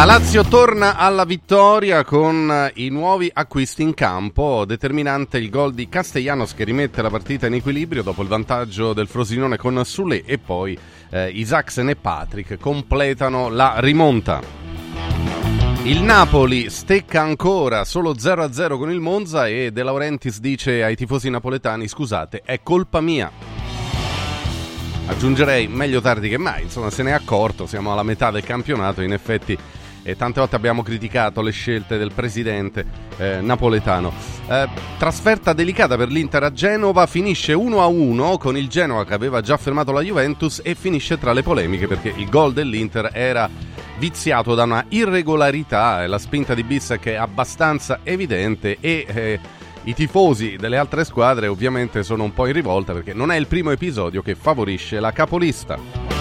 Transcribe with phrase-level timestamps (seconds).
[0.00, 5.90] La Lazio torna alla vittoria con i nuovi acquisti in campo, determinante il gol di
[5.90, 10.38] Castellanos che rimette la partita in equilibrio dopo il vantaggio del Frosinone con Sule e
[10.38, 10.78] poi
[11.10, 14.40] eh, Isaacsen e Patrick completano la rimonta.
[15.82, 21.28] Il Napoli stecca ancora solo 0-0 con il Monza e De Laurentiis dice ai tifosi
[21.28, 23.30] napoletani scusate è colpa mia.
[25.08, 29.02] Aggiungerei meglio tardi che mai, insomma se ne è accorto, siamo alla metà del campionato,
[29.02, 29.58] in effetti
[30.02, 32.84] e tante volte abbiamo criticato le scelte del presidente
[33.16, 34.12] eh, napoletano.
[34.48, 34.68] Eh,
[34.98, 39.92] trasferta delicata per l'Inter a Genova, finisce 1-1 con il Genoa che aveva già fermato
[39.92, 43.48] la Juventus e finisce tra le polemiche perché il gol dell'Inter era
[43.98, 49.04] viziato da una irregolarità e la spinta di Bissek è abbastanza evidente e...
[49.06, 53.36] Eh, i tifosi delle altre squadre ovviamente sono un po' in rivolta perché non è
[53.36, 56.19] il primo episodio che favorisce la capolista.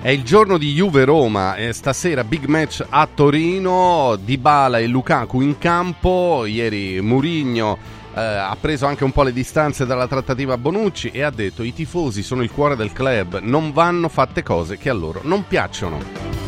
[0.00, 5.58] È il giorno di Juve-Roma e stasera big match a Torino, Dybala e Lukaku in
[5.58, 7.76] campo, ieri Murigno
[8.14, 11.74] eh, ha preso anche un po' le distanze dalla trattativa Bonucci e ha detto i
[11.74, 16.47] tifosi sono il cuore del club, non vanno fatte cose che a loro non piacciono.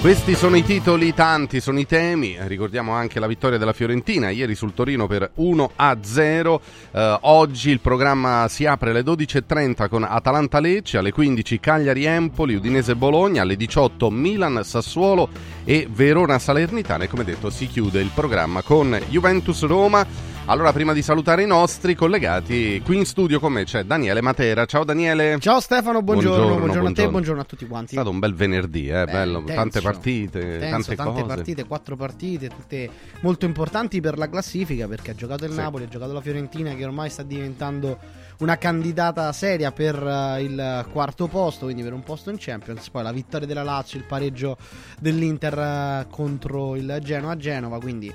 [0.00, 2.36] Questi sono i titoli, tanti sono i temi.
[2.38, 6.60] Ricordiamo anche la vittoria della Fiorentina ieri sul Torino per 1 a 0.
[6.92, 12.54] Eh, oggi il programma si apre alle 12.30 con Atalanta Lecce, alle 15 Cagliari Empoli,
[12.54, 15.28] Udinese Bologna, alle 18 Milan Sassuolo
[15.64, 17.02] e Verona Salernitana.
[17.02, 20.36] E come detto si chiude il programma con Juventus Roma.
[20.50, 24.64] Allora, prima di salutare i nostri collegati, qui in studio con me c'è Daniele Matera.
[24.64, 25.36] Ciao Daniele.
[25.40, 26.36] Ciao Stefano, buongiorno.
[26.36, 27.90] Buongiorno, buongiorno, buongiorno a te, buongiorno a tutti quanti.
[27.90, 31.66] È stato un bel venerdì, eh, Beh, bello, tenso, tante partite, tenso, tante, tante partite,
[31.66, 35.58] quattro partite, tutte molto importanti per la classifica perché ha giocato il sì.
[35.58, 37.98] Napoli, ha giocato la Fiorentina che ormai sta diventando
[38.38, 42.88] una candidata seria per uh, il quarto posto, quindi per un posto in Champions.
[42.88, 44.56] Poi la vittoria della Lazio, il pareggio
[44.98, 48.10] dell'Inter uh, contro il Genoa a Genova, quindi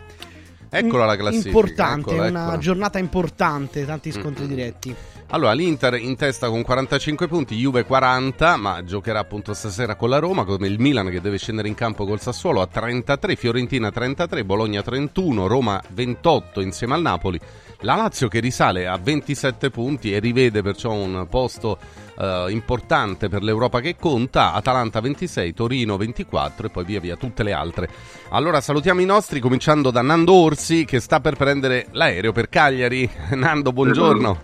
[0.75, 1.50] Eccola la classifica.
[1.50, 2.57] Importante, eccola, una eccola.
[2.57, 4.56] giornata importante, tanti scontri mm-hmm.
[4.56, 4.95] diretti.
[5.28, 10.19] Allora, l'Inter in testa con 45 punti, Juve 40, ma giocherà appunto stasera con la
[10.19, 14.45] Roma, come il Milan che deve scendere in campo col Sassuolo a 33, Fiorentina 33,
[14.45, 17.39] Bologna 31, Roma 28 insieme al Napoli.
[17.79, 21.78] La Lazio che risale a 27 punti e rivede perciò un posto
[22.19, 27.44] eh, importante per l'Europa che conta, Atalanta 26, Torino 24 e poi via via tutte
[27.44, 27.90] le altre.
[28.29, 33.09] Allora salutiamo i nostri cominciando da Nando Orsi che sta per prendere l'aereo per Cagliari.
[33.34, 34.41] Nando, buongiorno.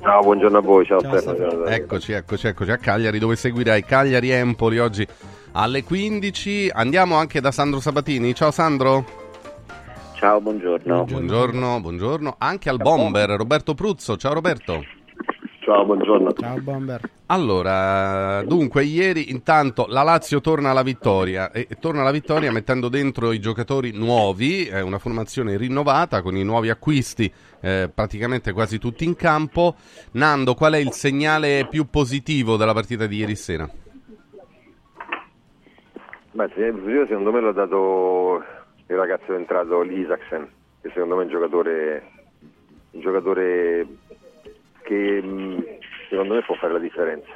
[0.00, 1.64] Ciao, buongiorno a voi, ciao, ciao Stefano.
[1.64, 5.06] Eccoci, eccoci, eccoci a Cagliari dove seguirai Cagliari Empoli oggi
[5.52, 6.70] alle 15.
[6.72, 8.34] Andiamo anche da Sandro Sabatini.
[8.34, 9.18] Ciao Sandro.
[10.14, 11.04] Ciao, buongiorno.
[11.04, 12.34] Buongiorno, buongiorno.
[12.38, 14.18] Anche al bomber Roberto Pruzzo.
[14.18, 14.84] Ciao Roberto.
[15.60, 16.32] Ciao, buongiorno.
[16.32, 17.02] Ciao Bomber.
[17.26, 23.30] Allora, dunque, ieri intanto la Lazio torna alla vittoria e torna alla vittoria mettendo dentro
[23.30, 29.04] i giocatori nuovi, è una formazione rinnovata con i nuovi acquisti, eh, praticamente quasi tutti
[29.04, 29.74] in campo.
[30.12, 33.68] Nando, qual è il segnale più positivo della partita di ieri sera?
[36.32, 38.42] Beh, il segnale positivo secondo me l'ha dato
[38.86, 40.48] il ragazzo entrato l'Isaacsen,
[40.80, 42.10] che secondo me è un giocatore,
[42.92, 43.86] un giocatore
[44.90, 45.58] che mm,
[46.08, 47.30] secondo me può fare la differenza.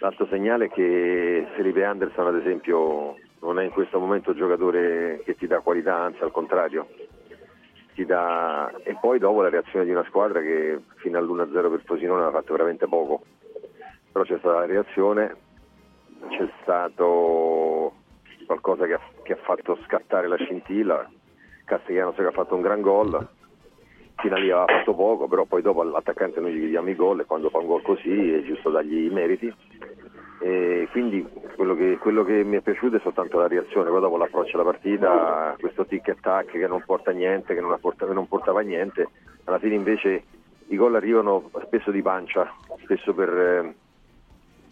[0.00, 5.22] L'altro segnale è che Felipe Anderson ad esempio non è in questo momento un giocatore
[5.24, 6.88] che ti dà qualità, anzi al contrario.
[7.94, 8.72] Dà...
[8.82, 12.52] E poi dopo la reazione di una squadra che fino all'1-0 per Frosinone ha fatto
[12.52, 13.22] veramente poco.
[14.10, 15.36] Però c'è stata la reazione,
[16.28, 17.94] c'è stato
[18.44, 21.08] qualcosa che ha, che ha fatto scattare la scintilla,
[21.64, 23.28] Castellanos che ha fatto un gran gol
[24.16, 27.20] fino a lì aveva fatto poco, però poi dopo all'attaccante noi gli chiediamo i gol
[27.20, 29.52] e quando fa un gol così è giusto dargli i meriti.
[30.40, 34.16] E quindi quello che, quello che, mi è piaciuto è soltanto la reazione, poi dopo
[34.16, 38.06] l'approccio alla partita, questo tic e tac che non porta a niente, che non, porta,
[38.06, 39.08] che non portava a niente,
[39.44, 40.24] alla fine invece
[40.66, 42.52] i gol arrivano spesso di pancia,
[42.82, 43.72] spesso per,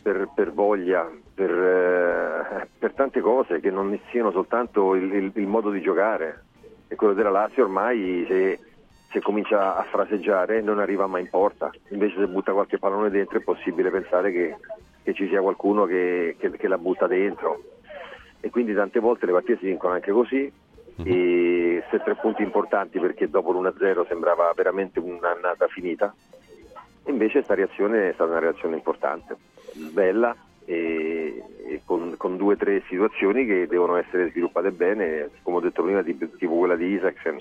[0.03, 5.71] per, per voglia, per, per, tante cose che non siano soltanto il, il, il modo
[5.71, 6.45] di giocare.
[6.89, 8.59] E quello della Lazio ormai se
[9.11, 13.39] se comincia a fraseggiare non arriva mai in porta, invece se butta qualche pallone dentro
[13.39, 14.57] è possibile pensare che,
[15.03, 17.63] che ci sia qualcuno che, che, che, la butta dentro.
[18.41, 20.53] E quindi tante volte le partite si vincono anche così.
[20.97, 21.07] Mhm.
[21.07, 26.13] e se tre punti importanti perché dopo l'1-0 sembrava veramente un'annata finita
[27.07, 29.37] invece questa reazione è stata una reazione importante,
[29.93, 30.35] bella
[30.65, 35.61] e, e con, con, due o tre situazioni che devono essere sviluppate bene, come ho
[35.61, 37.41] detto prima, tipo quella di Isaacsen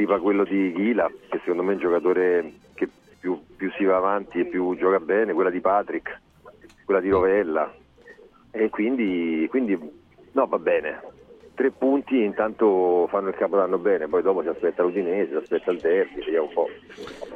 [0.00, 2.88] tipo quello di Ghila, che secondo me è un giocatore che
[3.18, 6.18] più, più, si va avanti e più gioca bene, quella di Patrick,
[6.86, 7.70] quella di Rovella.
[8.50, 9.78] e quindi, quindi
[10.32, 11.02] no, va bene.
[11.60, 15.78] Tre punti, intanto fanno il capodanno bene, poi dopo si aspetta l'Udinese, si aspetta il
[15.78, 16.66] derby, vediamo un po'.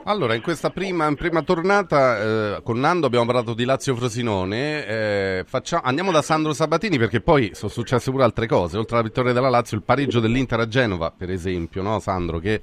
[0.04, 5.44] Allora, in questa prima, in prima tornata eh, con Nando abbiamo parlato di Lazio-Frosinone, eh,
[5.46, 9.34] facciamo, andiamo da Sandro Sabatini perché poi sono successe pure altre cose, oltre alla vittoria
[9.34, 12.38] della Lazio, il pareggio dell'Inter a Genova, per esempio, no Sandro?
[12.38, 12.62] Che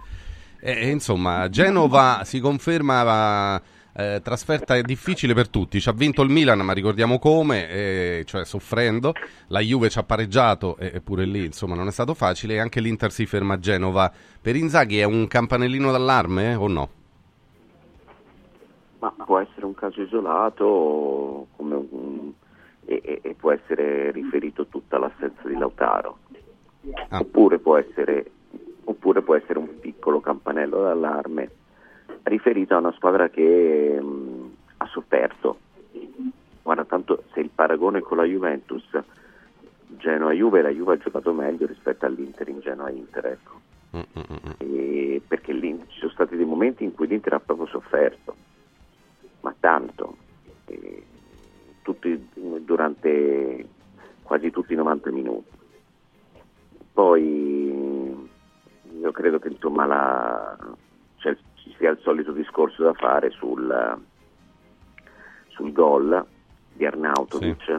[0.61, 3.61] eh, insomma, Genova si conferma
[3.93, 5.79] eh, trasferta difficile per tutti.
[5.79, 9.13] Ci ha vinto il Milan, ma ricordiamo come, eh, cioè soffrendo.
[9.47, 12.55] La Juve ci ha pareggiato, eppure lì insomma non è stato facile.
[12.55, 14.11] E anche l'Inter si ferma a Genova.
[14.41, 16.89] Per Inzaghi è un campanellino d'allarme eh, o no?
[18.99, 22.31] Ma può essere un caso isolato un,
[22.85, 26.19] e, e, può essere riferito tutta l'assenza di Lautaro.
[27.09, 27.19] Ah.
[27.19, 28.29] Oppure, può essere,
[28.83, 31.49] oppure può essere un piccolo campanello d'allarme
[32.23, 34.45] riferito a una squadra che mh, mm,
[34.77, 35.59] ha sofferto.
[36.62, 38.88] Guarda, tanto se il paragone con la Juventus,
[39.88, 43.59] Genoa-Juve, la Juve ha giocato meglio rispetto all'Inter in Genoa-Inter, ecco.
[44.59, 48.35] E perché ci sono stati dei momenti in cui l'Inter ha proprio sofferto,
[49.41, 50.15] ma tanto,
[50.65, 51.03] e
[51.81, 53.68] tutti, durante
[54.23, 55.59] quasi tutti i 90 minuti.
[56.94, 58.29] Poi
[59.00, 60.57] io credo che insomma la,
[61.18, 63.99] cioè, ci sia il solito discorso da fare sul,
[65.49, 66.25] sul gol
[66.73, 67.77] di Arnautovic, sì.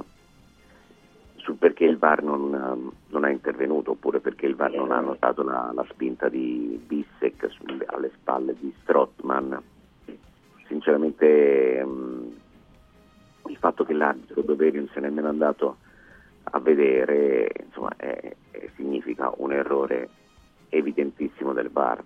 [1.37, 5.43] sul perché il VAR non, non, è intervenuto oppure perché il VAR non ha notato
[5.43, 9.61] la, la spinta di Bissek sulle, alle spalle di Strottman.
[10.69, 12.33] Sinceramente mh,
[13.49, 15.79] il fatto che l'arbitro Doveri se n'è nemmeno andato
[16.45, 20.09] a vedere insomma, è, è, significa un errore
[20.69, 22.03] evidentissimo del VAR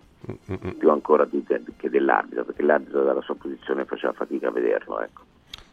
[0.78, 1.44] più ancora di,
[1.76, 5.00] che dell'arbitro, perché l'arbitro dalla sua posizione faceva fatica a vederlo.
[5.00, 5.22] Ecco.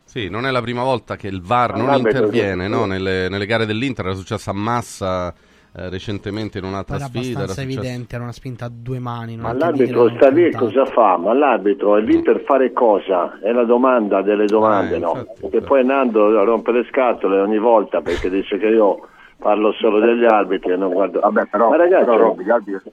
[0.04, 2.86] Sì, non è la prima volta che il VAR non interviene no?
[2.86, 5.34] nelle, nelle, gare dell'Inter, era successo a Massa
[5.76, 7.30] eh, recentemente in un'altra era sfida.
[7.30, 9.38] Era abbastanza evidente, era una spinta a due mani.
[9.38, 11.18] Ma l'arbitro sta lì cosa fa?
[11.18, 13.40] Ma l'arbitro è lì per fare cosa?
[13.40, 15.14] È la domanda delle domande, eh, no?
[15.16, 19.08] Infatti, perché poi Nando rompe le scatole ogni volta perché dice che io
[19.38, 21.20] parlo solo degli arbitri e non guardo.
[21.20, 22.46] Vabbè, però, ma ragazzi, però, Robby,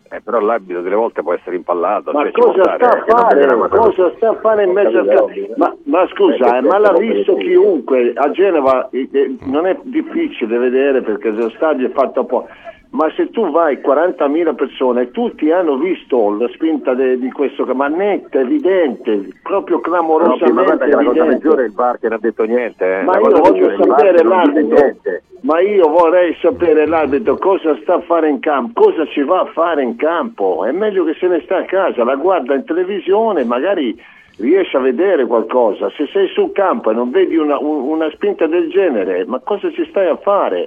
[0.08, 2.12] eh, però l'arbitro delle volte può essere impallato.
[2.12, 3.69] Ma cioè, cosa sta a fare?
[3.69, 5.52] Cosa sta a fare in mezzo al?
[5.56, 8.12] Ma, ma scusa, eh, ma l'ha visto chiunque.
[8.14, 13.10] A Genova eh, eh, non è difficile vedere perché lo stadio è fatto apposta ma
[13.14, 18.40] se tu vai 40.000 persone, tutti hanno visto la spinta de, di questo, ma netta,
[18.40, 23.00] evidente, proprio clamorosamente no, la cosa peggiore è il VAR che non ha detto niente.
[23.00, 23.02] Eh.
[23.04, 24.96] Ma io voglio sapere l'arbitro,
[25.42, 29.46] ma io vorrei sapere l'arbitro cosa sta a fare in campo, cosa ci va a
[29.46, 30.64] fare in campo.
[30.64, 33.96] È meglio che se ne sta a casa, la guarda in televisione, magari
[34.38, 35.90] riesce a vedere qualcosa.
[35.90, 39.86] Se sei sul campo e non vedi una, una spinta del genere, ma cosa ci
[39.88, 40.66] stai a fare?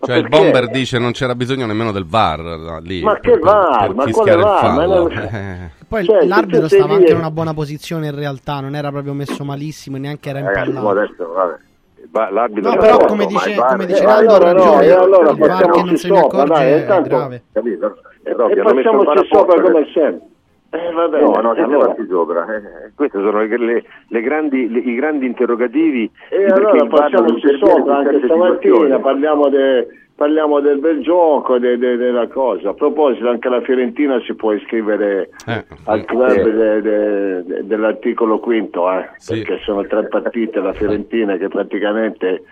[0.00, 3.02] Cioè il bomber dice non c'era bisogno nemmeno del VAR lì.
[3.02, 3.86] Ma che VAR?
[3.86, 4.86] Per, ma quale VAR?
[4.86, 5.70] Non...
[5.88, 9.44] Poi cioè, l'arbitro stava anche in una buona posizione in realtà, non era proprio messo
[9.44, 10.88] malissimo, neanche era impallato.
[10.88, 12.32] Adesso, vabbè.
[12.32, 15.82] L'arbitro no, però come dice, come dice Nando, allora, no, ragione, allora il VAR che
[15.82, 17.42] non se ne accorge dai, è grave.
[17.52, 17.96] Capito?
[18.22, 20.28] E, e passiamoci sopra come sempre.
[20.74, 21.94] Eh, vabbè, no, no, allora...
[22.08, 22.44] sopra.
[22.56, 26.10] Eh, questi sono le, le, le grandi, le, i grandi interrogativi.
[26.30, 32.26] E allora passiamoci sopra, anche stamattina parliamo de, parliamo del bel gioco, de, de, della
[32.26, 32.70] cosa.
[32.70, 36.52] A proposito, anche la Fiorentina si può iscrivere eh, al club eh.
[36.52, 39.42] de, de, dell'articolo quinto, eh, sì.
[39.42, 42.42] perché sono tre partite la Fiorentina che praticamente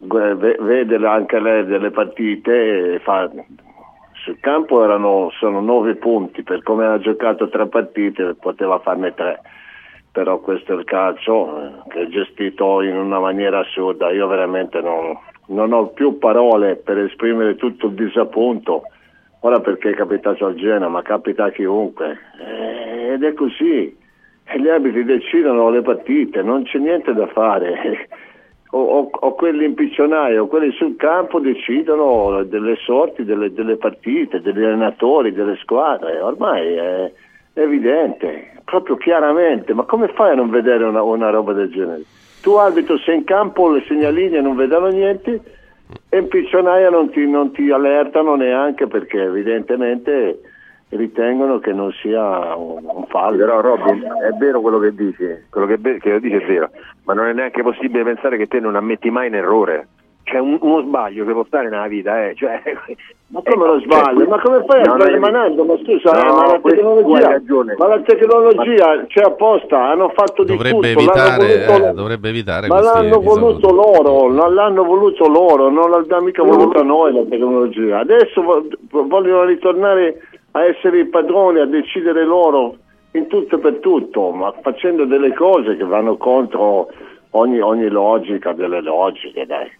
[0.00, 3.28] vede anche lei delle partite e fa
[4.22, 9.40] sul campo erano, sono nove punti per come ha giocato tre partite poteva farne tre.
[10.10, 14.10] Però questo è il calcio eh, che è gestito in una maniera assurda.
[14.10, 15.16] Io veramente non,
[15.48, 18.82] non ho più parole per esprimere tutto il disappunto,
[19.40, 23.96] ora perché è capitato al Genoa, ma capita a chiunque, eh, ed è così,
[24.56, 28.08] gli arbitri decidono le partite, non c'è niente da fare,
[28.70, 34.40] o, o, o, quelli in piccionaio, quelli sul campo decidono delle sorti delle, delle, partite,
[34.40, 37.12] degli allenatori, delle squadre, ormai è,
[37.54, 42.02] è, evidente, proprio chiaramente, ma come fai a non vedere una, una roba del genere?
[42.40, 45.40] tu arbitro sei in campo, le segnaline non vedono niente
[46.08, 50.40] e in piccionaia non ti, non ti allertano neanche perché evidentemente
[50.90, 53.36] ritengono che non sia un, un fallo.
[53.36, 56.70] Però Robin, è vero quello che dici, quello che, che dici è vero,
[57.04, 59.88] ma non è neanche possibile pensare che te non ammetti mai un errore
[60.28, 62.34] cioè un, uno sbaglio che può stare nella vita, eh.
[62.34, 62.60] cioè,
[63.28, 64.18] ma come lo sbaglio?
[64.18, 65.64] Cioè, ma come fai a stare manando?
[65.64, 67.40] Ma scusa, no, ma, la tecnologia,
[67.78, 69.06] ma la tecnologia ma...
[69.06, 71.00] c'è apposta, hanno fatto di dovrebbe tutto.
[71.00, 76.24] Evitare, voluto, eh, dovrebbe evitare Ma l'hanno voluto loro, non l'hanno voluto loro, non l'abbiamo
[76.24, 78.00] mica voluta noi la tecnologia.
[78.00, 80.20] Adesso vogliono ritornare
[80.58, 82.76] a essere i padroni, a decidere loro
[83.12, 86.88] in tutto e per tutto, ma facendo delle cose che vanno contro
[87.30, 89.70] ogni, ogni logica delle logiche, dai.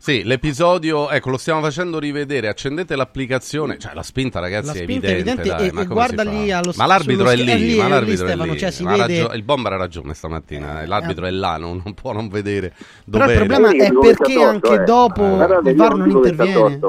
[0.00, 2.48] Sì, l'episodio, ecco, lo stiamo facendo rivedere.
[2.48, 5.40] Accendete l'applicazione, cioè la spinta, ragazzi, la spinta è evidente.
[5.40, 8.28] evidente dai, e, guarda lì allo Ma l'arbitro è lì, è lì, ma l'arbitro è
[8.28, 8.58] lì, Stefano, è lì.
[8.58, 8.98] Cioè, si vede...
[8.98, 10.82] ragio- il bomber ha ragione stamattina.
[10.82, 10.86] Eh.
[10.86, 11.28] L'arbitro eh.
[11.28, 12.72] è là, non, non, può non vedere.
[13.10, 14.84] Però il problema è perché anche eh.
[14.84, 15.68] dopo eh.
[15.68, 16.80] il VAR non interviene.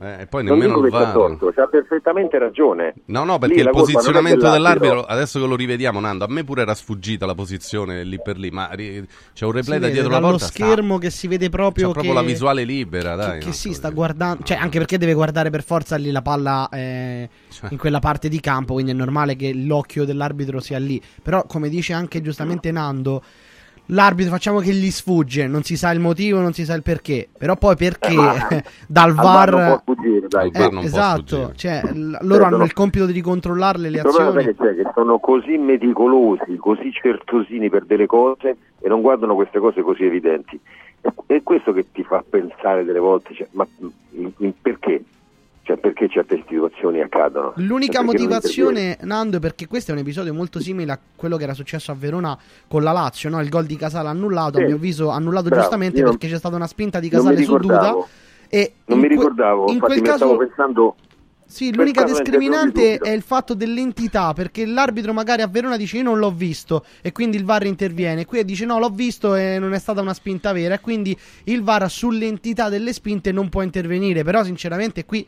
[0.00, 1.36] Eh, e poi nemmeno il VAR.
[1.54, 2.94] C'ha perfettamente ragione.
[3.06, 6.62] No, no, perché lì il posizionamento dell'arbitro, adesso che lo rivediamo, Nando, a me pure
[6.62, 10.46] era sfuggita la posizione lì per lì, ma c'è un replay da dietro la porta.
[10.46, 11.04] schermo sta.
[11.04, 13.38] che si vede proprio C'è proprio che, la visuale libera, dai.
[13.40, 16.68] Che, che si sta guardando, cioè anche perché deve guardare per forza lì la palla
[16.70, 17.70] eh, cioè.
[17.72, 21.02] in quella parte di campo, quindi è normale che l'occhio dell'arbitro sia lì.
[21.22, 23.22] Però come dice anche giustamente Nando,
[23.88, 27.28] l'arbitro facciamo che gli sfugge, non si sa il motivo, non si sa il perché,
[27.36, 28.12] però poi perché
[28.50, 30.50] eh, dal VAR, non può fuggire, dai.
[30.52, 34.44] Eh, esatto, cioè, l- loro hanno il compito di controllarle le azioni.
[34.44, 39.58] Che, c'è, che sono così meticolosi, così certosini per delle cose e non guardano queste
[39.58, 40.58] cose così evidenti.
[41.26, 43.66] È questo che ti fa pensare delle volte, cioè, ma
[44.10, 45.02] in, in perché?
[45.68, 47.52] Cioè, perché certe situazioni accadono.
[47.56, 51.52] L'unica motivazione, Nando, è perché questo è un episodio molto simile a quello che era
[51.52, 53.38] successo a Verona con la Lazio, no?
[53.42, 54.62] il gol di Casale annullato, sì.
[54.62, 57.94] a mio avviso annullato Bravo, giustamente perché c'è stata una spinta di Casale su Duda.
[58.48, 60.96] E non mi ricordavo, in quel caso stavo pensando
[61.50, 66.18] sì, l'unica discriminante è il fatto dell'entità, perché l'arbitro magari a Verona dice io non
[66.18, 68.26] l'ho visto e quindi il VAR interviene.
[68.26, 71.62] Qui dice no, l'ho visto e non è stata una spinta vera e quindi il
[71.62, 75.26] VAR sull'entità delle spinte non può intervenire, però sinceramente qui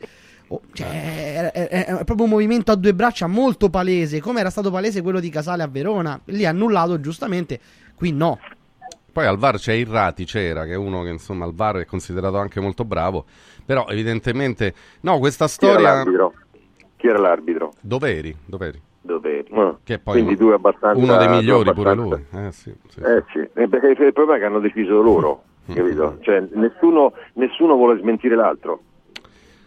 [0.55, 4.49] oh, cioè, è, è, è, proprio un movimento a due braccia molto palese, come era
[4.49, 6.19] stato palese quello di Casale a Verona.
[6.25, 7.59] Lì annullato giustamente,
[7.95, 8.39] qui no.
[9.11, 12.37] Poi al VAR c'è Irrati, c'era, che è uno che insomma al VAR è considerato
[12.37, 13.25] anche molto bravo,
[13.65, 14.73] però evidentemente...
[15.01, 15.75] No, questa storia...
[15.75, 16.33] Chi era l'arbitro?
[16.95, 17.73] Chi era l'arbitro?
[17.81, 18.81] Doveri, Doveri.
[19.01, 19.47] Doveri.
[19.53, 21.01] Ah, che poi quindi due abbastanza...
[21.01, 22.25] Uno dei migliori pure lui.
[22.31, 23.39] Eh sì, sì, eh, sì.
[23.39, 25.75] Eh, perché il problema è che hanno deciso loro, mm.
[25.75, 26.17] capito?
[26.21, 28.79] Cioè nessuno, nessuno vuole smentire l'altro.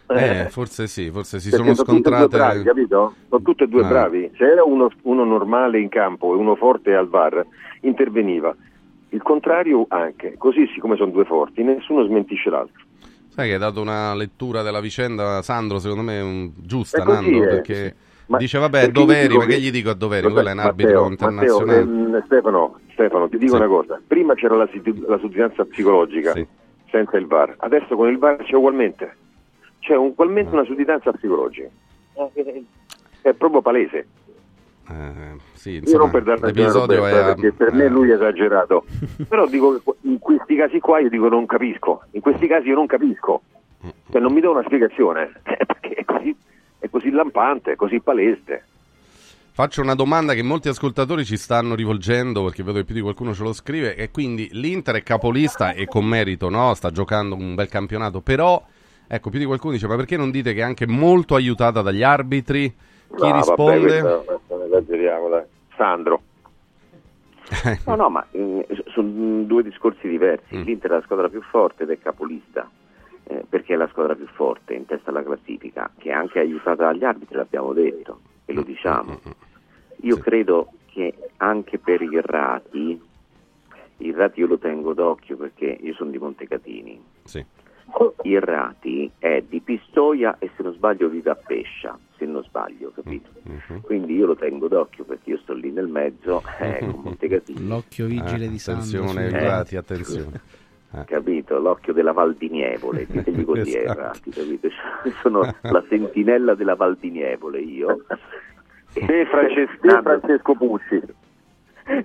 [0.07, 2.37] Eh, forse sì, forse si sono, sono scontrate.
[2.37, 3.15] Bravi, capito?
[3.27, 3.87] Sono tutti e due ah.
[3.87, 4.31] bravi.
[4.37, 7.43] Se era uno, uno, normale in campo e uno forte al VAR,
[7.81, 8.55] interveniva.
[9.09, 12.83] Il contrario anche, così siccome sono due forti, nessuno smentisce l'altro.
[13.29, 17.47] Sai che hai dato una lettura della vicenda, Sandro, secondo me un, giusta, Nando, è,
[17.47, 17.95] perché
[18.27, 18.35] sì.
[18.37, 20.29] dice vabbè, doveri, ma che gli dico a doveri?
[20.29, 21.83] Quello è un arbitro internazionale.
[21.83, 23.57] Matteo, eh, Stefano, Stefano, ti dico sì.
[23.57, 24.69] una cosa, prima c'era la,
[25.07, 26.45] la psicologica, sì.
[26.91, 29.15] senza il VAR, adesso con il VAR c'è ugualmente
[29.85, 31.69] c'è ugualmente una sudditanza psicologica.
[33.21, 34.07] È proprio palese.
[34.87, 38.85] Eh, sì, insomma, Io non per dare l'episodio è perché per me lui è esagerato.
[39.27, 42.01] Però dico che in questi casi qua io dico non capisco.
[42.11, 43.41] In questi casi io non capisco.
[44.09, 45.33] Cioè non mi do una spiegazione.
[45.43, 46.35] Perché è così,
[46.79, 48.65] è così lampante, è così palese.
[49.51, 53.33] Faccio una domanda che molti ascoltatori ci stanno rivolgendo perché vedo che più di qualcuno
[53.33, 56.73] ce lo scrive e quindi l'Inter è capolista e con merito, no?
[56.73, 58.61] Sta giocando un bel campionato, però
[59.07, 62.01] Ecco, più di qualcuno dice, ma perché non dite che è anche molto aiutata dagli
[62.01, 62.73] arbitri?
[63.15, 64.01] Chi no, risponde?
[64.01, 65.43] Vabbè, esageriamo, dai.
[65.75, 66.21] Sandro.
[67.85, 70.55] no, no, ma mm, sono due discorsi diversi.
[70.55, 70.63] Mm.
[70.63, 72.67] L'Inter è la squadra più forte ed è capolista,
[73.25, 76.85] eh, perché è la squadra più forte in testa alla classifica, che è anche aiutata
[76.85, 79.11] dagli arbitri, l'abbiamo detto, e lo mm, diciamo.
[79.11, 79.31] Mm,
[80.01, 80.21] io sì.
[80.21, 82.99] credo che anche per i Rati,
[83.97, 87.03] il Rati io lo tengo d'occhio perché io sono di Montecatini.
[87.23, 87.45] Sì
[88.23, 93.29] Irrati è di Pistoia e se non sbaglio vive a Pescia, se non sbaglio, capito?
[93.47, 93.81] Mm-hmm.
[93.81, 97.67] Quindi io lo tengo d'occhio perché io sto lì nel mezzo eh, con Montecatini.
[97.67, 99.03] L'occhio vigile eh, di Sandro.
[99.03, 100.41] Attenzione, Irrati, attenzione.
[100.93, 101.05] Eh.
[101.05, 101.59] Capito?
[101.59, 103.99] L'occhio della Val di Nievole, ditegli così esatto.
[103.99, 104.69] Errati, capito?
[105.21, 108.05] Sono la sentinella della Val di Nievole io.
[108.93, 111.01] E Francesco, Francesco Pucci.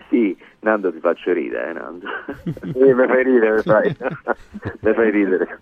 [0.08, 2.06] Sì, Nando ti faccio ridere, eh, Nando.
[2.72, 3.96] Sì, mi fai ridere, mi fai,
[4.80, 5.60] mi fai ridere.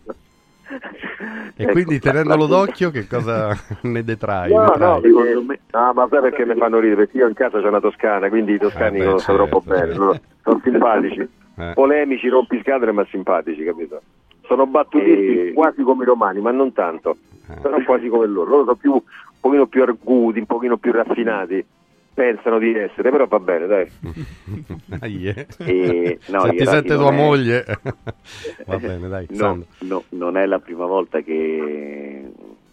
[1.57, 2.49] E ecco, quindi tenendolo la...
[2.49, 4.53] d'occhio che cosa ne detrai?
[4.53, 5.61] No, ne no, me...
[5.71, 7.05] no, ma sai perché mi fanno ridere?
[7.05, 9.61] Perché io in casa c'è una toscana, quindi i toscani eh beh, conosco certo, troppo
[9.67, 10.21] bene, certo.
[10.43, 11.73] sono simpatici, eh.
[11.75, 14.03] polemici, rompiscadere ma simpatici, capito?
[14.47, 15.53] Sono battutisti e...
[15.55, 17.17] quasi come i romani, ma non tanto,
[17.49, 17.61] eh.
[17.61, 19.01] però quasi come loro, loro sono più, un
[19.41, 21.65] pochino più arguti, un pochino più raffinati
[22.19, 23.89] pensano di essere, però va bene, dai.
[24.87, 25.27] dai
[25.59, 27.15] e, no, Se ti sente tua è...
[27.15, 27.65] moglie,
[28.67, 29.27] va bene, dai.
[29.31, 32.29] No, no, non è la prima volta che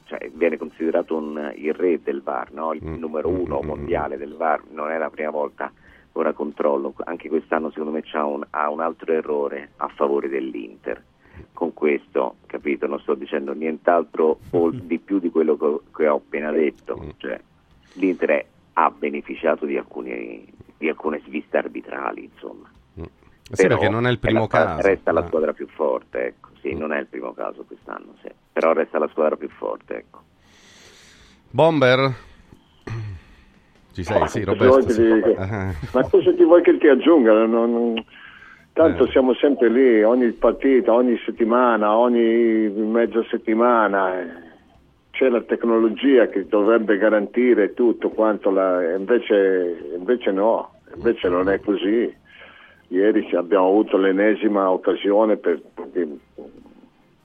[0.06, 2.74] cioè, viene considerato un, il re del VAR, no?
[2.74, 2.96] il mm.
[2.96, 5.72] numero mm, uno mm, mondiale del VAR, non è la prima volta.
[6.14, 11.04] Ora controllo, anche quest'anno secondo me c'ha un, ha un altro errore a favore dell'Inter.
[11.54, 16.16] Con questo, capito, non sto dicendo nient'altro o di più di quello che, che ho
[16.16, 17.14] appena detto.
[17.18, 17.40] Cioè,
[17.98, 18.46] L'Inter è
[18.78, 20.46] ha beneficiato di, alcuni,
[20.78, 22.70] di alcune sviste arbitrali, insomma.
[23.00, 23.04] Mm.
[23.52, 24.88] Sì, Però perché non è il primo la, caso.
[24.88, 26.50] Resta la squadra più forte, ecco.
[26.62, 26.78] Sì, mm.
[26.78, 28.30] non è il primo caso quest'anno, sì.
[28.52, 30.24] Però resta la squadra più forte, ecco.
[31.52, 32.14] Bomber?
[33.94, 34.90] Ci sei, oh, sì, Roberto.
[34.90, 35.02] Sì.
[35.02, 35.36] Ti...
[35.94, 37.32] Ma cosa ti vuoi che ti aggiunga?
[37.32, 38.06] Non, non...
[38.74, 39.12] Tanto eh.
[39.12, 44.44] siamo sempre lì, ogni partita, ogni settimana, ogni mezza settimana.
[45.16, 51.58] C'è la tecnologia che dovrebbe garantire tutto quanto, la, invece, invece no, invece non è
[51.62, 52.14] così.
[52.90, 56.08] Ieri abbiamo avuto l'ennesima occasione per, per,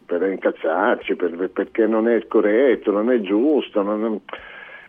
[0.06, 4.32] per incazzarci, per, perché non è corretto, non è giusto, non è,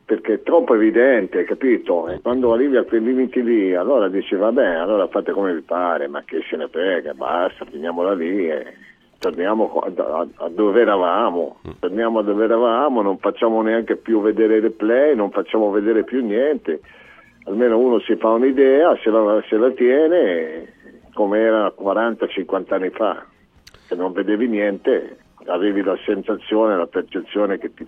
[0.06, 2.08] perché è troppo evidente, capito?
[2.08, 6.08] E quando arrivi a quei limiti lì, allora dici vabbè, allora fate come vi pare,
[6.08, 8.48] ma che se ne frega, basta, finiamola lì.
[8.48, 8.74] E,
[9.22, 11.72] torniamo a, a, dove eravamo, mm.
[11.80, 16.26] torniamo a dove eravamo, non facciamo neanche più vedere il replay, non facciamo vedere più
[16.26, 16.82] niente,
[17.44, 20.74] almeno uno si fa un'idea, se la, se la tiene
[21.14, 23.24] come era 40-50 anni fa,
[23.86, 27.86] se non vedevi niente avevi la sensazione, la percezione che, ti,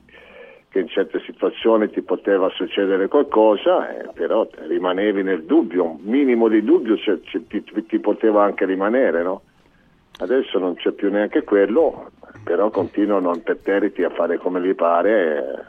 [0.69, 6.47] che in certe situazioni ti poteva succedere qualcosa, eh, però rimanevi nel dubbio, un minimo
[6.47, 9.41] di dubbio cioè, ti, ti, poteva anche rimanere, no?
[10.19, 12.11] Adesso non c'è più neanche quello,
[12.43, 15.65] però continuano imperterriti a fare come gli pare,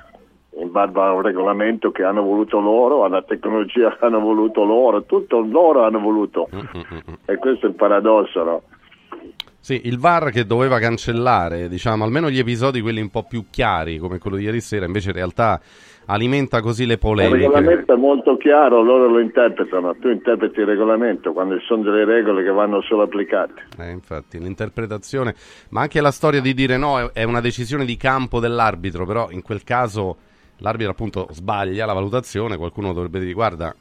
[0.58, 5.04] in barba a un regolamento che hanno voluto loro, alla tecnologia che hanno voluto loro,
[5.04, 6.48] tutto loro hanno voluto.
[7.24, 8.62] E questo è il paradosso, no?
[9.64, 13.96] Sì, il VAR che doveva cancellare, diciamo, almeno gli episodi quelli un po' più chiari,
[13.96, 15.58] come quello di ieri sera, invece in realtà
[16.04, 17.36] alimenta così le polemiche.
[17.36, 21.82] Il regolamento è molto chiaro, loro lo interpretano, tu interpreti il regolamento quando ci sono
[21.82, 23.68] delle regole che vanno solo applicate.
[23.78, 25.34] Eh, infatti, l'interpretazione,
[25.70, 29.40] ma anche la storia di dire no, è una decisione di campo dell'arbitro, però in
[29.40, 30.16] quel caso
[30.58, 33.74] l'arbitro appunto sbaglia la valutazione, qualcuno dovrebbe dire guarda,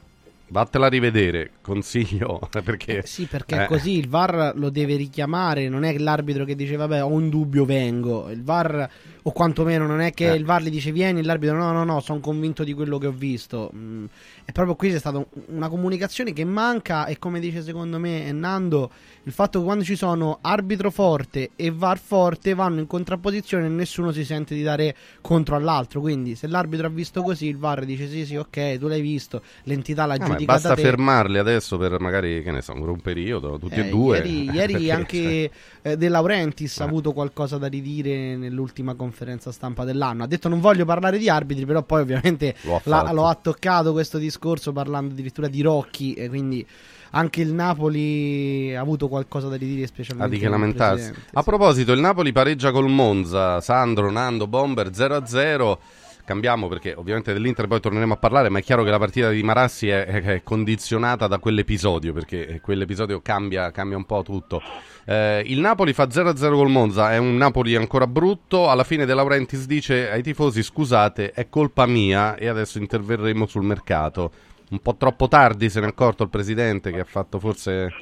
[0.48, 2.38] Vattela a rivedere, consiglio.
[2.62, 3.66] Perché, eh sì, perché eh.
[3.66, 5.68] così il VAR lo deve richiamare.
[5.68, 8.28] Non è l'arbitro che dice, vabbè, ho un dubbio, vengo.
[8.30, 8.88] Il VAR,
[9.22, 10.34] o quantomeno, non è che eh.
[10.34, 11.22] il VAR gli dice, vieni.
[11.22, 13.70] L'arbitro, no, no, no, sono convinto di quello che ho visto.
[13.74, 14.04] Mm.
[14.44, 17.06] E proprio qui c'è stata una comunicazione che manca.
[17.06, 18.90] E come dice secondo me Nando,
[19.24, 23.70] il fatto che quando ci sono arbitro forte e VAR forte vanno in contrapposizione e
[23.70, 26.00] nessuno si sente di dare contro all'altro.
[26.00, 29.42] Quindi, se l'arbitro ha visto così, il VAR dice, sì, sì, ok, tu l'hai visto,
[29.64, 30.68] l'entità l'ha ah, giudicata.
[30.68, 34.18] Basta fermarli adesso per magari, che ne so, un periodo, tutti eh, e due.
[34.18, 35.50] Ieri, ieri anche
[35.82, 36.86] eh, De Laurentiis ha eh.
[36.86, 40.24] avuto qualcosa da ridire nell'ultima conferenza stampa dell'anno.
[40.24, 43.92] Ha detto non voglio parlare di arbitri, però poi ovviamente lo ha, lo ha toccato
[43.92, 46.66] questo discorso parlando addirittura di Rocchi, e quindi
[47.10, 50.34] anche il Napoli ha avuto qualcosa da ridire specialmente.
[50.34, 51.12] Ah, di che lamentarsi.
[51.32, 55.78] A proposito, il Napoli pareggia col Monza, Sandro, Nando, Bomber 0-0
[56.24, 59.42] cambiamo perché ovviamente dell'Inter poi torneremo a parlare, ma è chiaro che la partita di
[59.42, 64.62] Marassi è, è condizionata da quell'episodio, perché quell'episodio cambia, cambia un po' tutto.
[65.04, 69.14] Eh, il Napoli fa 0-0 col Monza, è un Napoli ancora brutto, alla fine De
[69.14, 74.32] Laurentiis dice ai tifosi scusate, è colpa mia e adesso interverremo sul mercato.
[74.70, 77.92] Un po' troppo tardi se ne è accorto il presidente che ha fatto forse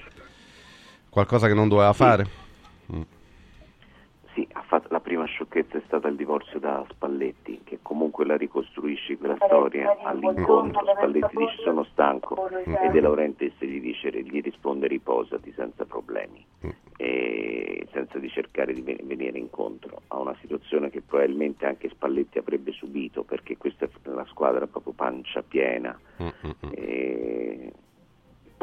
[1.11, 2.27] qualcosa che non doveva fare.
[2.93, 3.03] Mm.
[4.33, 4.49] Sì,
[4.89, 10.81] la prima sciocchezza è stata il divorzio da Spalletti, comunque la ricostruisce quella storia all'incontro.
[10.97, 16.45] Spalletti dice sono stanco e De Laurentiis gli dice, gli risponde riposati senza problemi,
[16.97, 22.73] e senza di cercare di venire incontro a una situazione che probabilmente anche Spalletti avrebbe
[22.73, 25.99] subito, perché questa è una squadra proprio pancia piena.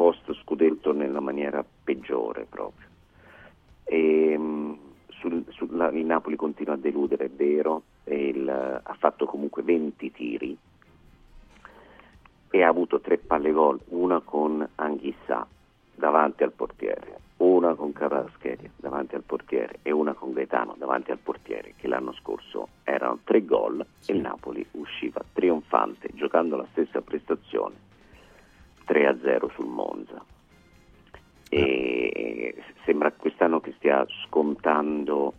[0.00, 2.88] post scudetto nella maniera peggiore proprio.
[3.84, 4.34] E,
[5.08, 10.58] sul, sul, il Napoli continua a deludere, è vero, il, ha fatto comunque 20 tiri
[12.50, 15.46] e ha avuto tre palle gol, una con Anghissà
[15.94, 21.18] davanti al portiere, una con Carascheria davanti al portiere e una con Gaetano davanti al
[21.18, 24.10] portiere, che l'anno scorso erano tre gol sì.
[24.10, 27.88] e il Napoli usciva trionfante giocando la stessa prestazione
[28.86, 30.24] 3-0 sul Monza
[31.48, 35.34] e sembra quest'anno che stia scontando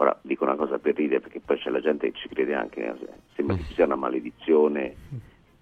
[0.00, 2.96] ora dico una cosa per ridere perché poi c'è la gente che ci crede anche
[3.34, 4.94] sembra che ci sia una maledizione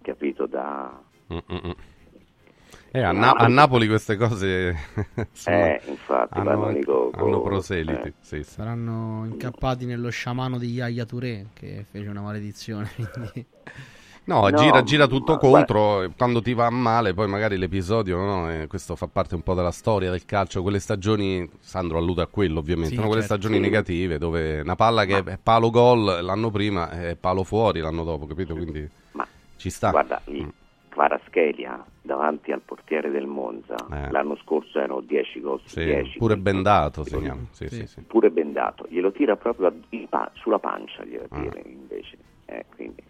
[0.02, 1.74] capito da, Mm-mm.
[2.92, 4.68] Eh, a, Na- a, Napoli queste cose
[5.44, 8.08] eh, infatti, hanno, con, hanno proseliti.
[8.08, 8.12] Eh.
[8.20, 8.52] Sì, sì.
[8.52, 12.90] Saranno incappati nello sciamano di Yaya Touré che fece una maledizione.
[12.94, 13.46] Quindi...
[14.26, 16.10] No, no, gira, gira tutto contro, beh.
[16.16, 18.50] quando ti va male, poi magari l'episodio, no?
[18.50, 22.26] eh, questo fa parte un po' della storia del calcio, quelle stagioni, Sandro allude a
[22.26, 23.06] quello ovviamente, sì, no?
[23.06, 23.60] quelle certo, stagioni sì.
[23.60, 25.30] negative dove una palla che Ma...
[25.30, 28.54] è palo gol l'anno prima è palo fuori l'anno dopo, capito?
[28.54, 29.24] Quindi Ma...
[29.56, 29.90] ci sta.
[29.90, 30.48] Guarda, mm.
[30.88, 34.10] Kvaratskhelia davanti al portiere del Monza eh.
[34.10, 37.86] l'anno scorso erano 10 gol sì, 10 pure bendato segniamo sì, sì.
[37.86, 39.74] Sì, pure bendato glielo tira proprio
[40.34, 41.38] sulla pancia glielo ah.
[41.40, 41.68] tira ah.
[41.68, 43.02] invece eh, quindi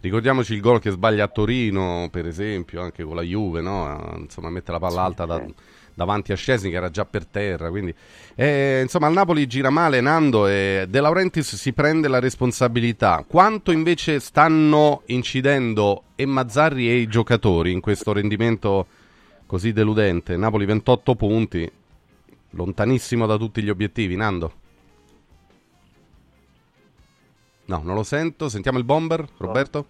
[0.00, 4.14] Ricordiamoci il gol che sbaglia a Torino, per esempio, anche con la Juve, no?
[4.16, 5.44] Insomma, mette la palla alta da,
[5.92, 7.68] davanti a Scesni che era già per terra.
[7.68, 7.92] Quindi,
[8.36, 13.24] eh, insomma, al Napoli gira male Nando e De Laurentiis si prende la responsabilità.
[13.26, 18.86] Quanto invece stanno incidendo e Mazzarri e i giocatori in questo rendimento
[19.46, 20.36] così deludente?
[20.36, 21.68] Napoli 28 punti,
[22.50, 24.52] lontanissimo da tutti gli obiettivi, Nando.
[27.68, 28.48] No, non lo sento.
[28.48, 29.86] Sentiamo il bomber, Roberto?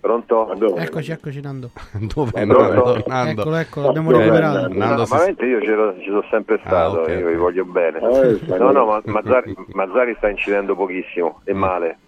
[0.00, 0.54] Pronto?
[0.56, 0.80] Dove?
[0.80, 1.72] Eccoci, eccoci Nando.
[2.14, 3.04] Dove è Nando?
[3.06, 3.40] Nando?
[3.42, 4.68] Eccolo, eccolo, abbiamo recuperato.
[4.68, 5.66] Nando, normalmente io ci
[6.06, 7.98] sono sempre ah, stato, ah, okay, io vi voglio bene.
[7.98, 11.58] Ah, no, no, ma Mazzari, Mazzari, sta incidendo pochissimo e mm.
[11.58, 11.98] male.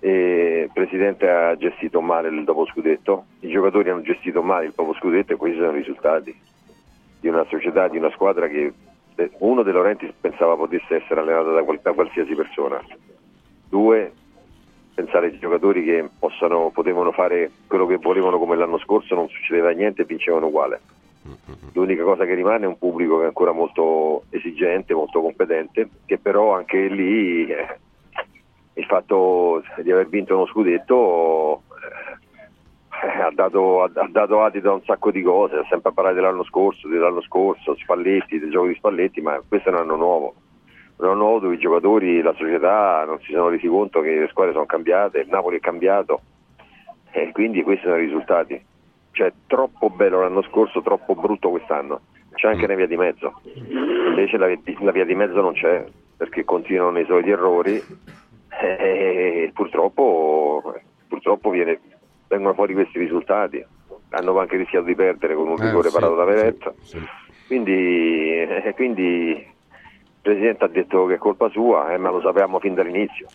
[0.00, 4.72] E il presidente ha gestito male il dopo scudetto, i giocatori hanno gestito male il
[4.74, 6.36] dopo scudetto e questi sono i risultati
[7.20, 8.72] di una società, di una squadra che
[9.38, 12.82] uno De Laurenti pensava potesse essere allenato da, da qualsiasi persona,
[13.68, 14.12] due
[14.94, 19.70] pensare ai giocatori che possano, potevano fare quello che volevano come l'anno scorso, non succedeva
[19.70, 20.80] niente e vincevano uguale.
[21.72, 26.18] L'unica cosa che rimane è un pubblico che è ancora molto esigente, molto competente, che
[26.18, 27.78] però anche lì eh,
[28.74, 31.62] il fatto di aver vinto uno scudetto
[33.02, 36.16] eh, ha, dato, ha, ha dato adito a un sacco di cose, ha sempre parlato
[36.16, 40.34] dell'anno scorso, dell'anno scorso, Spalletti, del gioco di Spalletti, ma questo è un anno nuovo.
[40.96, 44.28] Un anno nuovo dove i giocatori, la società non si sono resi conto che le
[44.28, 46.20] squadre sono cambiate, il Napoli è cambiato
[47.10, 48.62] e quindi questi sono i risultati.
[49.10, 52.00] Cioè troppo bello l'anno scorso, troppo brutto quest'anno.
[52.34, 53.40] C'è anche una via di mezzo.
[53.54, 54.48] Invece la,
[54.80, 55.84] la via di mezzo non c'è
[56.16, 57.82] perché continuano i soliti errori
[58.60, 60.74] e purtroppo,
[61.08, 61.80] purtroppo viene,
[62.28, 63.64] vengono fuori questi risultati.
[64.10, 66.72] Hanno anche rischiato di perdere con un eh, rigore eh, parato da Veretta.
[66.80, 67.06] Sì, sì.
[67.46, 72.58] Quindi, eh, quindi, il Presidente ha detto che è colpa sua, eh, ma lo sapevamo
[72.58, 73.26] fin dall'inizio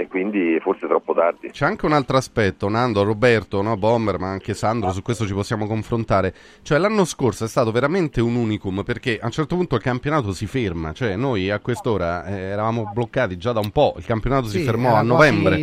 [0.00, 1.50] e quindi forse troppo tardi.
[1.50, 5.34] C'è anche un altro aspetto, Nando, Roberto, no, Bomber, ma anche Sandro, su questo ci
[5.34, 6.34] possiamo confrontare.
[6.62, 10.32] Cioè l'anno scorso è stato veramente un unicum perché a un certo punto il campionato
[10.32, 14.46] si ferma, cioè noi a quest'ora eh, eravamo bloccati già da un po', il campionato
[14.46, 15.58] sì, si fermò a novembre.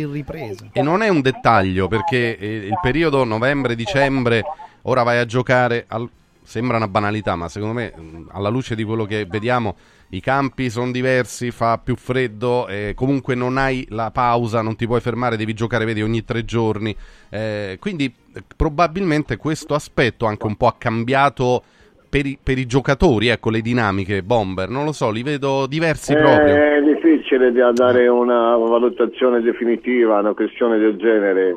[0.72, 4.42] E non è un dettaglio perché eh, il periodo novembre-dicembre,
[4.82, 6.08] ora vai a giocare, al...
[6.42, 7.92] sembra una banalità, ma secondo me
[8.30, 9.74] alla luce di quello che vediamo
[10.10, 14.86] i campi sono diversi, fa più freddo, eh, comunque non hai la pausa, non ti
[14.86, 16.94] puoi fermare, devi giocare vedi, ogni tre giorni.
[17.28, 21.62] Eh, quindi eh, probabilmente questo aspetto anche un po' ha cambiato
[22.08, 26.12] per i, per i, giocatori, ecco le dinamiche bomber, non lo so, li vedo diversi
[26.12, 26.54] eh, proprio.
[26.54, 31.54] È difficile di dare una valutazione definitiva a una questione del genere,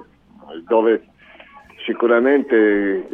[0.68, 1.11] dove
[1.86, 3.08] Sicuramente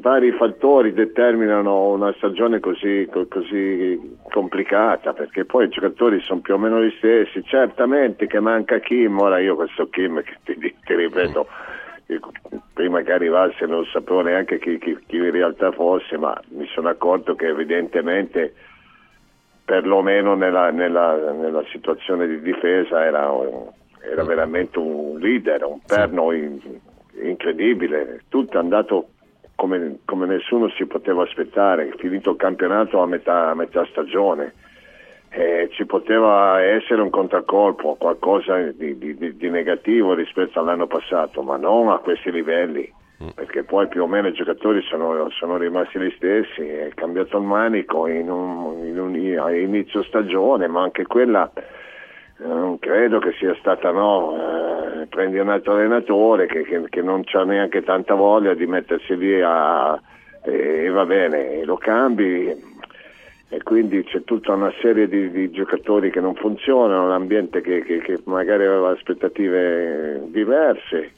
[0.00, 6.58] vari fattori determinano una stagione così, così, complicata perché poi i giocatori sono più o
[6.58, 7.44] meno gli stessi.
[7.44, 11.46] Certamente che manca Kim, ora io questo Kim che ti, ti ripeto,
[12.72, 16.88] prima che arrivasse non sapevo neanche chi, chi, chi, in realtà fosse, ma mi sono
[16.88, 18.54] accorto che evidentemente
[19.64, 23.30] perlomeno nella, nella, nella situazione di difesa era,
[24.00, 26.32] era veramente un leader, un perno.
[26.32, 26.60] In,
[27.22, 29.08] incredibile, tutto è andato
[29.54, 34.52] come, come, nessuno si poteva aspettare, finito il campionato a metà, a metà stagione.
[35.30, 41.56] Eh, ci poteva essere un contraccolpo, qualcosa di, di, di, negativo rispetto all'anno passato, ma
[41.56, 42.88] non a questi livelli,
[43.22, 43.28] mm.
[43.34, 47.44] perché poi più o meno i giocatori sono, sono rimasti gli stessi, è cambiato il
[47.44, 51.50] manico in un, in un, a inizio stagione, ma anche quella
[52.46, 57.22] non credo che sia stata no, eh, prendi un altro allenatore che, che, che non
[57.32, 59.98] ha neanche tanta voglia di mettersi lì a,
[60.42, 62.72] e, e va bene, lo cambi.
[63.48, 67.82] E quindi c'è tutta una serie di, di giocatori che non funzionano, un ambiente che,
[67.82, 71.12] che, magari aveva aspettative diverse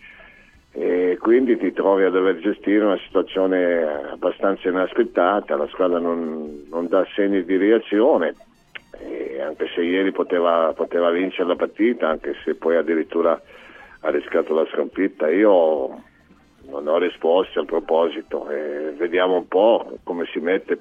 [0.72, 6.86] e quindi ti trovi a dover gestire una situazione abbastanza inaspettata, la squadra non, non
[6.88, 8.34] dà segni di reazione
[8.98, 13.40] e anche se ieri poteva, poteva, vincere la partita, anche se poi addirittura
[14.00, 16.02] ha rischiato la sconfitta, io
[16.68, 18.48] non ho risposte al proposito.
[18.48, 20.78] Eh, vediamo un po' come si mette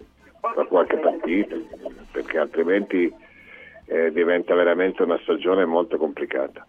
[0.55, 1.55] da qualche partita,
[2.11, 3.11] perché altrimenti
[3.85, 6.65] eh, diventa veramente una stagione molto complicata.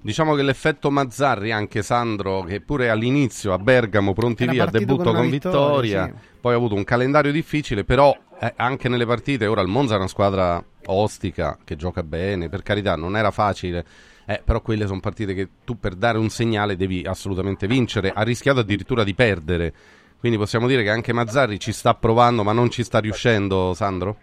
[0.00, 5.14] Diciamo che l'effetto Mazzarri, anche Sandro, che pure all'inizio a Bergamo pronti via, debutto con,
[5.14, 6.12] con vittoria, sì.
[6.42, 9.96] poi ha avuto un calendario difficile, però eh, anche nelle partite, ora il Monza è
[9.96, 13.86] una squadra ostica, che gioca bene, per carità non era facile,
[14.26, 18.22] eh, però quelle sono partite che tu per dare un segnale devi assolutamente vincere, ha
[18.22, 19.72] rischiato addirittura di perdere,
[20.18, 24.18] quindi possiamo dire che anche Mazzarri ci sta provando ma non ci sta riuscendo, Sandro?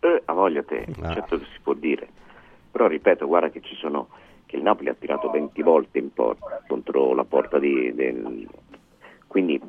[0.00, 1.12] Eh, a voglia te, ah.
[1.12, 2.08] certo che si può dire,
[2.70, 4.08] però ripeto, guarda che ci sono
[4.46, 8.48] che il Napoli ha tirato 20 volte in porta contro la porta di, del...
[9.26, 9.60] quindi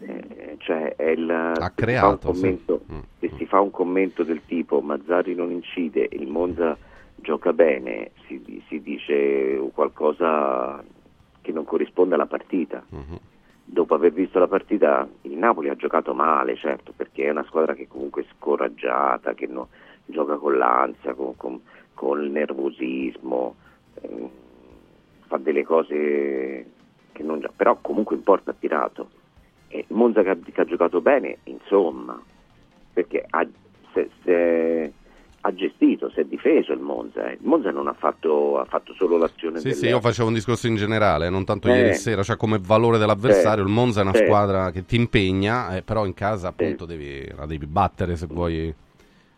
[0.00, 2.94] eh, cioè è il, ha creato, si commento, sì.
[2.94, 6.76] Mm, se si fa un commento del tipo Mazzari non incide, il Monza
[7.16, 10.82] gioca bene, si, si dice qualcosa
[11.40, 12.84] che non corrisponde alla partita.
[12.88, 13.18] Uh-huh.
[13.64, 17.74] Dopo aver visto la partita, il Napoli ha giocato male, certo, perché è una squadra
[17.74, 19.68] che comunque è scoraggiata, che no,
[20.06, 21.60] gioca con l'ansia, con, con,
[21.94, 23.54] con il nervosismo
[25.26, 26.66] fa delle cose
[27.12, 29.10] che non già, però comunque in porta ha tirato.
[29.72, 32.20] E Monza che ha, che ha, giocato bene, insomma,
[32.92, 33.46] perché ha,
[33.92, 34.92] se, se,
[35.40, 37.30] ha, gestito, si è difeso il Monza.
[37.30, 37.34] Eh.
[37.34, 39.60] Il Monza non ha fatto, ha fatto solo l'azione.
[39.60, 42.58] Sì, sì, io facevo un discorso in generale, non tanto eh, ieri sera, cioè come
[42.60, 43.62] valore dell'avversario.
[43.62, 47.46] il Monza è una squadra che ti impegna, eh, però in casa appunto devi, la
[47.46, 48.74] devi battere se vuoi,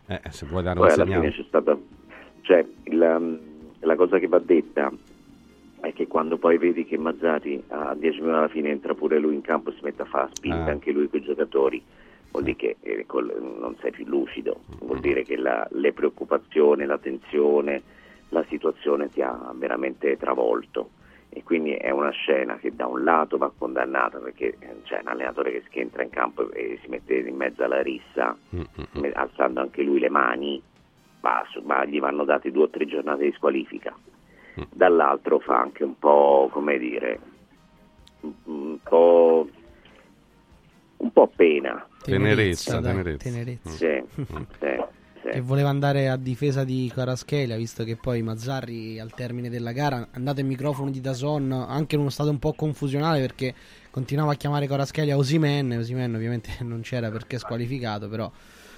[0.06, 1.30] eh, se vuoi dare Poi un alla segnale.
[1.30, 1.78] Fine c'è stata,
[2.40, 3.40] cioè, il,
[3.80, 4.90] la cosa che va detta
[5.82, 9.34] è che quando poi vedi che Mazzari a 10 minuti alla fine entra pure lui
[9.34, 10.70] in campo e si mette a fare spinta ah.
[10.70, 11.82] anche lui con i giocatori
[12.30, 15.00] vuol dire che eh, non sei più lucido vuol mm.
[15.00, 17.82] dire che la, le preoccupazioni, la tensione
[18.28, 20.90] la situazione ti ha veramente travolto
[21.28, 25.08] e quindi è una scena che da un lato va condannata perché eh, c'è un
[25.08, 28.36] allenatore che entra in campo e si mette in mezzo alla rissa
[29.14, 30.62] alzando anche lui le mani
[31.22, 33.94] ma, ma gli vanno date due o tre giornate di squalifica.
[34.70, 37.18] Dall'altro fa anche un po', come dire,
[38.44, 39.48] un po',
[40.98, 41.86] un po pena.
[42.02, 43.30] Tenerezza, tenerezza.
[43.30, 43.70] tenerezza.
[43.70, 44.42] Sì, mm.
[44.58, 44.82] sì,
[45.22, 45.28] sì.
[45.28, 50.02] E voleva andare a difesa di Caraschelia, visto che poi Mazzarri al termine della gara
[50.02, 53.54] è andato ai microfoni di Dazon, anche in uno stato un po' confusionale perché
[53.90, 58.30] continuava a chiamare Caraschelia Osimen, Osimen ovviamente non c'era perché squalificato, però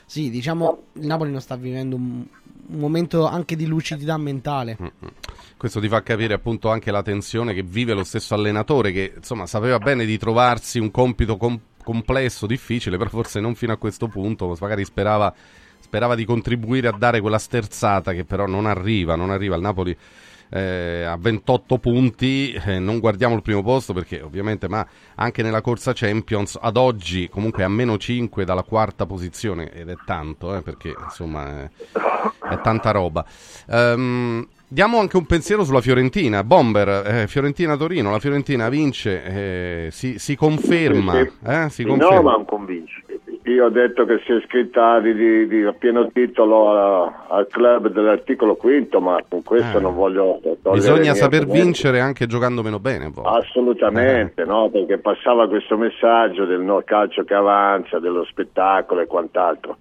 [0.06, 2.24] sì, diciamo il Napoli non sta vivendo un,
[2.66, 4.76] un momento anche di lucidità mentale.
[4.80, 5.12] Mm-hmm.
[5.56, 9.46] Questo ti fa capire appunto anche la tensione che vive lo stesso allenatore che insomma
[9.46, 14.08] sapeva bene di trovarsi un compito com- complesso, difficile, però forse non fino a questo
[14.08, 15.32] punto, magari sperava,
[15.78, 19.54] sperava di contribuire a dare quella sterzata che però non arriva, non arriva.
[19.54, 19.96] Il Napoli
[20.50, 25.60] eh, a 28 punti, eh, non guardiamo il primo posto perché ovviamente, ma anche nella
[25.60, 30.62] corsa Champions ad oggi comunque a meno 5 dalla quarta posizione ed è tanto eh,
[30.62, 31.70] perché insomma è,
[32.50, 33.24] è tanta roba.
[33.66, 36.42] Um, Diamo anche un pensiero sulla Fiorentina.
[36.42, 41.12] Bomber, eh, Fiorentina-Torino, la Fiorentina vince, eh, si, si, conferma.
[41.12, 41.48] Sì, sì.
[41.48, 42.14] Eh, si conferma.
[42.16, 42.73] No, ma non convince.
[43.54, 47.46] Io ho detto che si è iscritta di, di, di, a pieno titolo a, al
[47.46, 49.80] club dell'articolo quinto, ma con questo eh.
[49.80, 50.40] non voglio...
[50.72, 53.12] Bisogna saper vincere anche giocando meno bene.
[53.22, 54.44] Assolutamente, eh.
[54.44, 54.70] no?
[54.70, 59.76] perché passava questo messaggio del no calcio che avanza, dello spettacolo e quant'altro.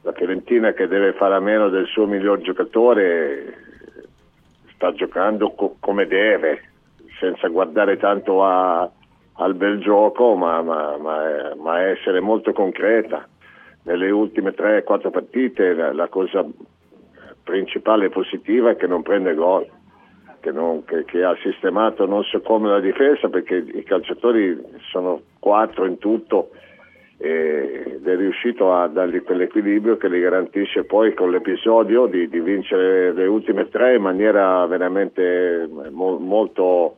[0.00, 3.58] La Fiorentina che deve fare a meno del suo miglior giocatore
[4.74, 6.62] sta giocando co- come deve,
[7.20, 8.90] senza guardare tanto a
[9.42, 13.26] al bel gioco, ma, ma, ma, ma essere molto concreta.
[13.84, 16.46] Nelle ultime 3-4 partite la, la, cosa
[17.42, 19.66] principale e positiva è che non prende gol,
[20.38, 24.56] che, non, che, che, ha sistemato non so come la difesa perché i calciatori
[24.90, 26.50] sono 4 in tutto
[27.18, 33.12] ed è riuscito a dargli quell'equilibrio che gli garantisce poi con l'episodio di, di vincere
[33.12, 36.96] le ultime tre in maniera veramente mo, molto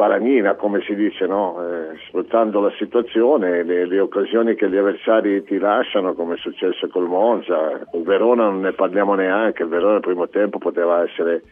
[0.00, 1.58] sparanina, come si dice, no?
[1.60, 6.88] eh, sfruttando la situazione, le, le, occasioni che gli avversari ti lasciano, come è successo
[6.88, 7.86] col Monza.
[7.92, 11.42] Il Verona non ne parliamo neanche, il Verona al primo tempo poteva essere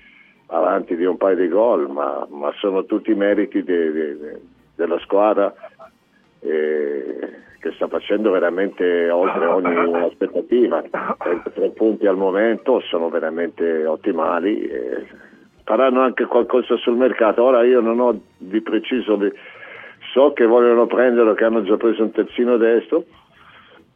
[0.47, 4.41] avanti di un paio di gol, ma, ma sono tutti meriti de, de, de,
[4.75, 5.53] della squadra
[6.41, 7.19] eh,
[7.61, 10.83] che sta facendo veramente oltre ogni aspettativa.
[11.19, 14.63] 33 punti al momento sono veramente ottimali.
[14.63, 15.27] Eh,
[15.69, 17.43] faranno anche qualcosa sul mercato.
[17.43, 19.19] Ora io non ho di preciso,
[20.15, 23.05] so che vogliono prenderlo, che hanno già preso un terzino destro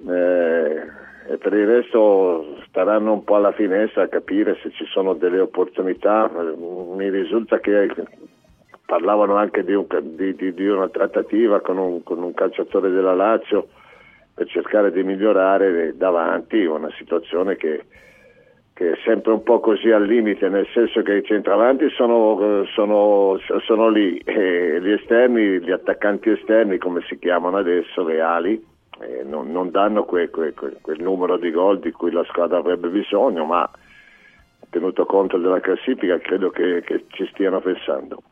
[0.07, 0.83] eh,
[1.31, 5.41] e per il resto staranno un po' alla finestra a capire se ci sono delle
[5.41, 6.31] opportunità.
[6.95, 7.89] Mi risulta che
[8.85, 13.15] parlavano anche di, un, di, di, di una trattativa con un, con un, calciatore della
[13.15, 13.69] Lazio
[14.35, 17.85] per cercare di migliorare davanti una situazione che,
[18.75, 23.39] che, è sempre un po' così al limite, nel senso che i centravanti sono, sono,
[23.65, 28.65] sono lì e gli esterni, gli attaccanti esterni come si chiamano adesso, le ali,
[29.01, 32.89] eh, non, non, danno que, que, quel numero di gol di cui la squadra avrebbe
[32.89, 33.69] bisogno, ma
[34.71, 38.23] tenuto conto della classifica credo che, che ci stiano pensando.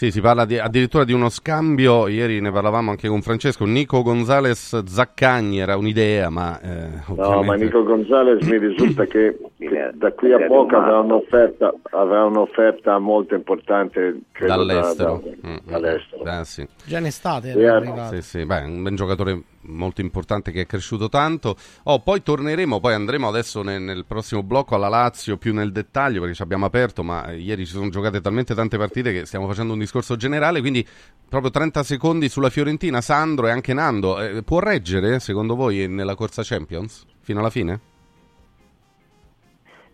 [0.00, 4.00] Sì, si parla di, addirittura di uno scambio, ieri ne parlavamo anche con Francesco, Nico
[4.00, 6.58] Gonzales Zaccagni era un'idea, ma...
[6.58, 11.74] Eh, no, ma Nico Gonzales mi risulta che, che da qui a poco avrà un'offerta,
[11.90, 15.20] avrà un'offerta molto importante dall'estero.
[15.22, 16.24] Da, da, mm, mm, dall'estero.
[16.24, 16.66] Eh, sì.
[16.86, 18.14] Già in estate era arrivato.
[18.14, 21.56] Sì, sì, beh, un ben giocatore molto importante che è cresciuto tanto.
[21.84, 26.20] Oh, poi torneremo, poi andremo adesso nel, nel, prossimo blocco alla Lazio più nel dettaglio
[26.20, 29.72] perché ci abbiamo aperto, ma ieri ci sono giocate talmente tante partite che stiamo facendo
[29.72, 30.86] un discorso generale, quindi
[31.28, 36.14] proprio 30 secondi sulla Fiorentina, Sandro e anche Nando, eh, può reggere secondo voi nella
[36.14, 37.80] corsa Champions fino alla fine?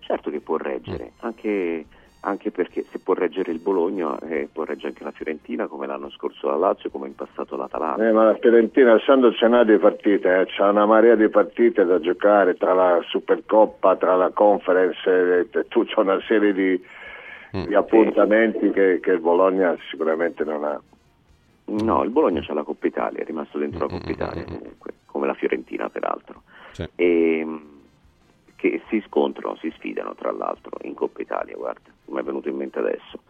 [0.01, 1.85] Certo che può reggere, anche
[2.27, 6.11] anche perché se può reggere il Bologna eh, può reggere anche la Fiorentina come l'anno
[6.11, 8.07] scorso la Lazio come in passato l'Atalanta.
[8.07, 11.85] Eh, ma la Fiorentina essendo ce n'ha di partite eh, c'ha una marea di partite
[11.85, 16.85] da giocare tra la Supercoppa tra la Conference eh, tu c'è una serie di,
[17.57, 17.65] mm.
[17.65, 20.81] di appuntamenti che, che, il Bologna sicuramente non ha.
[21.69, 25.29] No il Bologna c'ha la Coppa Italia è rimasto dentro la Coppa Italia comunque come
[25.29, 26.43] la Fiorentina peraltro.
[26.73, 26.87] Sì.
[26.97, 27.75] e, ehm,
[28.57, 32.57] che si scontrano, si sfidano tra l'altro in Coppa Italia, guarda, mi è venuto in
[32.57, 33.21] mente adesso.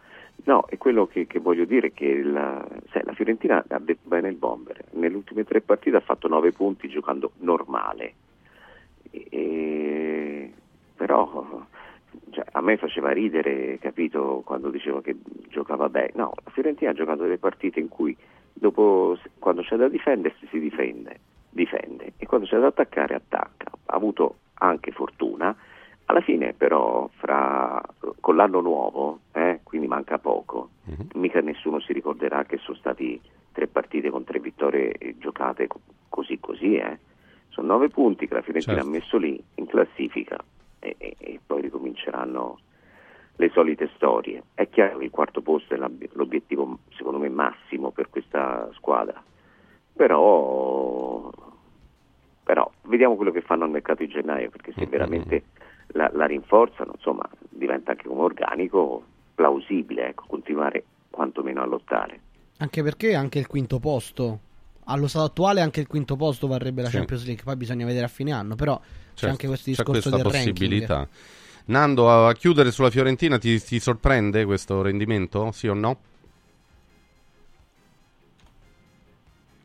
[0.43, 4.29] No, è quello che, che voglio dire che la, sai, la, Fiorentina ha detto bene
[4.29, 8.13] il bomber, nelle ultime tre partite ha fatto nove punti giocando normale,
[9.11, 10.51] e,
[10.95, 11.65] però
[12.31, 15.15] cioè, a me faceva ridere, capito, quando dicevo che
[15.49, 16.11] giocava bene.
[16.15, 18.15] No, la Fiorentina ha giocato delle partite in cui
[18.53, 23.71] dopo, quando c'è da difendersi si difende, difende e quando c'è da attaccare attacca.
[23.85, 25.55] Ha avuto anche fortuna.
[26.09, 27.81] Alla fine però fra,
[28.21, 31.07] con l'anno nuovo, eh, quindi manca poco, uh-huh.
[31.15, 33.19] mica nessuno si ricorderà che sono stati
[33.51, 35.67] tre partite con tre vittorie giocate
[36.07, 36.75] così così.
[36.75, 36.97] Eh.
[37.49, 38.87] Sono nove punti che la Fiorentina certo.
[38.87, 40.37] ha messo lì in classifica
[40.79, 42.59] e, e, e, poi ricominceranno
[43.35, 44.43] le solite storie.
[44.53, 49.21] È chiaro che il quarto posto è l'obiettivo secondo me massimo per questa squadra,
[49.93, 51.29] però
[52.43, 54.89] però vediamo quello che fanno al mercato di gennaio, perché se mm-hmm.
[54.89, 55.43] veramente
[55.87, 59.03] la, la rinforzano, insomma, diventa anche un organico
[59.35, 62.21] plausibile, ecco, continuare quantomeno a lottare.
[62.57, 64.39] Anche perché anche il quinto posto,
[64.85, 66.97] allo stato attuale anche il quinto posto varrebbe la sì.
[66.97, 70.21] Champions League, poi bisogna vedere a fine anno, però certo, c'è anche questo discorso del
[70.21, 70.95] possibilità.
[70.95, 71.15] ranking.
[71.65, 75.97] Nando, a chiudere sulla Fiorentina ti, ti sorprende questo rendimento, sì o no?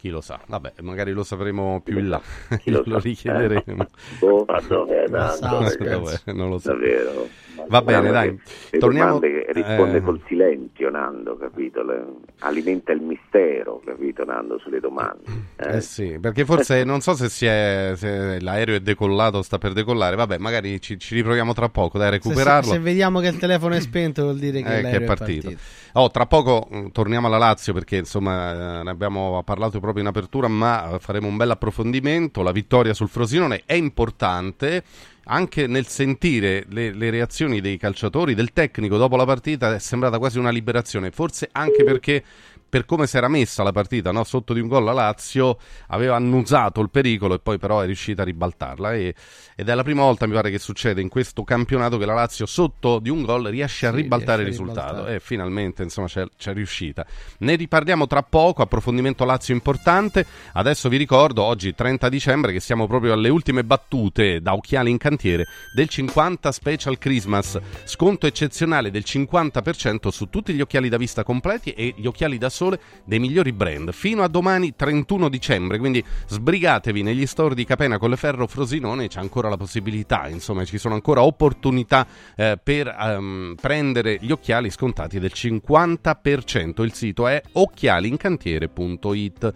[0.02, 0.40] Chi lo sa?
[0.44, 2.20] Vabbè, magari lo sapremo più in là.
[2.64, 3.86] Lo, lo richiederemo.
[4.20, 6.32] Eh, oh, ma dov'è, dov'è?
[6.32, 6.72] Non lo so.
[6.72, 7.28] Davvero.
[7.68, 8.40] Va bene, dai.
[8.78, 9.18] Torniamo...
[9.20, 10.02] risponde eh...
[10.02, 11.82] col silenzio, Nando, capito?
[11.82, 12.04] Le...
[12.40, 15.22] Alimenta il mistero, capito, Nando, sulle domande.
[15.56, 19.58] Eh, eh sì, perché forse non so se, è, se, l'aereo è decollato o sta
[19.58, 20.16] per decollare.
[20.16, 22.70] Vabbè, magari ci, ci riproviamo tra poco, dai, recuperarlo.
[22.70, 25.48] Se, se, vediamo che il telefono è spento vuol dire che, eh, che è partito.
[25.48, 25.90] È partito.
[25.94, 30.08] Oh, tra poco mm, torniamo alla Lazio perché insomma eh, ne abbiamo parlato proprio in
[30.08, 32.42] apertura, ma faremo un bel approfondimento.
[32.42, 34.82] La vittoria sul Frosinone è importante
[35.24, 40.18] anche nel sentire le, le, reazioni dei calciatori, del tecnico dopo la partita, è sembrata
[40.18, 42.24] quasi una liberazione, forse anche perché
[42.72, 44.24] per come si era messa la partita no?
[44.24, 45.58] sotto di un gol la Lazio
[45.88, 48.94] aveva annusato il pericolo e poi però è riuscita a ribaltarla.
[48.94, 49.14] E,
[49.54, 52.46] ed è la prima volta mi pare che succede in questo campionato che la Lazio
[52.46, 55.06] sotto di un gol riesce a sì, ribaltare riesce il risultato.
[55.06, 57.04] e finalmente insomma c'è, c'è, riuscita.
[57.40, 60.24] Ne riparliamo tra poco approfondimento Lazio importante.
[60.54, 64.96] Adesso vi ricordo oggi 30 dicembre che siamo proprio alle ultime battute da occhiali in
[64.96, 67.60] cantiere del 50 Special Christmas.
[67.84, 72.48] Sconto eccezionale del 50% su tutti gli occhiali da vista completi e gli occhiali da
[72.48, 73.90] sole sole dei migliori brand.
[73.92, 79.48] Fino a domani 31 dicembre, quindi sbrigatevi negli store di Capena Colleferro Frosinone, c'è ancora
[79.48, 82.06] la possibilità, insomma ci sono ancora opportunità
[82.36, 86.82] eh, per um, prendere gli occhiali scontati del 50%.
[86.82, 89.52] Il sito è occhialincantiere.it.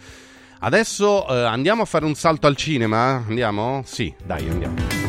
[0.58, 3.22] Adesso eh, andiamo a fare un salto al cinema?
[3.26, 3.82] Andiamo?
[3.84, 5.05] Sì, dai, andiamo.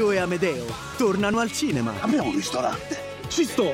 [0.00, 0.64] Io e Amedeo
[0.96, 1.92] tornano al cinema.
[2.00, 3.18] Abbiamo un ristorante.
[3.28, 3.70] Ci sto.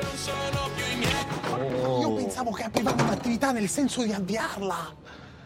[1.85, 2.01] Oh.
[2.01, 4.93] Io pensavo che aprivamo un'attività nel senso di avviarla.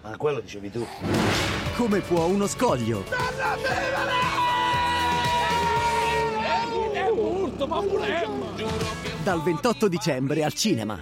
[0.02, 0.84] Ma quello dicevi tu.
[1.76, 3.04] Come può uno scoglio?
[9.24, 11.00] Dal 28 dicembre al cinema.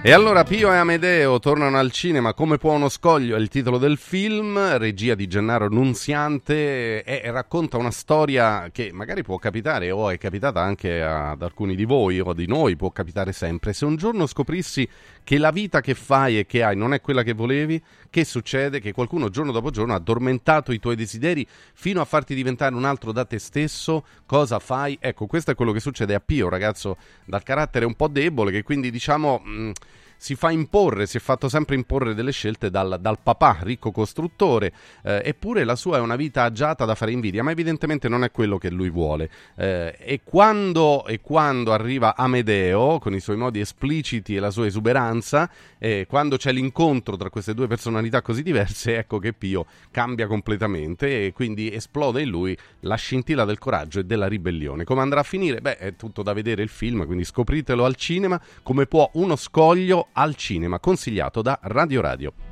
[0.00, 3.78] E allora Pio e Amedeo tornano al cinema come può uno scoglio, è il titolo
[3.78, 10.08] del film, regia di Gennaro Nunziante e racconta una storia che magari può capitare o
[10.08, 13.72] è capitata anche ad alcuni di voi o di noi, può capitare sempre.
[13.72, 14.88] Se un giorno scoprissi
[15.28, 18.80] che la vita che fai e che hai non è quella che volevi, che succede?
[18.80, 22.86] Che qualcuno giorno dopo giorno ha addormentato i tuoi desideri fino a farti diventare un
[22.86, 24.96] altro da te stesso, cosa fai?
[24.98, 28.62] Ecco, questo è quello che succede a Pio, ragazzo dal carattere un po' debole, che
[28.62, 29.42] quindi diciamo...
[29.44, 29.72] Mh,
[30.18, 34.72] si fa imporre, si è fatto sempre imporre delle scelte dal, dal papà, ricco costruttore,
[35.04, 38.32] eh, eppure la sua è una vita agiata da fare invidia, ma evidentemente non è
[38.32, 39.30] quello che lui vuole.
[39.56, 44.66] Eh, e, quando, e, quando, arriva Amedeo, con i suoi modi espliciti e la sua
[44.66, 45.48] esuberanza,
[45.78, 51.26] eh, quando c'è l'incontro tra queste due personalità così diverse, ecco che Pio cambia completamente
[51.26, 54.82] e quindi esplode in lui la scintilla del coraggio e della ribellione.
[54.82, 55.60] Come andrà a finire?
[55.60, 60.07] Beh, è tutto da vedere il film, quindi scopritelo al cinema, come può uno scoglio
[60.12, 62.47] al cinema, consigliato da Radio Radio.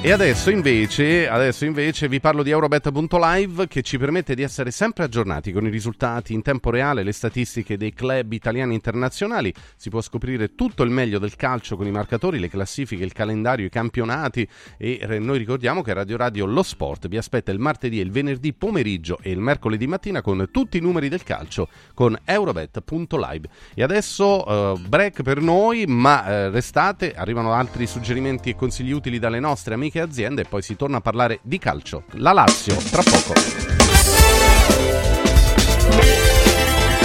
[0.00, 5.02] E adesso invece, adesso invece vi parlo di Eurobet.live che ci permette di essere sempre
[5.02, 9.52] aggiornati con i risultati in tempo reale, le statistiche dei club italiani internazionali.
[9.74, 13.66] Si può scoprire tutto il meglio del calcio con i marcatori, le classifiche, il calendario,
[13.66, 14.48] i campionati.
[14.78, 18.52] E noi ricordiamo che Radio Radio Lo Sport vi aspetta il martedì e il venerdì
[18.52, 23.48] pomeriggio e il mercoledì mattina con tutti i numeri del calcio con Eurobet.live.
[23.74, 29.18] E adesso uh, break per noi, ma uh, restate, arrivano altri suggerimenti e consigli utili
[29.18, 32.04] dalle nostre amiche amiche aziende e poi si torna a parlare di calcio.
[32.12, 33.32] La Lazio, tra poco.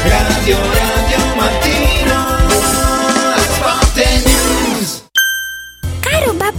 [0.04, 1.93] Radio Radio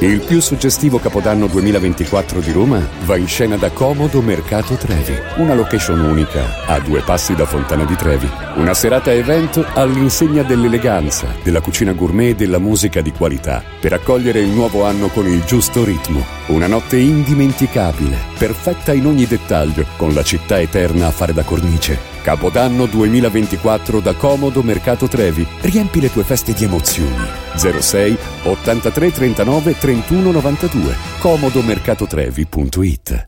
[0.00, 5.54] Il più suggestivo Capodanno 2024 di Roma va in scena da Comodo Mercato Trevi, una
[5.54, 8.30] location unica a due passi da Fontana di Trevi.
[8.58, 14.38] Una serata evento all'insegna dell'eleganza, della cucina gourmet e della musica di qualità, per accogliere
[14.38, 16.24] il nuovo anno con il giusto ritmo.
[16.46, 22.16] Una notte indimenticabile, perfetta in ogni dettaglio, con la città eterna a fare da cornice.
[22.22, 25.46] Capodanno 2024 da Comodo Mercato Trevi.
[25.60, 27.26] Riempi le tue feste di emozioni.
[27.56, 30.94] 06 83 39 31 92.
[31.22, 33.27] comodomercatotrevi.it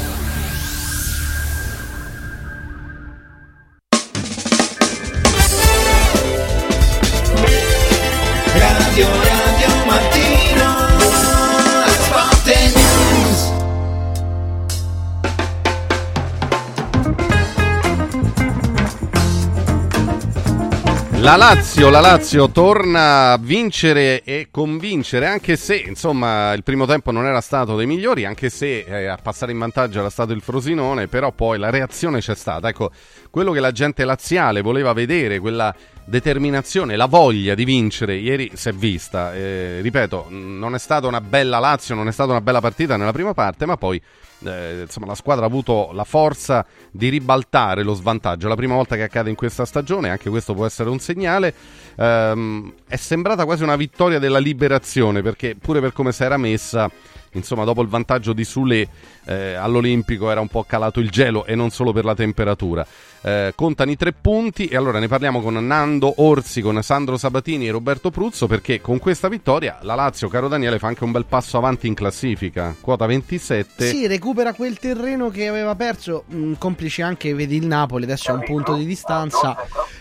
[21.21, 27.11] La Lazio, la Lazio torna a vincere e convincere, anche se insomma il primo tempo
[27.11, 30.41] non era stato dei migliori, anche se eh, a passare in vantaggio era stato il
[30.41, 32.69] Frosinone, però poi la reazione c'è stata.
[32.69, 32.89] Ecco,
[33.31, 35.73] quello che la gente laziale voleva vedere, quella
[36.03, 39.33] determinazione, la voglia di vincere, ieri si è vista.
[39.33, 43.13] Eh, ripeto, non è stata una bella Lazio, non è stata una bella partita nella
[43.13, 43.99] prima parte, ma poi
[44.43, 48.47] eh, insomma, la squadra ha avuto la forza di ribaltare lo svantaggio.
[48.47, 51.53] La prima volta che accade in questa stagione, anche questo può essere un segnale.
[51.95, 56.89] Ehm, è sembrata quasi una vittoria della liberazione, perché pure per come si era messa,
[57.33, 58.87] insomma, dopo il vantaggio di Sule
[59.25, 62.85] eh, all'Olimpico era un po' calato il gelo e non solo per la temperatura.
[63.23, 67.67] Eh, contano i tre punti e allora ne parliamo con Nando Orsi, con Sandro Sabatini
[67.67, 71.25] e Roberto Pruzzo perché con questa vittoria la Lazio, caro Daniele, fa anche un bel
[71.25, 73.85] passo avanti in classifica, quota 27.
[73.85, 78.33] Sì, recupera quel terreno che aveva perso, mh, complice anche, vedi il Napoli, adesso è
[78.33, 79.55] un punto di distanza,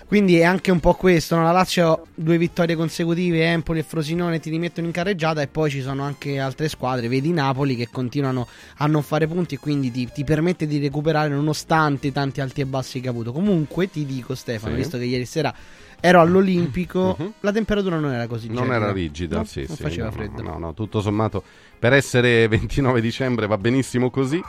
[0.07, 1.43] quindi è anche un po' questo, no?
[1.43, 5.83] la Lazio due vittorie consecutive, Empoli e Frosinone ti rimettono in carreggiata e poi ci
[5.83, 8.49] sono anche altre squadre, vedi Napoli che continuano
[8.79, 12.67] a non fare punti e quindi ti, ti permette di recuperare nonostante tanti alti e
[12.67, 13.33] bassi che avuto.
[13.33, 14.79] Comunque ti dico Stefano, Sì.
[14.81, 15.53] visto che ieri sera
[16.01, 18.75] ero all'Olimpico, la temperatura non era così Non gelida.
[18.77, 20.43] era rigida, No, sì, non sì, faceva no, freddo.
[20.43, 21.43] No, no, tutto sommato
[21.79, 24.43] per essere 29 dicembre va benissimo così.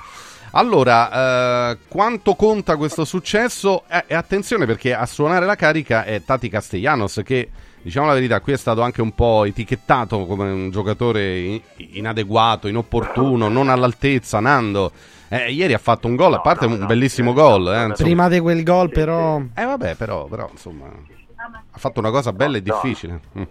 [0.53, 3.83] Allora, eh, quanto conta questo successo?
[3.87, 7.49] Eh, e attenzione perché a suonare la carica è Tati Castellanos che,
[7.81, 12.67] diciamo la verità, qui è stato anche un po' etichettato come un giocatore in- inadeguato,
[12.67, 14.91] inopportuno, non all'altezza, Nando.
[15.33, 17.67] Eh, ieri ha fatto un gol, a parte un bellissimo gol.
[17.67, 17.93] Eh.
[17.93, 19.39] Prima di quel gol però...
[19.55, 23.19] Eh vabbè, però, però insomma, ha fatto una cosa bella e difficile.
[23.39, 23.43] Mm.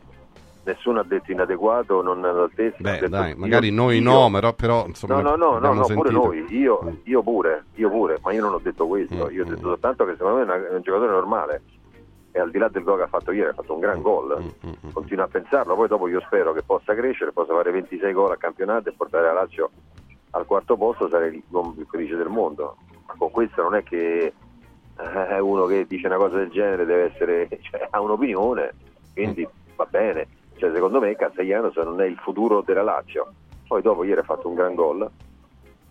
[0.62, 2.76] Nessuno ha detto inadeguato, non all'altezza.
[2.80, 5.86] Beh, detto dai, io- magari noi io- no, però, però insomma, No, no, no, no,
[5.86, 9.42] pure noi, io, io pure, io pure, ma io non ho detto questo, Mm, io
[9.44, 11.62] ho detto soltanto che secondo me è una- è un giocatore normale
[12.30, 14.02] e al di là del gol che ha fatto ieri ha fatto un Mm, gran
[14.02, 14.52] gol,
[14.92, 18.36] continua a pensarlo, poi dopo io spero che possa crescere, possa fare 26 gol a
[18.36, 19.70] campionato e portare la Lazio
[20.30, 22.76] al quarto posto, sarei il uomo più felice del mondo,
[23.06, 24.32] ma con questo non è che
[24.96, 28.72] eh, uno che dice una cosa del genere deve essere, cioè, ha un'opinione,
[29.14, 30.26] quindi va bene.
[30.56, 33.32] Cioè, secondo me Castellanos non è il futuro della Lazio.
[33.66, 35.08] Poi dopo ieri ha fatto un gran gol,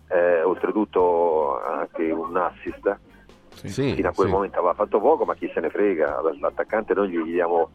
[0.08, 2.98] eh, oltretutto anche un assist.
[3.64, 4.32] Sì, Fino a quel sì.
[4.32, 7.70] momento aveva fatto poco, ma chi se ne frega, l'attaccante noi gli chiediamo,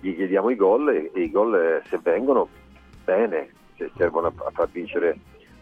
[0.00, 2.48] gli chiediamo i gol e, e i gol eh, se vengono
[3.04, 5.18] bene, se servono a, a far vincere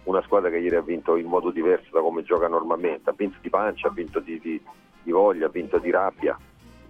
[0.08, 3.36] una squadra che ieri ha vinto in modo diverso da come gioca normalmente, ha vinto
[3.42, 4.60] di pancia, ha vinto di, di-
[5.02, 6.38] di voglia, ha vinto di rabbia.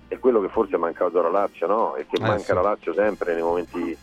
[0.06, 1.96] È quello che forse è mancato alla Lazio, no?
[1.96, 2.50] E che Eh, manca sì.
[2.52, 3.96] alla Lazio sempre nei momenti,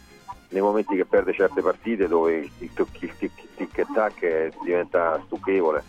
[0.50, 5.20] nei momenti che perde certe partite dove il, tic- il tic, tic e tac diventa
[5.26, 5.84] stucchevole.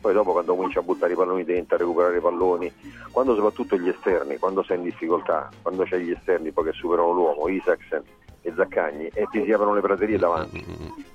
[0.00, 2.72] Poi dopo quando cominci a buttare i palloni dentro, a recuperare i palloni,
[3.10, 7.10] quando soprattutto gli esterni, quando sei in difficoltà, quando c'hai gli esterni poi che superano
[7.10, 8.04] l'uomo, Isaacsen
[8.48, 10.64] e Zaccagni, e ti si aprono le praterie davanti.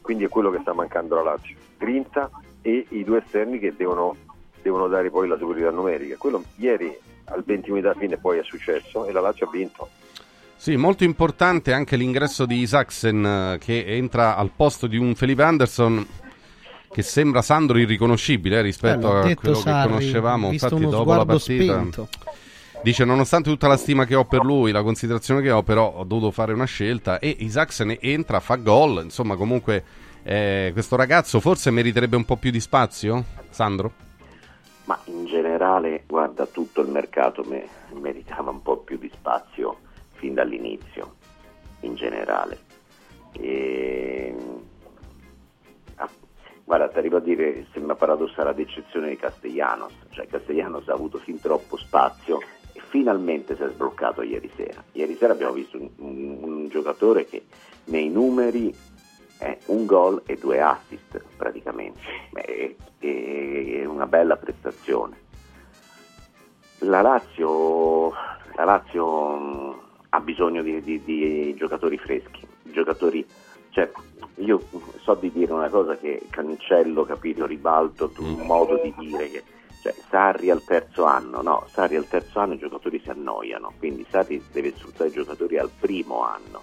[0.02, 1.56] Quindi è quello che sta mancando alla Lazio.
[1.78, 2.30] Grinta
[2.62, 4.16] e i due esterni che devono,
[4.62, 6.16] devono dare poi la superiorità numerica.
[6.18, 9.90] Quello ieri al 20 minuti alla fine poi è successo e la Lazio ha vinto.
[10.56, 15.44] Sì, molto importante anche l'ingresso di Isaacsen eh, che entra al posto di un Felipe
[15.44, 16.08] Anderson
[16.90, 20.52] che sembra Sandro irriconoscibile eh, rispetto Eh, a quello Sarri, che conoscevamo.
[20.52, 22.08] Infatti, dopo la partita spento.
[22.84, 26.04] Dice: Nonostante tutta la stima che ho per lui, la considerazione che ho, però ho
[26.04, 27.18] dovuto fare una scelta.
[27.20, 29.02] E Isaacsen entra, fa gol.
[29.04, 29.84] Insomma, comunque,
[30.24, 33.94] eh, questo ragazzo forse meriterebbe un po' più di spazio, Sandro?
[34.86, 39.78] Ma in generale, guarda, tutto il mercato me- meritava un po' più di spazio
[40.16, 41.16] fin dall'inizio,
[41.82, 42.60] in generale.
[43.32, 44.36] E...
[45.96, 46.10] ah,
[46.66, 51.18] guarda, ti arrivo a dire, sembra paradossale ad eccezione di Castellanos, cioè Castellanos ha avuto
[51.18, 52.40] fin troppo spazio
[52.94, 54.84] finalmente si è sbloccato ieri sera.
[54.92, 57.44] Ieri sera abbiamo visto un, un- un giocatore che
[57.86, 58.72] nei numeri
[59.40, 62.00] è un gol e due assist praticamente,
[62.34, 65.18] è, è una bella prestazione.
[66.82, 68.12] La Lazio,
[68.56, 69.76] la Lazio mh,
[70.10, 73.26] ha bisogno di, di- di giocatori freschi, giocatori,
[73.72, 73.90] cioè,
[74.36, 74.62] io
[75.02, 79.44] so di dire una cosa che Cancello, capito, ribalto un modo di dire che
[79.84, 84.06] cioè, Sarri al terzo anno, no, Sarri al terzo anno i giocatori si annoiano, quindi
[84.10, 86.62] Sarri deve sfruttare i giocatori al primo anno.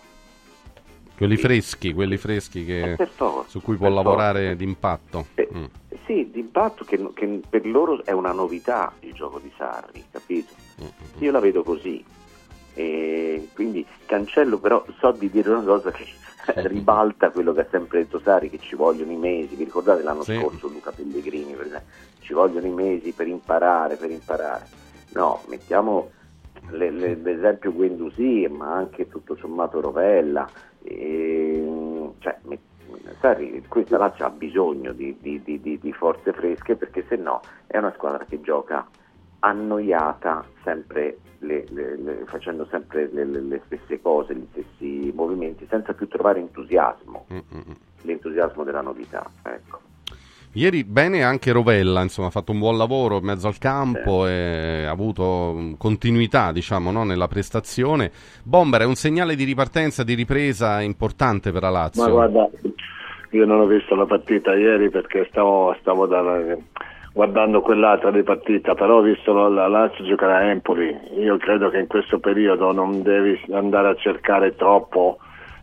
[1.14, 5.27] Quelli freschi, quelli freschi che- Eh, forza, su cui può lavorare d'impatto.
[5.55, 5.64] Mm.
[6.07, 10.55] Sì, d'impatto che, che per loro è una novità il gioco di Sarri, capito?
[11.18, 12.03] Io la vedo così.
[12.73, 16.05] E quindi Cancello però so di dire una cosa che
[16.68, 20.23] ribalta quello che ha sempre detto Sarri, che ci vogliono i mesi, vi ricordate l'anno
[20.25, 20.39] Sì.
[20.39, 21.89] scorso Luca Pellegrini, per esempio?
[22.21, 24.68] ci vogliono i mesi per imparare, per imparare.
[25.14, 26.11] No, mettiamo
[26.68, 30.49] le- le- l'esempio Guendouzi, ma anche tutto sommato Rovella.
[30.83, 32.61] E, cioè, met-
[33.21, 37.41] Sarri, questa Lazio ha bisogno di, di- di- di- di forze fresche perché se no
[37.66, 38.87] è una squadra che gioca
[39.41, 45.66] annoiata sempre le- le- le- facendo sempre le, le- le stesse cose, gli stessi movimenti,
[45.68, 47.26] senza più trovare entusiasmo,
[48.03, 49.28] l'entusiasmo della novità.
[49.43, 49.80] Ecco.
[50.53, 54.84] Ieri bene anche Rovella, insomma, ha fatto un buon lavoro in mezzo al campo e
[54.84, 58.11] ha avuto mm, continuità, diciamo, no, nella prestazione.
[58.43, 62.03] Bomber è un segnale di ripartenza, di ripresa importante per la Lazio.
[62.03, 62.51] Ma guarda,
[63.30, 66.57] io non ho visto la partita ieri perché stavo, stavo da-
[67.13, 70.97] guardando quell'altra di partita, però ho visto la, la Lazio giocare a Empoli.
[71.19, 75.19] Io credo che in questo periodo non devi andare a cercare troppo,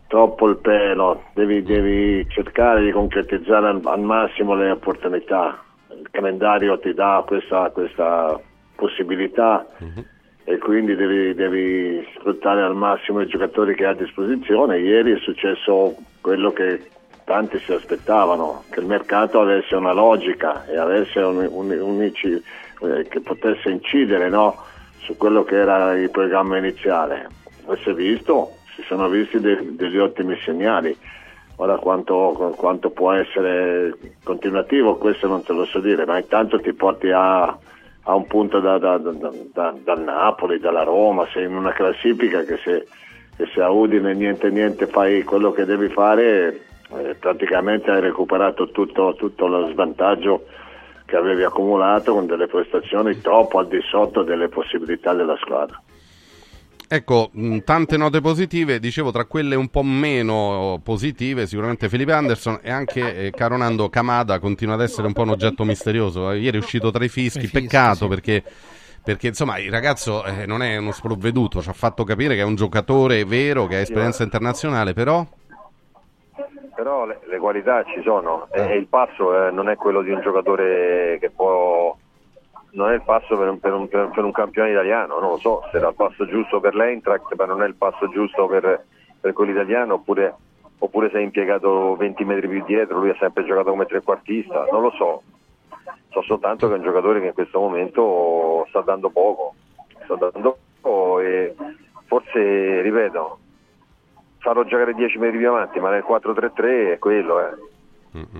[0.07, 5.63] troppo il pelo, devi, devi cercare di concretizzare al, al massimo le opportunità.
[5.89, 8.39] Il calendario ti dà questa, questa
[8.75, 9.65] possibilità
[10.43, 14.79] e quindi devi, devi sfruttare al massimo i giocatori che hai a disposizione.
[14.79, 16.89] Ieri è successo quello che
[17.27, 22.41] tanti si aspettavano, che il mercato avesse una logica e avesse un, un- unici-
[22.83, 24.63] eh, che potesse incidere no,
[25.01, 27.27] su quello che era il programma iniziale.
[27.83, 30.97] Si è visto, si sono visti de- degli ottimi segnali.
[31.57, 36.71] Ora quanto, quanto può essere continuativo, questo non te lo so dire, ma intanto ti
[36.71, 41.73] porti a, a un punto da- da- da- dal Napoli, dalla Roma, sei in una
[41.73, 42.87] classifica che se,
[43.35, 46.61] che se a Udine niente niente fai quello che devi fare,
[46.95, 50.45] eh, praticamente hai recuperato tutto, tutto lo svantaggio
[51.05, 55.81] che avevi accumulato con delle prestazioni troppo al di sotto delle possibilità della squadra.
[56.89, 62.59] Ecco, mh, tante note positive, dicevo tra quelle un po' meno positive, sicuramente Felipe Anderson
[62.61, 66.31] e anche eh, caro Nando Kamada continua ad essere un po' un oggetto misterioso.
[66.31, 68.07] Eh, Ieri è uscito tra i fischi, fischi, peccato sì.
[68.07, 68.43] perché,
[69.03, 72.45] perché insomma il ragazzo eh, non è uno sprovveduto, ci ha fatto capire che è
[72.45, 75.27] un giocatore vero, che ha esperienza internazionale, però
[76.77, 80.11] Però le, le qualità ci sono e, e il passo eh, non è quello di
[80.11, 81.97] un giocatore che può...
[82.73, 85.63] non è il passo per un, per un- per un campione italiano, non lo so
[85.71, 88.85] se era il passo giusto per l'Eintracht, ma non è il passo giusto per,
[89.19, 90.35] per quello italiano, oppure,
[90.77, 94.83] oppure se è impiegato 20 metri più dietro, lui ha sempre giocato come trequartista, non
[94.83, 95.23] lo so.
[96.11, 99.55] So soltanto che è un giocatore che in questo momento sta dando poco,
[100.03, 101.55] sta dando poco e
[102.05, 103.39] forse, ripeto,
[104.39, 107.55] farlo giocare 10 metri più avanti, ma nel 4-3-3 è quello, eh.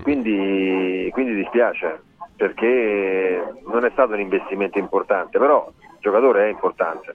[0.02, 2.02] Quindi, quindi dispiace
[2.36, 7.14] perché non è stato un investimento importante, però il giocatore è importante.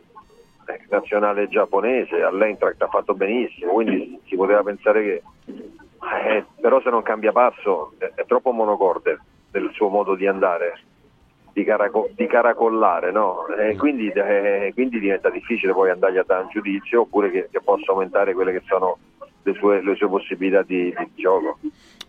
[0.65, 5.21] Eh, nazionale giapponese, all'Eintracht ha fatto benissimo, quindi si poteva pensare che
[6.25, 9.19] eh, però se non cambia passo è, è troppo monocorde
[9.51, 10.79] del suo modo di andare.
[11.53, 13.47] Di, caraco- di caracollare, no?
[13.47, 17.61] E quindi, eh, quindi diventa difficile poi andargli a dare un giudizio oppure che, che
[17.61, 18.97] possa aumentare quelle che sono
[19.43, 21.59] le sue, le sue possibilità di, di gioco.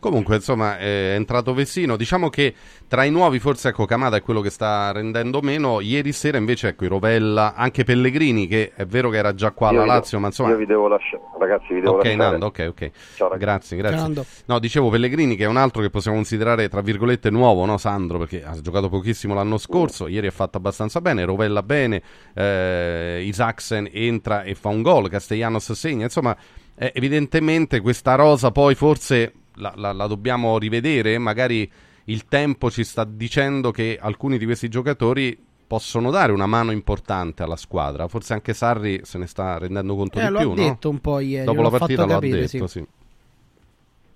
[0.05, 1.97] Comunque, insomma, è entrato Vessino.
[1.97, 2.53] Diciamo che
[2.87, 5.81] tra i nuovi, forse ecco, Camada è quello che sta rendendo meno.
[5.81, 9.69] Ieri sera, invece, ecco, i Rovella, anche Pellegrini, che è vero che era già qua
[9.69, 10.51] alla Lazio, ma insomma.
[10.51, 12.17] Io vi devo lasciare, ragazzi, vi devo Ok, lasciare.
[12.17, 12.91] Nando, ok, ok.
[13.17, 13.45] Ciao, ragazzi.
[13.45, 13.97] Grazie, grazie.
[13.97, 14.27] Ciao, Nando.
[14.45, 18.19] No, dicevo Pellegrini, che è un altro che possiamo considerare, tra virgolette, nuovo, no, Sandro?
[18.19, 20.07] Perché ha giocato pochissimo l'anno scorso.
[20.07, 21.25] Ieri ha fatto abbastanza bene.
[21.25, 22.03] Rovella bene.
[22.35, 25.09] Eh, Isaacsen entra e fa un gol.
[25.09, 26.05] Castellanos segna.
[26.05, 26.37] Insomma,
[26.77, 31.19] eh, evidentemente questa rosa poi forse la, la- la dobbiamo rivedere.
[31.19, 31.71] Magari
[32.05, 37.43] il tempo ci sta dicendo che alcuni di questi giocatori possono dare una mano importante
[37.43, 38.07] alla squadra.
[38.09, 40.63] Forse anche Sarri se ne sta rendendo conto Eh, di lo più, ha no?
[40.63, 42.79] detto un po' ieri, Dopo la partita lo capire, ha detto, sì.
[42.81, 42.87] sì.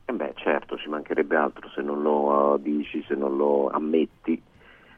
[0.07, 4.41] Eh beh, certo, ci mancherebbe altro se non lo eh, dici, se non lo ammetti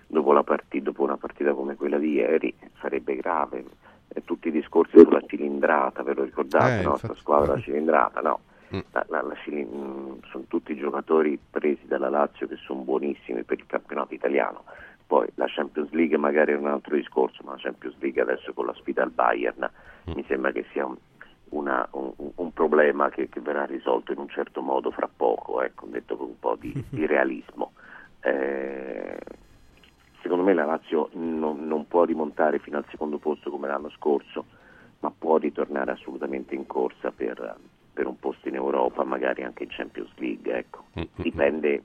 [0.06, 3.64] dopo, la parti- dopo una partita come quella di ieri, sarebbe grave.
[4.12, 6.90] E tutti i discorsi sulla cilindrata, ve lo ricordate, Eh, no?
[6.90, 7.06] infatti.
[7.06, 8.40] Questa squadra la cilindrata, no.
[8.74, 8.78] Mm.
[8.92, 13.58] La- la- la cilin- mm, sono tutti giocatori presi dalla Lazio che sono buonissimi per
[13.58, 14.64] il campionato italiano.
[15.06, 18.66] Poi la Champions League magari è un altro discorso, ma la Champions League adesso con
[18.66, 19.68] la sfida al Bayern
[20.08, 20.12] Mm.
[20.14, 20.96] mi sembra che sia un,
[21.50, 25.86] una- un- un problema che, che verrà risolto in un certo modo fra poco, ecco,
[25.86, 27.72] detto con un po' di, di realismo.
[28.20, 29.18] Eh,
[30.22, 34.46] secondo me la Lazio non, non può rimontare fino al secondo posto come l'anno scorso,
[35.00, 37.56] ma può ritornare assolutamente in corsa per,
[37.92, 40.52] per un posto in Europa, magari anche in Champions League.
[40.56, 40.84] Ecco.
[41.22, 41.84] Dipende,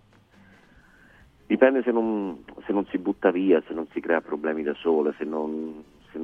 [1.45, 5.13] dipende se, non, se non si butta via, se non si crea problemi da sola,
[5.17, 6.19] se, non, se,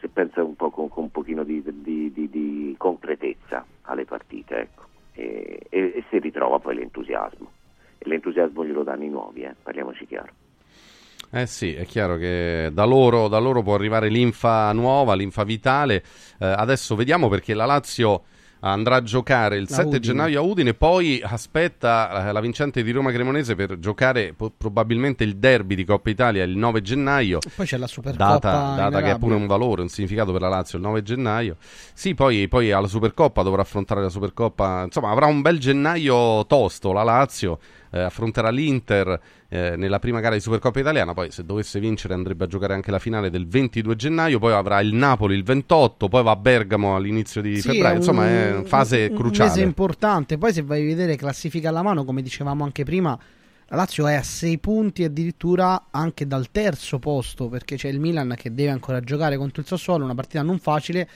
[0.00, 4.58] se pensa un po' con, con un pochino di, di- di- di concretezza alle partite
[4.58, 4.82] ecco.
[5.12, 7.52] e, e- e si ritrova poi l'entusiasmo.
[7.98, 10.32] E l'entusiasmo glielo danno i nuovi, eh, parliamoci chiaro.
[11.32, 16.02] Eh sì, è chiaro che da loro, da loro può arrivare linfa nuova, linfa vitale.
[16.38, 18.22] Eh, adesso vediamo perché la Lazio
[18.62, 20.00] andrà a giocare il La 7 Udine.
[20.00, 25.24] gennaio a Udine, poi aspetta eh, la vincente di Roma Cremonese per giocare po- probabilmente
[25.24, 27.38] il derby di Coppa Italia il 9 gennaio.
[27.54, 30.48] Poi c'è la Supercoppa Data, data che ha pure un valore, un significato per la
[30.48, 31.56] Lazio il 9 gennaio.
[31.94, 34.82] Sì, poi, poi alla Supercoppa dovrà affrontare la Supercoppa.
[34.84, 37.58] Insomma, avrà un bel gennaio tosto la Lazio.
[37.92, 41.12] Eh, affronterà l'Inter eh, nella prima gara di Supercoppa italiana.
[41.14, 44.38] Poi, se dovesse vincere, andrebbe a giocare anche la finale del 22 gennaio.
[44.38, 46.08] Poi avrà il Napoli il 28.
[46.08, 47.92] Poi va a Bergamo all'inizio di Sì, febbraio.
[47.94, 49.48] un- Insomma, è una fase un- cruciale.
[49.50, 50.38] Un mese importante.
[50.38, 53.18] Poi, se vai a vedere classifica alla mano, come dicevamo anche prima,
[53.72, 57.48] la Lazio è a 6 punti addirittura anche dal terzo posto.
[57.48, 61.08] Perché c'è il Milan che deve ancora giocare contro il Sassuolo, una partita non facile.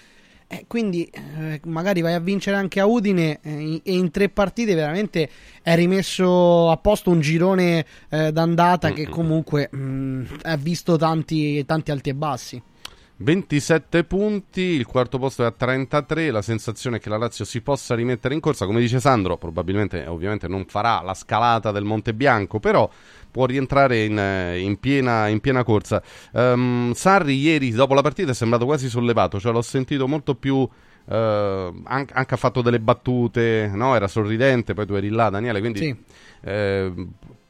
[0.47, 4.75] E quindi eh, magari vai a vincere anche a Udine eh, e in tre partite
[4.75, 5.29] veramente
[5.63, 11.91] è rimesso a posto un girone eh, d'andata che comunque mh, ha visto tanti, tanti
[11.91, 12.63] alti e bassi.
[13.17, 17.61] 27 punti, il quarto posto è a 33, la sensazione è che la Lazio si
[17.61, 22.13] possa rimettere in corsa, come dice Sandro, probabilmente ovviamente non farà la scalata del Monte
[22.13, 22.91] Bianco, però
[23.35, 26.01] può rientrare in, eh, in piena, in piena corsa.
[26.33, 30.69] Ehm, Sarri ieri dopo la partita è sembrato quasi sollevato, cioè l'ho sentito molto più...
[31.11, 33.97] eh, anche, anche ha fatto delle battute, no?
[33.97, 35.97] era sorridente, poi tu eri là Daniele, quindi Sì.
[36.43, 36.93] eh,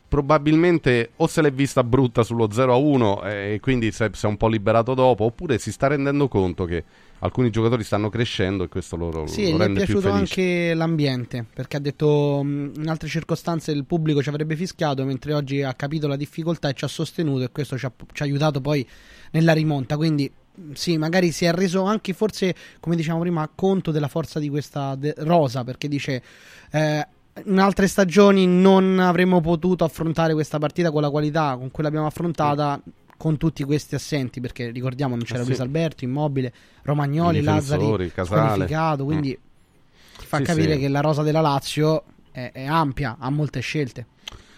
[0.09, 4.37] probabilmente o se l'è vista brutta sullo 0-1 e quindi si è, si è un
[4.39, 6.85] po' liberato dopo, oppure si sta rendendo conto che
[7.25, 10.41] alcuni giocatori stanno crescendo e questo lo, Sì, lo è rende più piaciuto felice.
[10.41, 15.33] anche l'ambiente, perché ha detto mh, in altre circostanze il pubblico ci avrebbe fischiato, mentre
[15.33, 18.25] oggi ha capito la difficoltà e ci ha sostenuto e questo ci ha, ci ha
[18.27, 18.87] aiutato poi
[19.33, 23.91] nella rimonta, quindi mh, sì, magari si è reso anche forse, come diciamo prima, conto
[23.91, 26.23] della forza di questa de- rosa, perché dice...
[26.71, 27.07] Eh,
[27.47, 32.07] in altre stagioni non avremmo potuto affrontare questa partita con la qualità con cui l'abbiamo
[32.07, 32.81] affrontata
[33.17, 35.49] con tutti questi assenti perché ricordiamo non c'era sì.
[35.49, 36.53] Luis Alberto, Immobile,
[36.83, 40.19] Romagnoli, Lazzari squalificato, quindi Mm.
[40.19, 40.81] ti fa Sì, capire sì.
[40.81, 44.07] che la rosa della Lazio è, è ampia, ha molte scelte.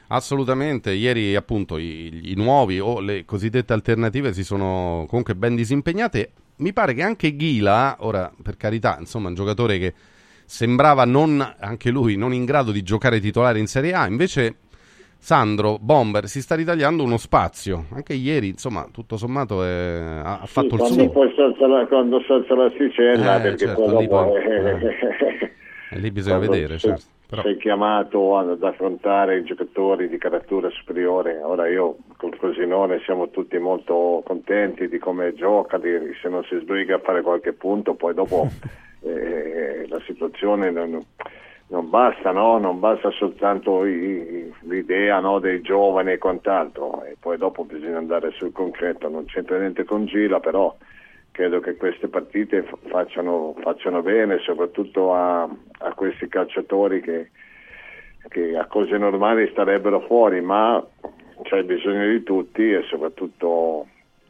[0.08, 6.30] Assolutamente, ieri appunto i, i nuovi o le cosiddette alternative si sono comunque ben disimpegnate.
[6.58, 9.94] Mi pare che anche Ghila, ora per carità, insomma, un giocatore che
[10.44, 14.54] sembrava non, anche lui, non in grado di giocare titolare in Serie A, invece
[15.18, 17.86] Sandro Bomber si sta ritagliando uno spazio.
[17.92, 21.10] Anche ieri, insomma, tutto sommato è- ha, ha fatto il quando suo.
[21.10, 24.94] poi salza la, quando salza l'asticella Eh, perché certo, poi dopo eh,
[25.90, 27.04] E lì bisogna quando vedere, sei, certo.
[27.28, 33.30] Però- sei chiamato ad affrontare i giocatori di caratura superiore ora io col Cosinone siamo
[33.30, 37.94] tutti molto contenti di come gioca di- se non si sbriga a fare qualche punto
[37.94, 38.48] poi dopo
[39.02, 41.04] eh, la situazione non,
[41.68, 42.58] non basta, no?
[42.58, 48.30] non basta soltanto i, l'idea no, dei giovani e quant'altro, e poi dopo bisogna andare
[48.32, 50.76] sul concreto, non c'entra niente con Gila, però
[51.32, 57.30] credo che queste partite facciano, facciano bene, soprattutto a, a questi calciatori che,
[58.28, 60.82] che, a cose normali starebbero fuori, ma
[61.42, 63.86] c'è bisogno di tutti e soprattutto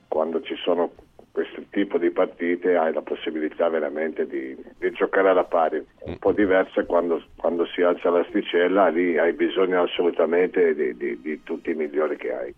[0.08, 0.90] quando ci sono
[1.36, 6.32] questo tipo di partite hai la possibilità veramente di, di giocare alla pari, un po'
[6.32, 11.74] diversa quando, quando, si alza l'asticella, lì hai bisogno assolutamente di, di, di tutti i
[11.74, 12.54] migliori che hai.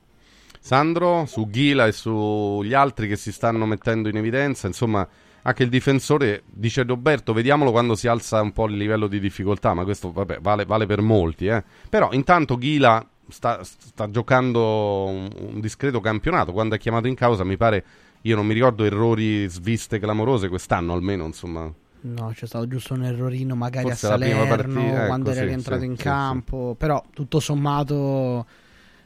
[0.61, 5.05] Sandro, su Ghila e sugli altri che si stanno mettendo in evidenza, insomma
[5.43, 9.75] anche il difensore dice Roberto, vediamolo quando si alza un po' il livello di difficoltà,
[9.75, 11.49] ma questo vabbè, vale, vale, per molti.
[11.49, 11.65] Eh.
[11.91, 17.43] Però intanto Ghila sta, sta giocando un, un, discreto campionato, quando è chiamato in causa
[17.45, 17.85] mi pare
[18.23, 21.73] io non mi ricordo errori sviste clamorose quest'anno almeno, insomma.
[22.01, 25.81] No, c'è stato giusto un errorino magari Forse a Salerno partita, quando ecco, era rientrato
[25.81, 26.77] sì, in sì, campo, sì.
[26.77, 28.47] però tutto sommato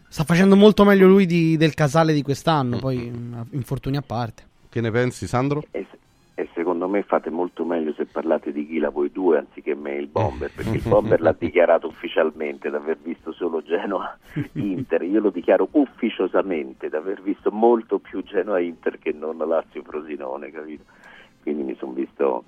[0.09, 2.81] sta facendo molto meglio lui di, del Casale di quest'anno, mm.
[2.81, 3.13] poi
[3.53, 4.47] infortuni a parte.
[4.69, 5.65] Che ne pensi Sandro?
[6.93, 10.76] Me fate molto meglio se parlate di Ghila voi due anziché me il Bomber, perché
[10.76, 14.14] il Bomber l'ha dichiarato ufficialmente di aver visto solo Genoa
[14.53, 19.82] Inter, io lo dichiaro ufficiosamente di aver visto molto più Genoa Inter che non Lazio
[19.82, 20.84] Frosinone, capito?
[21.40, 22.45] Quindi mi sono visto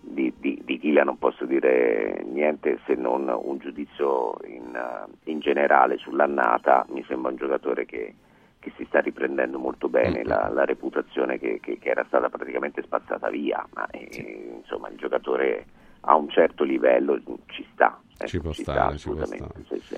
[0.00, 4.80] di, di, di Ghila non posso dire niente se non un giudizio in,
[5.24, 8.14] in generale sull'annata, mi sembra un giocatore che
[8.60, 10.26] che si sta riprendendo molto bene mm-hmm.
[10.26, 14.96] la, la, reputazione che, che, che, era stata praticamente spazzata via, ma eh, insomma il
[14.96, 15.66] giocatore
[16.00, 18.00] a un certo livello ci sta.
[18.18, 19.50] Eh, ci può ci stare, sta, ci può stare.
[19.68, 19.96] Sì, sì.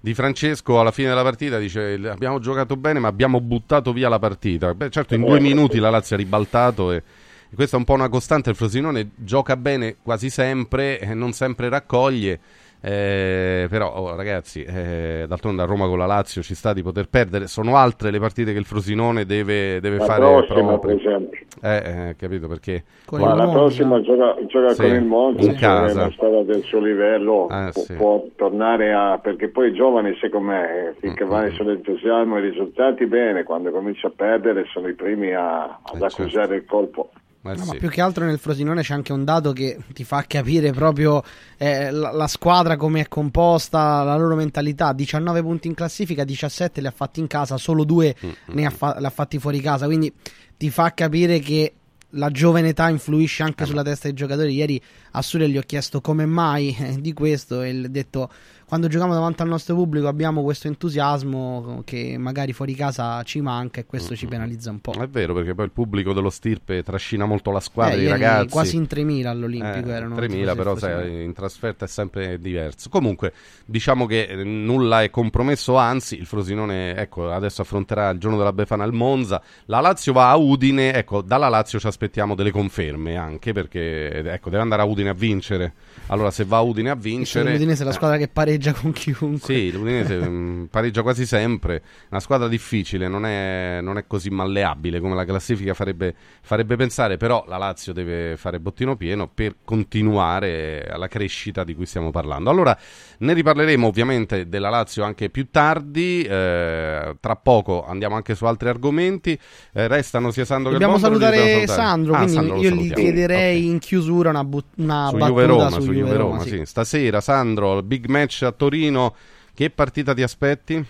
[0.00, 4.18] Di Francesco alla fine della partita dice abbiamo giocato bene ma abbiamo buttato via la
[4.18, 4.74] partita.
[4.74, 7.94] Beh, certo in due minuti la Lazio ha ribaltato e, e questa è un po'
[7.94, 12.38] una costante, il Frosinone gioca bene quasi sempre e non sempre raccoglie
[12.86, 17.08] eh, però oh, ragazzi, eh, d'altronde a Roma con la Lazio ci sta di poter
[17.08, 17.46] perdere.
[17.46, 21.38] Sono altre le partite che il Frosinone deve, deve la fare prossima, per esempio.
[21.62, 22.84] Eh, eh, capito perché?
[23.06, 26.00] Con Ma la prossima gioca, gioca sì, con il Monza, in casa.
[26.00, 27.94] è una storia del suo livello, ah, può, sì.
[27.94, 29.18] può, tornare a...
[29.18, 31.32] perché poi i giovani secondo me, eh, finché mm-hmm.
[31.32, 36.02] vai sull'entusiasmo e i risultati bene, quando comincia a perdere sono i primi a, ad
[36.02, 36.54] eh, accusare certo.
[36.54, 37.10] il colpo.
[37.52, 37.68] No, sì.
[37.68, 41.22] Ma più che altro nel Frosinone c'è anche un dato che ti fa capire proprio
[41.58, 44.94] eh, la, la, squadra come è composta, la loro mentalità.
[44.94, 48.34] 19 punti in classifica, 17 li ha fatti in casa, solo 2 mm-hmm.
[48.46, 49.84] ne ha, fa- ha fatti fuori casa.
[49.84, 50.10] Quindi
[50.56, 51.74] ti fa capire che
[52.16, 54.54] la giovane età influisce anche eh, sulla testa dei giocatori.
[54.54, 54.80] Ieri
[55.12, 58.30] a Sule gli ho chiesto come mai eh, di questo e ho detto
[58.74, 63.78] quando giochiamo davanti al nostro pubblico abbiamo questo entusiasmo che magari fuori casa ci manca
[63.78, 64.18] e questo mm-hmm.
[64.18, 64.90] ci penalizza un po'.
[65.00, 68.48] È vero perché poi il pubblico dello Stirpe trascina molto la squadra, eh, i ragazzi.
[68.48, 70.16] Quasi in 3.000 all'Olimpico eh, erano.
[70.16, 72.88] 3.000 però sai, in trasferta è sempre diverso.
[72.88, 73.32] Comunque
[73.64, 78.52] diciamo che eh, nulla è compromesso, anzi il Frosinone ecco, adesso affronterà il giorno della
[78.52, 83.14] Befana al Monza, la Lazio va a Udine, ecco dalla Lazio ci aspettiamo delle conferme
[83.14, 85.74] anche perché ecco, deve andare a Udine a vincere.
[86.08, 87.52] Allora se va a Udine a vincere...
[87.52, 89.54] L'Udinese è la squadra che pareggia pareggia con chiunque.
[89.54, 91.82] Sì, l'Udinese mm, pareggia quasi sempre.
[92.10, 97.16] Una squadra difficile, non è, non è così malleabile come la classifica farebbe, farebbe, pensare.
[97.16, 102.50] Però la Lazio deve fare bottino pieno per continuare alla crescita di cui stiamo parlando.
[102.50, 102.76] Allora,
[103.18, 106.22] ne riparleremo ovviamente della Lazio anche più tardi.
[106.22, 109.38] Eh, tra poco andiamo anche su altri argomenti.
[109.72, 112.14] Eh, restano sia Sandro Dobbiamo che salutare, salutare Sandro.
[112.14, 113.70] Ah, quindi Sandro io gli chiederei okay.
[113.70, 116.40] in chiusura una, but- una su battuta Juve Roma, su, Juve Roma.
[116.40, 116.48] Sì.
[116.54, 116.62] Sì.
[116.64, 119.14] Stasera, Sandro, big match a Torino,
[119.54, 120.84] che partita ti aspetti?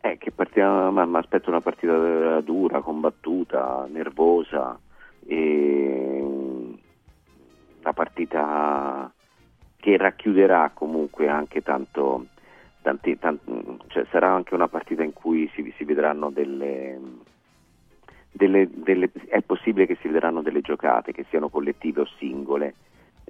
[0.00, 4.78] Eh, che partita, ma, ma aspetto una partita dura, combattuta, nervosa,
[5.26, 6.20] e
[7.80, 9.12] una partita
[9.76, 12.26] che racchiuderà comunque anche tanto,
[12.82, 16.98] tanti, tanti, cioè sarà anche una partita in cui si, si vedranno delle,
[18.32, 22.74] delle, delle, è possibile che si vedranno delle giocate, che siano collettive o singole,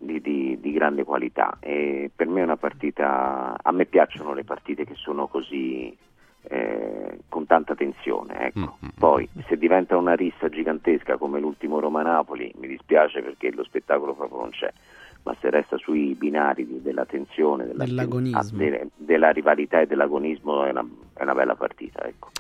[0.01, 4.45] di, di, di, grande qualità e per me è una partita, a me piacciono le
[4.45, 5.97] partite che sono così
[6.43, 8.59] eh, con tanta tensione, ecco.
[8.59, 8.93] mm-hmm.
[8.99, 14.41] poi se diventa una rissa gigantesca come l'ultimo Roma-Napoli mi dispiace perché lo spettacolo proprio
[14.41, 14.73] non c'è,
[15.25, 18.39] ma se resta sui binari della tensione, della, dell'agonismo.
[18.39, 22.03] Ah, della rivalità e dell'agonismo è una, è una bella partita.
[22.05, 22.31] Ecco.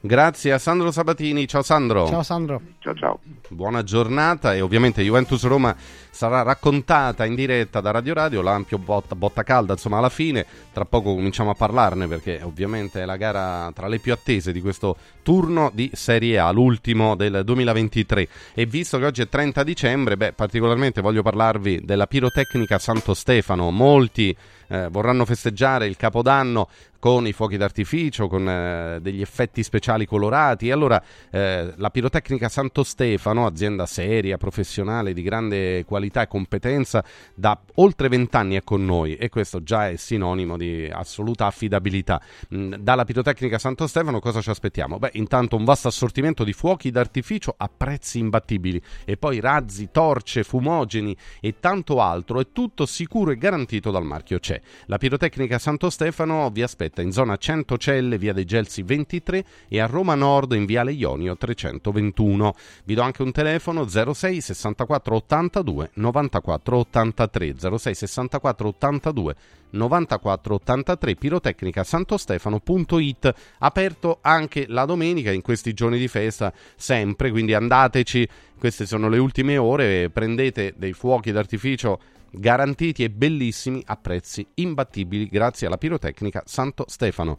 [0.00, 1.46] Grazie a Sandro Sabatini.
[1.46, 2.06] Ciao Sandro.
[2.06, 2.60] Ciao Sandro.
[2.80, 3.20] Ciao ciao.
[3.48, 5.74] Buona giornata e ovviamente Juventus Roma
[6.14, 10.84] sarà raccontata in diretta da Radio Radio, l'ampio botta, botta calda, insomma alla fine, tra
[10.84, 14.96] poco cominciamo a parlarne perché ovviamente è la gara tra le più attese di questo
[15.22, 20.34] turno di Serie A, l'ultimo del 2023 e visto che oggi è 30 dicembre, beh
[20.34, 24.36] particolarmente voglio parlarvi della pirotecnica Santo Stefano, molti
[24.68, 30.70] eh, vorranno festeggiare il Capodanno con i fuochi d'artificio, con eh, degli effetti speciali colorati.
[30.70, 37.58] Allora eh, la pirotecnica Santo Stefano, azienda seria, professionale, di grande qualità e competenza, da
[37.76, 42.20] oltre vent'anni è con noi e questo già è sinonimo di assoluta affidabilità.
[42.54, 44.98] Mm, dalla pirotecnica Santo Stefano cosa ci aspettiamo?
[44.98, 50.42] Beh, intanto un vasto assortimento di fuochi d'artificio a prezzi imbattibili e poi razzi, torce,
[50.44, 54.62] fumogeni e tanto altro, è tutto sicuro e garantito dal marchio CE.
[54.86, 59.86] La pirotecnica Santo Stefano vi aspetta in zona Centocelle, via dei Gelsi 23 e a
[59.86, 62.54] Roma Nord in viale Ionio 321.
[62.84, 69.34] Vi do anche un telefono 06 64 82 94 83 06 64 82
[69.70, 77.54] 94 83 pirotecnica santostefano.it aperto anche la domenica in questi giorni di festa sempre quindi
[77.54, 78.28] andateci
[78.58, 81.98] queste sono le ultime ore prendete dei fuochi d'artificio
[82.30, 87.38] garantiti e bellissimi a prezzi imbattibili grazie alla pirotecnica Santo Stefano.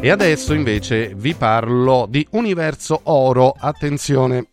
[0.00, 3.54] E adesso invece vi parlo di Universo Oro.
[3.56, 4.51] Attenzione,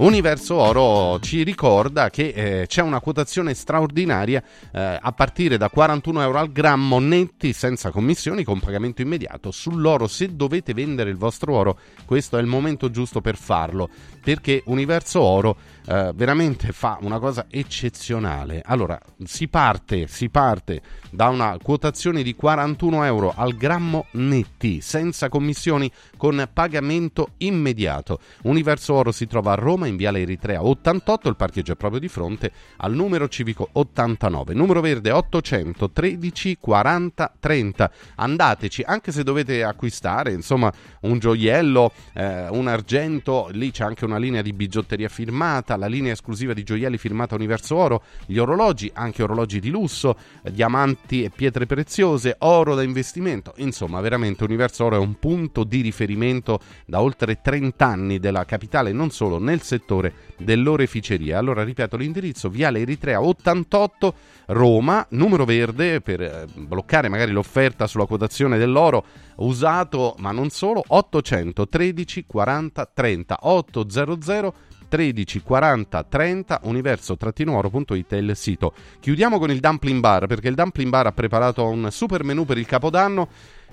[0.00, 4.42] Universo Oro ci ricorda che eh, c'è una quotazione straordinaria
[4.72, 10.06] eh, a partire da 41 euro al grammo netti senza commissioni con pagamento immediato sull'oro.
[10.06, 13.90] Se dovete vendere il vostro oro, questo è il momento giusto per farlo
[14.20, 18.62] perché Universo Oro eh, veramente fa una cosa eccezionale.
[18.64, 25.28] Allora, si parte, si parte da una quotazione di 41 euro al grammo netti, senza
[25.28, 28.20] commissioni, con pagamento immediato.
[28.42, 32.08] Universo Oro si trova a Roma in Viale Eritrea 88, il parcheggio è proprio di
[32.08, 34.54] fronte al numero civico 89.
[34.54, 37.90] Numero verde 813 40 30.
[38.16, 40.72] Andateci, anche se dovete acquistare, insomma,
[41.02, 46.12] un gioiello, eh, un argento, lì c'è anche una linea di bigiotteria firmata, la linea
[46.12, 51.30] esclusiva di gioielli firmata Universo Oro, gli orologi, anche orologi di lusso, eh, diamanti e
[51.30, 57.00] pietre preziose, oro da investimento, insomma veramente Universo Oro è un punto di riferimento da
[57.00, 61.38] oltre 30 anni della capitale, non solo nel settore dell'oreficeria.
[61.38, 64.14] Allora ripeto l'indirizzo, Viale Eritrea 88
[64.46, 69.04] Roma, numero verde per eh, bloccare magari l'offerta sulla quotazione dell'oro
[69.36, 74.54] usato, ma non solo, 813 40 30 800
[74.88, 78.74] 13 40 30 universo-oro.it è il sito.
[78.98, 82.58] Chiudiamo con il Dumpling Bar perché il Dumpling Bar ha preparato un super menù per
[82.58, 83.28] il Capodanno.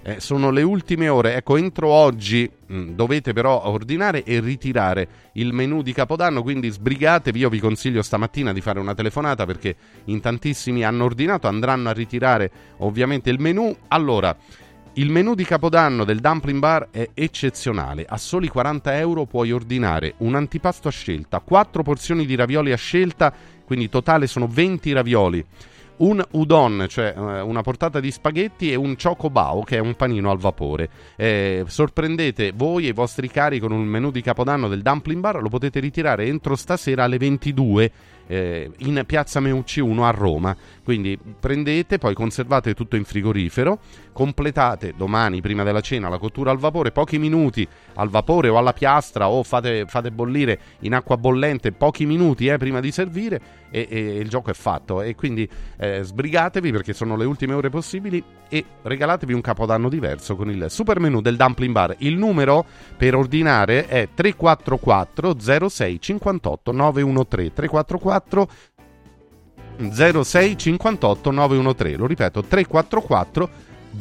[0.07, 5.07] Eh, sono le ultime ore, ecco, entro oggi mh, mm, dovete però ordinare e ritirare
[5.33, 7.39] il menù di Capodanno, quindi sbrigatevi.
[7.39, 11.91] Io vi consiglio stamattina di fare una telefonata perché in tantissimi hanno ordinato, andranno a
[11.91, 13.75] ritirare ovviamente il menù.
[13.89, 14.33] Allora,
[14.93, 18.05] il menù di Capodanno del Dumpling Bar è eccezionale.
[18.07, 22.77] A soli 40 euro puoi ordinare un antipasto a scelta, 4 porzioni di ravioli a
[22.77, 23.33] scelta,
[23.65, 25.45] quindi totale sono 20 ravioli
[25.97, 30.29] un udon, cioè eh, una portata di spaghetti e un chocobao, che è un panino
[30.31, 30.89] al vapore.
[31.15, 35.41] Eh, sorprendete voi e i vostri cari con un menù di capodanno del Dumpling Bar,
[35.41, 37.91] lo potete ritirare entro stasera alle 22
[38.27, 40.55] eh, in piazza Meucci 1 a Roma.
[40.87, 43.77] Quindi prendete, poi conservate tutto in frigorifero,
[44.13, 48.71] completate domani prima della cena la cottura al vapore, pochi minuti al vapore o alla
[48.71, 53.85] piastra o fate, fate bollire in acqua bollente pochi minuti eh, prima di servire e,
[53.89, 55.01] e, il gioco è fatto.
[55.01, 55.45] E quindi
[55.77, 60.67] eh, sbrigatevi perché sono le ultime ore possibili e regalatevi un capodanno diverso con il
[60.69, 61.95] super menù del Dumpling Bar.
[61.97, 62.65] Il numero
[62.95, 68.75] per ordinare è 344 06 58 913 344 344
[69.77, 71.97] 06 58 913.
[71.97, 73.49] Lo ripeto, 344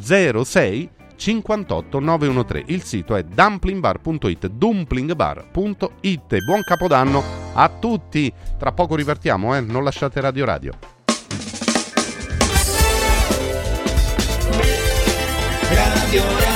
[0.00, 2.72] 06 58 913.
[2.72, 6.36] Il sito è dumplingbar.it, dumplingbar.it.
[6.44, 7.22] Buon Capodanno
[7.54, 8.32] a tutti.
[8.58, 9.60] Tra poco ripartiamo, eh?
[9.60, 10.72] non lasciate Radio Radio.
[15.68, 16.55] Radio Radio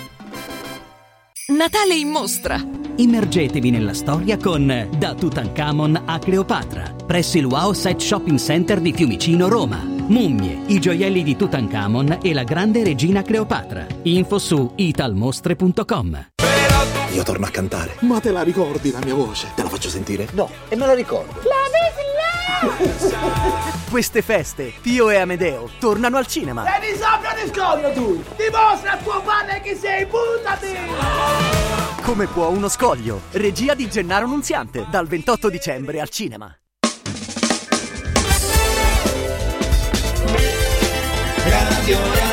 [1.51, 2.65] Natale in mostra!
[2.95, 8.93] Immergetevi nella storia con Da Tutankhamon a Cleopatra, presso il Wow Set Shopping Center di
[8.93, 9.83] Fiumicino, Roma.
[9.83, 13.85] Mummie, i gioielli di Tutankhamon e la grande regina Cleopatra.
[14.03, 16.27] Info su italmostre.com.
[17.13, 17.97] Io torno a cantare.
[17.99, 19.47] Ma te la ricordi la mia voce?
[19.53, 20.29] Te la faccio sentire?
[20.31, 21.41] No, e me la ricordo.
[23.89, 26.63] Queste feste, Pio e Amedeo tornano al cinema.
[26.63, 28.23] Sei di sabbia di scoglio tu!
[28.35, 30.77] Dimostra a tuo padre chi sei, buttati!
[32.03, 33.21] Come può uno scoglio?
[33.31, 36.55] Regia di Gennaro Nunziante, dal 28 dicembre al cinema.
[41.43, 42.30] Radio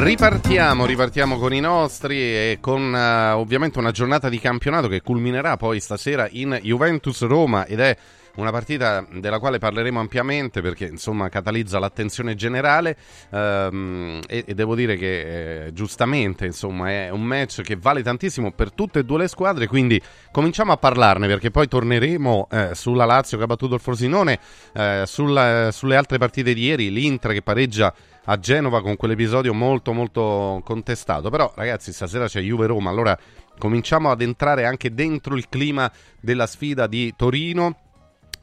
[0.00, 5.56] Ripartiamo, ripartiamo con i nostri e con eh, ovviamente una giornata di campionato che culminerà
[5.56, 7.96] poi stasera in Juventus Roma ed è
[8.36, 12.96] una partita della quale parleremo ampiamente perché insomma catalizza l'attenzione generale
[13.30, 18.52] ehm, e, e devo dire che eh, giustamente insomma è un match che vale tantissimo
[18.52, 20.00] per tutte e due le squadre quindi
[20.30, 24.38] cominciamo a parlarne perché poi torneremo eh, sulla Lazio che ha battuto il Frosinone
[24.72, 27.92] eh, sulla- sulle altre partite di ieri l'Inter che pareggia
[28.30, 33.16] a Genova con quell'episodio molto molto contestato però ragazzi stasera c'è Juve Roma allora
[33.58, 35.90] cominciamo ad entrare anche dentro il clima
[36.20, 37.76] della sfida di Torino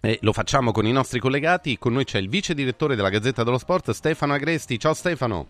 [0.01, 1.79] e lo facciamo con i nostri collegati.
[1.79, 4.77] Con noi c'è il vice direttore della Gazzetta dello Sport, Stefano Agresti.
[4.77, 5.47] Ciao Stefano.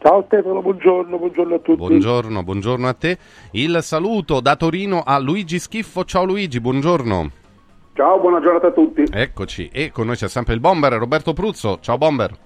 [0.00, 1.76] Ciao Stefano, buongiorno, buongiorno a tutti.
[1.76, 3.18] Buongiorno, buongiorno a te.
[3.52, 6.04] Il saluto da Torino a Luigi Schiffo.
[6.04, 7.30] Ciao Luigi, buongiorno.
[7.94, 9.04] Ciao, buona giornata a tutti.
[9.10, 11.78] Eccoci, e con noi c'è sempre il bomber Roberto Pruzzo.
[11.80, 12.45] Ciao bomber.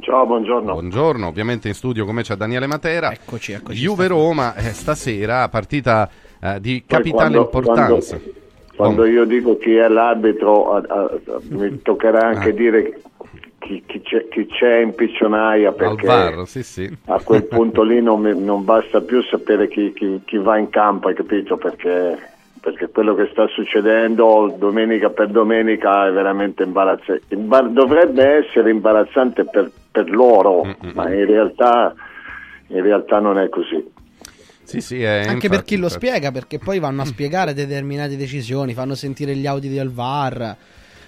[0.00, 0.72] Ciao, buongiorno.
[0.72, 3.12] Buongiorno, ovviamente in studio con me c'è Daniele Matera.
[3.12, 3.78] Eccoci, eccoci.
[3.78, 6.08] Juve-Roma, eh, stasera, partita
[6.40, 8.16] eh, di Poi capitale quando- importanza.
[8.16, 8.34] Quando,
[8.76, 13.00] quando io dico chi è l'arbitro, a- a- a- mi toccherà anche dire
[13.58, 16.96] chi, chi c'è, chi c'è in piccionaia perché VAR, sì sì.
[17.06, 20.70] a quel punto lì non, mi- non basta più sapere chi, chi- chi va in
[20.70, 21.56] campo, hai capito?
[21.56, 22.16] Perché,
[22.60, 27.22] perché quello che sta succedendo domenica per domenica è veramente imbarazzante.
[27.34, 31.94] Imbar- dovrebbe essere imbarazzante per, per loro, ma in realtà,
[32.68, 33.96] in realtà non è così.
[34.62, 36.06] Sì, sì, è Anche per infatti, chi lo infatti.
[36.06, 40.56] spiega, perché poi vanno a spiegare determinate decisioni, fanno sentire gli audi del VAR.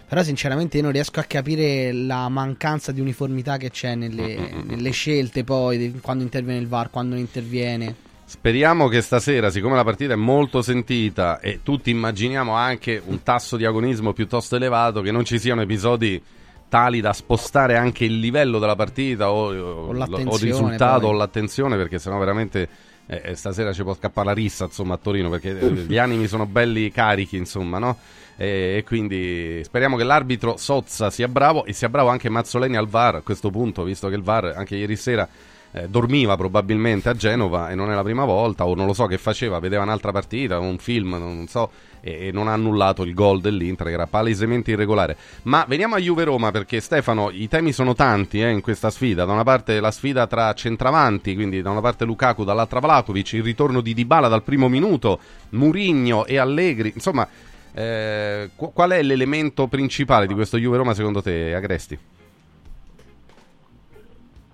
[0.08, 4.90] Però sinceramente io non riesco a capire la mancanza di uniformità che c'è nelle, nelle
[4.90, 8.08] scelte poi, quando interviene il VAR, quando non interviene.
[8.30, 13.56] Speriamo che stasera, siccome la partita è molto sentita e tutti immaginiamo anche un tasso
[13.56, 16.22] di agonismo piuttosto elevato, che non ci siano episodi
[16.68, 21.08] tali da spostare anche il livello della partita o, o- o il risultato poi.
[21.08, 22.68] o l'attenzione, perché sennò veramente
[23.06, 26.28] eh, eh, stasera ci può scappare la rissa insomma, a Torino, perché eh, gli animi
[26.28, 27.98] sono belli carichi, insomma, no?
[28.36, 32.86] E, e quindi speriamo che l'arbitro Sozza sia bravo e sia bravo anche Mazzoleni al
[32.86, 35.28] VAR a questo punto, visto che il VAR anche ieri sera
[35.72, 39.06] eh, dormiva probabilmente a Genova e non è la prima volta, o non lo so
[39.06, 41.70] che faceva, vedeva un'altra partita, un film, non so,
[42.00, 45.16] e, e non ha annullato il gol dell'Inter che era palesemente irregolare.
[45.42, 49.24] Ma veniamo a Juve-Roma perché Stefano, i temi sono tanti eh, in questa sfida.
[49.24, 53.42] Da una parte la sfida tra centravanti, quindi da una parte Lukaku, dall'altra Vlakovic, il
[53.42, 55.18] ritorno di Dybala dal primo minuto,
[55.50, 57.26] Murigno e Allegri, insomma...
[57.72, 61.98] eh, qu- qual è l'elemento principale di questo Juve-Roma secondo te, Agresti?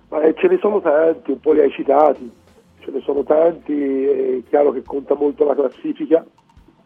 [0.09, 2.31] Eh, ce ne sono tanti, un po' li hai citati,
[2.79, 6.25] ce ne sono tanti, è chiaro che conta molto la classifica,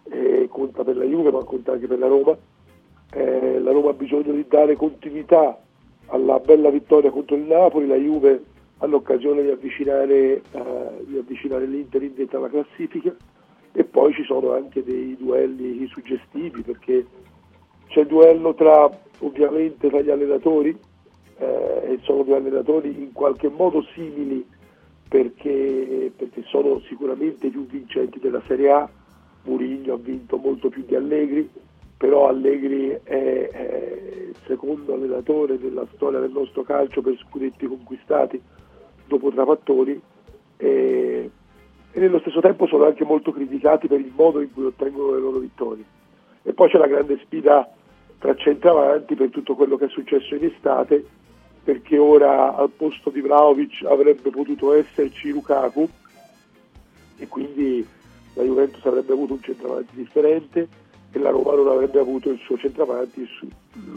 [0.10, 2.36] eh, conta per la Juve ma conta anche per la Roma.
[3.14, 5.60] Eh, la Roma ha bisogno di dare continuità
[6.08, 8.44] alla bella vittoria contro il Napoli, la Juve
[8.80, 13.16] ha l'occasione di avvicinare, eh, di avvicinare l'Inter in vetta alla classifica
[13.74, 17.06] e poi ci sono anche dei duelli suggestivi perché
[17.88, 18.90] c'è il duello tra
[19.20, 20.78] ovviamente tra gli allenatori
[21.42, 24.46] eh, e sono due allenatori in qualche modo simili
[25.10, 28.90] perché, perché sono sicuramente più vincenti della Serie A.
[29.44, 31.50] Murigno ha vinto molto più di Allegri,
[31.98, 33.00] però Allegri è,
[33.50, 38.40] è il secondo allenatore della storia del nostro calcio per scudetti conquistati
[39.08, 40.00] dopo Trapattoni
[40.58, 41.32] e,
[41.92, 45.20] e nello stesso tempo sono anche molto criticati per il modo in cui ottengono le
[45.20, 45.84] loro vittorie.
[46.44, 47.68] E poi c'è la grande sfida
[48.20, 51.04] tra centravanti per tutto quello che è successo in estate,
[51.64, 55.88] perché ora al posto di Vlaovic avrebbe potuto esserci Lukaku
[57.18, 57.86] e quindi
[58.34, 60.68] la Juventus avrebbe avuto un centravanti differente
[61.12, 63.28] e la Roma non avrebbe avuto il suo centravanti,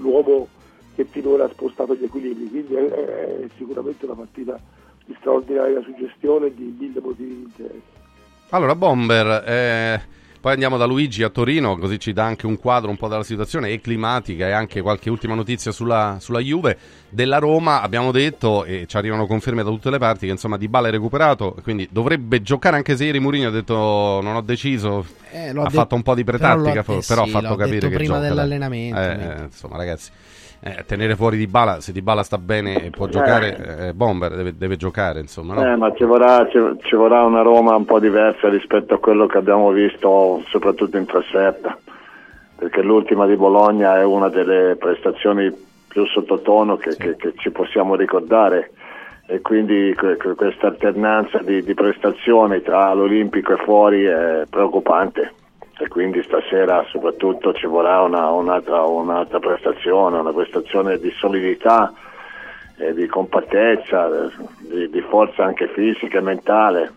[0.00, 0.48] l'uomo
[0.94, 2.48] che finora ha spostato gli equilibri.
[2.48, 4.58] Quindi è sicuramente una partita
[5.04, 8.02] di straordinaria suggestione e di mille motivi di interesse.
[8.50, 10.00] Allora, Bomber, eh,
[10.44, 13.22] poi andiamo da Luigi a Torino, così ci dà anche un quadro un po' della
[13.22, 16.76] situazione e climatica e anche qualche ultima notizia sulla, sulla Juve.
[17.08, 20.68] Della Roma abbiamo detto, e ci arrivano conferme da tutte le parti, che insomma Di
[20.68, 25.06] Bala è recuperato, quindi dovrebbe giocare anche se ieri Mourinho ha detto non ho deciso,
[25.30, 27.54] Eh, ha detto- fatto un po' di però pretattica, for- eh però ha sì, fatto
[27.54, 30.10] capire che prima gioca, dell'allenamento, eh, insomma ragazzi,
[30.64, 34.34] eh, tenere fuori Di Bala, se Di Bala sta bene e può giocare, eh, Bomber
[34.34, 35.62] deve, deve giocare, insomma, no?
[35.72, 39.26] Eh, ma ci vorrà, ci, ci vorrà una Roma un po' diversa rispetto a quello
[39.26, 41.78] che abbiamo visto soprattutto in trasferta,
[42.56, 45.52] perché l'ultima di Bologna è una delle prestazioni
[45.86, 48.70] più sottotono che, che- che ci possiamo ricordare.
[49.26, 55.32] E quindi que- que- questa alternanza di, di prestazioni tra l'Olimpico e fuori è preoccupante
[55.78, 61.92] e quindi stasera soprattutto ci vorrà una- un'altra, un'altra prestazione, una prestazione di solidità
[62.76, 64.30] e di compattezza, eh,
[64.60, 66.92] di, di forza anche fisica e mentale,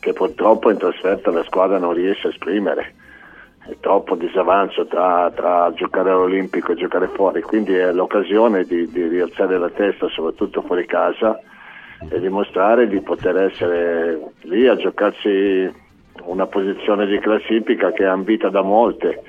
[0.00, 2.94] che purtroppo in trasferta la squadra non riesce a esprimere.
[3.66, 9.06] È troppo disavanzo tra, tra giocare all'Olimpico e giocare fuori, quindi è l'occasione di, di
[9.06, 11.38] rialzare la testa, soprattutto fuori casa,
[12.08, 15.88] e dimostrare di poter essere lì a giocarsi
[16.24, 19.22] una posizione di classifica che è ambita da molte.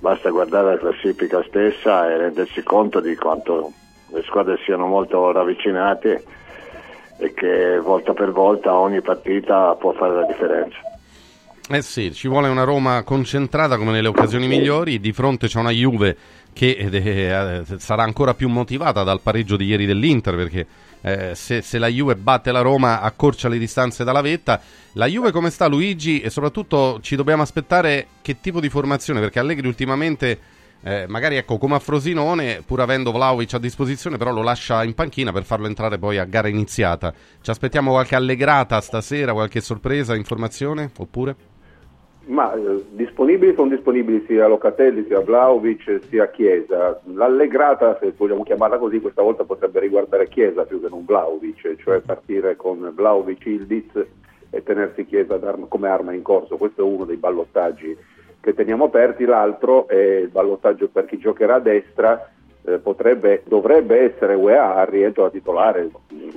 [0.00, 3.72] Basta guardare la classifica stessa e rendersi conto di quanto
[4.12, 6.24] le squadre siano molto ravvicinate
[7.18, 10.76] e che volta per volta ogni partita può fare la differenza.
[11.68, 15.70] Eh sì, ci vuole una Roma concentrata come nelle occasioni migliori, di fronte c'è una
[15.70, 16.16] Juve
[16.52, 20.66] che eh, sarà ancora più motivata dal pareggio di ieri dell'Inter perché
[21.06, 24.60] eh, se, se la Juve batte la Roma accorcia le distanze dalla vetta.
[24.94, 29.38] La Juve come sta Luigi e soprattutto ci dobbiamo aspettare che tipo di formazione perché
[29.38, 34.42] Allegri ultimamente eh, magari ecco come a Frosinone, pur avendo Vlaovic a disposizione, però lo
[34.42, 37.14] lascia in panchina per farlo entrare poi a gara iniziata.
[37.40, 41.36] Ci aspettiamo qualche allegrata stasera, qualche sorpresa, informazione oppure?
[42.26, 47.00] Ma eh, disponibili sono disponibili sia Locatelli, sia Vlaovic, sia Chiesa.
[47.04, 52.00] L'allegrata, se vogliamo chiamarla così, questa volta potrebbe riguardare Chiesa più che non Vlaovic, cioè
[52.00, 54.06] partire con Vlaovic Ildiz
[54.50, 55.38] e tenersi Chiesa
[55.68, 56.56] come arma in corso.
[56.56, 57.96] Questo è uno dei ballottaggi
[58.40, 62.30] che teniamo aperti, l'altro è il ballottaggio per chi giocherà a destra,
[62.64, 65.88] eh, potrebbe, dovrebbe essere UEA a rientro da titolare,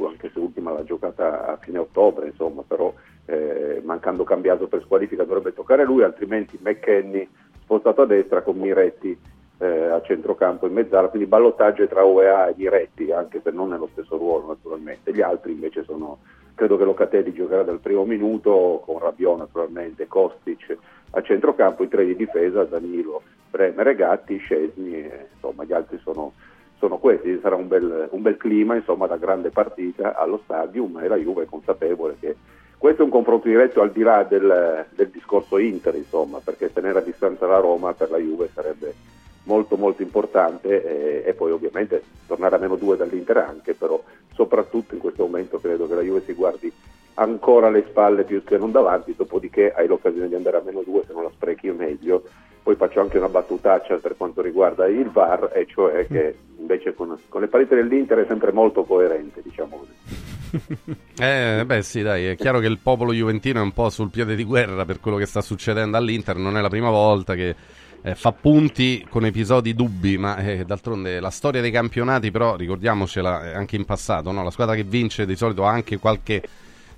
[0.06, 2.94] anche se ultima l'ha giocata a fine ottobre, insomma, però
[3.30, 7.27] eh, mancando cambiato per squalifica dovrebbe toccare lui, altrimenti McKenny
[7.61, 9.18] spostato a destra con Miretti
[9.60, 13.89] eh, a centrocampo in mezzala, quindi ballottaggio tra UEA e Miretti, anche se non nello
[13.91, 15.14] stesso ruolo naturalmente.
[15.14, 16.19] Gli altri invece sono,
[16.56, 20.77] credo che Locatelli giocherà dal primo minuto con Rabiot naturalmente, Kostic
[21.11, 26.34] a centrocampo, i tre di difesa, Danilo, Bremer Gatti, Scesni, e, insomma gli altri sono,
[26.77, 31.07] sono questi, sarà un bel, un bel clima insomma da grande partita allo stadium e
[31.07, 32.35] la Juve è consapevole che
[32.80, 36.99] questo è un confronto diretto al di là del, del discorso Inter, insomma, perché tenere
[36.99, 38.95] a distanza la Roma per la Juve sarebbe
[39.43, 44.01] molto molto importante e, e, poi ovviamente tornare a meno due dall'Inter anche, però
[44.34, 46.72] soprattutto in questo momento credo che la Juve si guardi
[47.15, 51.03] ancora alle spalle più che non davanti, dopodiché hai l'occasione di andare a meno due,
[51.06, 52.23] se non la sprechi meglio.
[52.61, 57.18] Poi faccio anche una battutaccia per quanto riguarda il VAR, e cioè che invece con,
[57.30, 60.27] con le partite dell'Inter è sempre molto coerente, diciamo così.
[61.19, 64.36] Eh, beh, sì, dai, è chiaro che il popolo juventino è un po' sul piede
[64.36, 66.38] di guerra per quello che sta succedendo all'Inter.
[66.38, 67.53] Non è la prima volta che
[68.02, 73.53] eh, fa punti con episodi dubbi, ma eh, d'altronde la storia dei campionati, però, ricordiamocela
[73.53, 74.44] anche in passato, no?
[74.44, 76.41] la squadra che vince di solito ha anche qualche.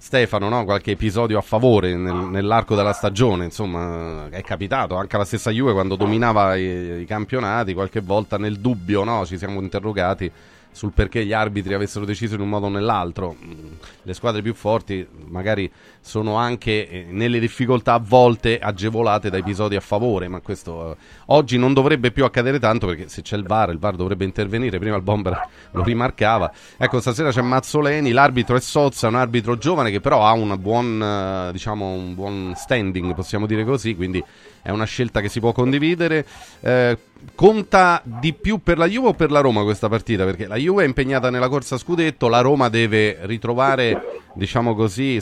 [0.02, 0.66] Stefano, no?
[0.66, 5.74] qualche episodio a favore nel, nell'arco della stagione, insomma, è capitato anche alla stessa Juve
[5.74, 9.24] quando dominava i, i campionati, qualche volta nel dubbio no?
[9.28, 10.32] ci siamo interrogati
[10.72, 13.36] sul perché gli arbitri avessero deciso in un modo o nell'altro.
[13.46, 15.72] Mm, le squadre più forti magari
[16.02, 20.96] sono anche eh, nelle difficoltà a volte agevolate da episodi a favore, ma questo eh,
[21.28, 24.80] oggi non dovrebbe più accadere tanto perché se c'è il VAR, il VAR dovrebbe intervenire,
[24.80, 26.52] prima il Bomber lo rimarcava.
[26.78, 31.02] Ecco, stasera c'è Mazzoleni, l'arbitro è Sozza, un arbitro giovane che però ha una buon,
[31.02, 34.24] eh, diciamo, un buon standing, possiamo dire così, quindi
[34.64, 36.26] è una scelta che si può condividere.
[36.62, 36.98] Eh,
[37.36, 40.24] conta di più per la Juve o per la Roma questa partita?
[40.26, 45.22] Perché la Juve è impegnata nella corsa scudetto, la Roma deve ritrovare, diciamo così,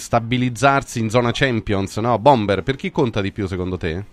[0.69, 2.19] stabilizzarsi in zona Champions, no?
[2.19, 4.03] Bomber, per chi conta di più secondo te?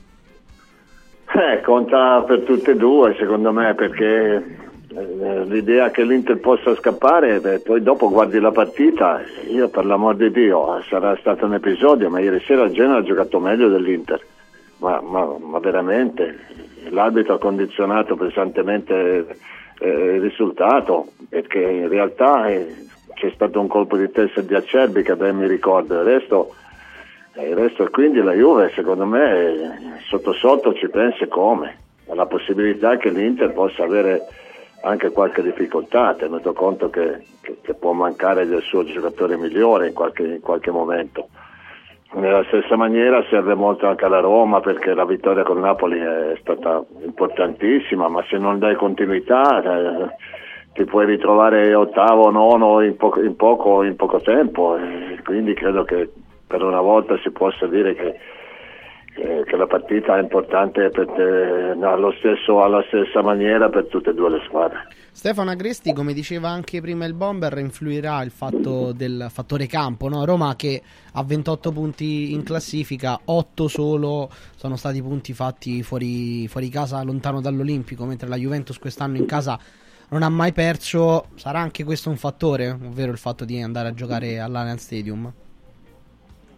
[1.34, 4.36] Eh, conta per tutte e due, secondo me, perché
[4.88, 10.16] eh, l'idea che l'Inter possa scappare, beh, poi dopo guardi la partita, io per l'amor
[10.16, 14.20] di Dio, sarà stato un episodio, ma ieri sera il Genoa ha giocato meglio dell'Inter
[14.78, 16.38] ma, ma, ma veramente
[16.90, 19.26] l'arbitro ha condizionato pesantemente
[19.78, 22.85] eh, il risultato perché in realtà eh,
[23.16, 26.54] c'è stato un colpo di testa di Acerbi che ben mi ricordo, il resto,
[27.34, 31.78] eh, il resto quindi la Juve secondo me sotto sotto ci pensa come,
[32.08, 34.20] alla possibilità che l'Inter possa avere
[34.82, 39.94] anche qualche difficoltà, tenuto conto che, che, che può mancare del suo giocatore migliore in
[39.94, 41.28] qualche, in qualche momento.
[42.12, 46.84] Nella stessa maniera serve molto anche alla Roma perché la vittoria con Napoli è stata
[47.02, 50.08] importantissima, ma se non dai continuità eh,
[50.76, 54.76] ti puoi ritrovare ottavo, nono in, po- in, poco, in poco, tempo.
[54.76, 56.10] E quindi credo che
[56.46, 58.18] per una volta si possa dire che,
[59.14, 64.14] che, che la partita è importante te, no, stesso, alla stessa maniera per tutte e
[64.14, 64.86] due le squadre.
[65.10, 70.10] Stefano Agresti, come diceva anche prima il Bomber, influirà il fatto del fattore campo.
[70.10, 70.26] No?
[70.26, 70.82] Roma che
[71.14, 77.40] ha 28 punti in classifica, 8 solo sono stati punti fatti fuori, fuori casa, lontano
[77.40, 79.58] dall'Olimpico, mentre la Juventus quest'anno in casa
[80.08, 81.26] non ha mai perso.
[81.34, 85.32] Sarà anche questo un fattore, ovvero il fatto di andare a giocare all'Allianz Stadium?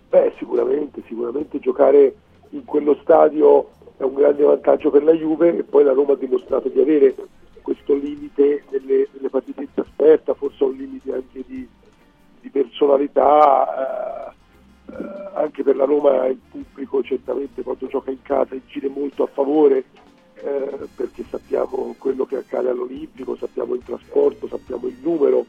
[0.09, 2.15] Beh, sicuramente, sicuramente giocare
[2.51, 6.17] in quello stadio è un grande vantaggio per la Juve e poi la Roma ha
[6.17, 7.15] dimostrato di avere
[7.63, 11.69] questo limite nelle, nelle partite in trasferta, forse un limite anche di,
[12.41, 18.55] di personalità, eh, eh, anche per la Roma il pubblico certamente quando gioca in casa
[18.55, 19.85] incide molto a favore
[20.43, 25.47] eh, perché sappiamo quello che accade all'Olimpico, sappiamo il trasporto, sappiamo il numero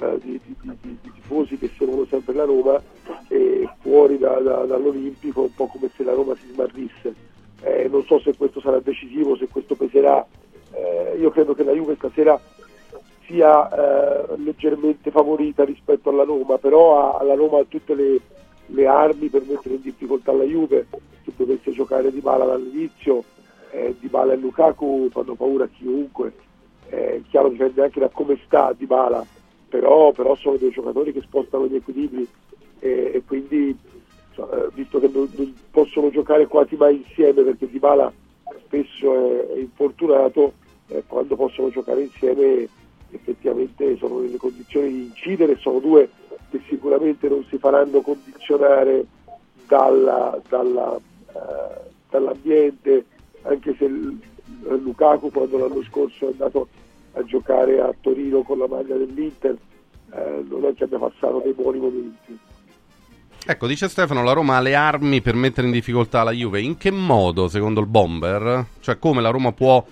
[0.00, 2.80] eh, di, di, di, di, tifosi che seguono sempre la Roma
[3.28, 7.14] e fuori da, da, dall'Olimpico un po' come se la Roma si smarrisse.
[7.62, 10.24] Eh, non so se questo sarà decisivo, se questo peserà
[10.72, 12.40] eh, io credo che la Juve stasera
[13.26, 18.20] sia eh, leggermente favorita rispetto alla Roma, però ha, la Roma ha tutte le,
[18.66, 20.86] le, armi per mettere in difficoltà la Juve,
[21.24, 23.24] se dovesse giocare di mala dall'inizio
[23.78, 26.32] eh, Dybala e Lukaku fanno paura a chiunque,
[26.88, 29.24] eh, chiaro dipende anche da come sta Dybala,
[29.68, 32.26] però, però sono dei giocatori che spostano gli equilibri
[32.80, 33.76] e, e quindi
[34.36, 38.12] eh, visto che non, non, possono giocare quasi mai insieme perché Dybala
[38.64, 40.54] spesso è, è infortunato,
[40.88, 42.68] eh, quando possono giocare insieme
[43.10, 46.08] effettivamente sono nelle condizioni di incidere, sono due
[46.50, 49.04] che sicuramente non si faranno condizionare
[49.66, 53.04] dalla, dalla, eh, dall'ambiente,
[53.42, 54.18] anche se il,
[54.62, 56.68] Lukaku quando l'anno scorso è andato
[57.12, 59.56] a giocare a Torino con la maglia dell'Inter
[60.12, 62.38] eh, non è che abbia passato dei buoni momenti.
[63.46, 66.60] Ecco, dice Stefano, la Roma ha le armi per mettere in difficoltà la Juve.
[66.60, 68.66] In che modo, secondo il Bomber?
[68.80, 69.82] Cioè, come la Roma può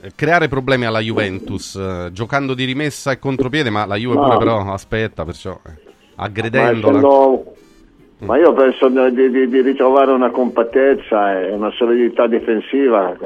[0.00, 4.22] eh, creare problemi alla Juventus, eh, giocando di rimessa e contropiede, ma la Juve no.
[4.22, 7.00] pure però aspetta, perciò eh, aggredendola.
[7.00, 7.40] Ma,
[8.24, 13.16] ma io penso di, di, di, ritrovare una compattezza e una solidità difensiva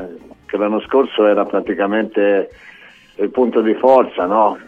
[0.46, 2.50] che l'anno scorso era praticamente
[3.16, 4.58] il punto di forza, no?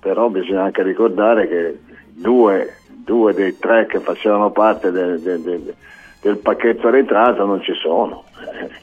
[0.00, 1.78] Però bisogna anche ricordare che
[2.10, 2.78] due
[3.08, 5.74] due dei tre che facevano parte de, de, de,
[6.20, 8.24] del pacchetto arretrato non ci sono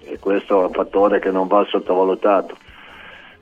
[0.04, 2.58] e questo è un fattore che non va sottovalutato.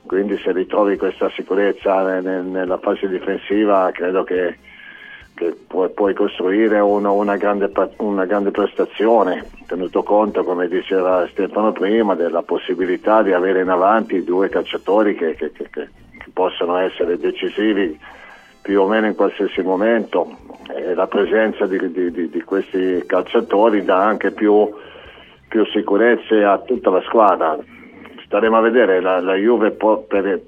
[0.04, 4.58] Quindi se ritrovi questa sicurezza nel, nella fase difensiva credo che,
[5.34, 11.72] che puoi, puoi, costruire uno, una, grande, una, grande, prestazione, tenuto conto, come diceva Stefano
[11.72, 15.88] prima, della possibilità di avere in avanti due calciatori che, che, che
[16.32, 17.98] possono essere decisivi
[18.62, 20.38] più o meno in qualsiasi momento
[20.74, 24.72] e la presenza di, di, di questi calciatori dà anche più,
[25.48, 27.58] più, sicurezze a tutta la squadra.
[28.24, 30.40] Staremo a vedere, la, la Juve può, per,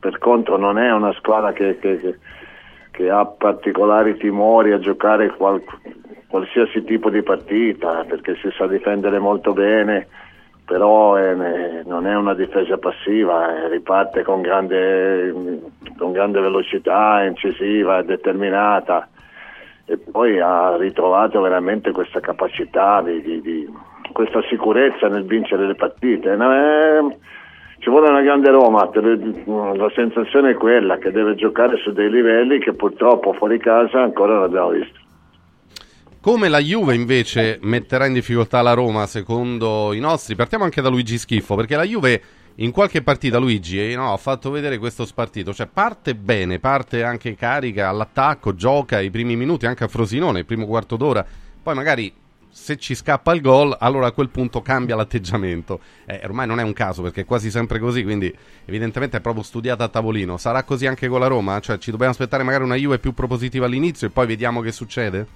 [0.00, 1.78] per, contro non è una squadra che,
[2.94, 5.62] che, ha particolari timori a giocare qual,
[6.28, 10.06] qualsiasi tipo di partita perché si sa difendere molto bene
[10.64, 11.34] però è,
[11.84, 15.60] non è una difesa passiva, riparte con grande,
[15.98, 19.08] con grande velocità, incisiva, determinata
[19.84, 23.68] e poi ha ritrovato veramente questa capacità, di, di, di,
[24.12, 26.32] questa sicurezza nel vincere le partite.
[26.32, 26.36] È,
[27.84, 28.88] ci vuole una grande Roma,
[29.76, 34.36] la sensazione è quella che deve giocare su dei livelli che purtroppo fuori casa ancora
[34.36, 34.98] non abbiamo visto.
[36.18, 40.34] Come la Juve invece metterà in difficoltà la Roma secondo i nostri?
[40.34, 42.22] Partiamo anche da Luigi Schiffo, perché la Juve
[42.54, 47.02] in qualche partita Luigi eh, no, ha fatto vedere questo spartito, cioè parte bene, parte
[47.02, 51.22] anche carica all'attacco, gioca i primi minuti anche a Frosinone, il primo quarto d'ora,
[51.62, 52.10] poi magari
[52.54, 55.80] se ci scappa il gol, allora a quel punto cambia l'atteggiamento.
[56.06, 58.32] Eh, ormai non è un caso perché è quasi sempre così, quindi
[58.64, 60.36] evidentemente è proprio studiata a tavolino.
[60.36, 61.58] Sarà così anche con la Roma?
[61.58, 65.26] Cioè ci dobbiamo aspettare magari una Juve più propositiva all'inizio e poi vediamo che succede?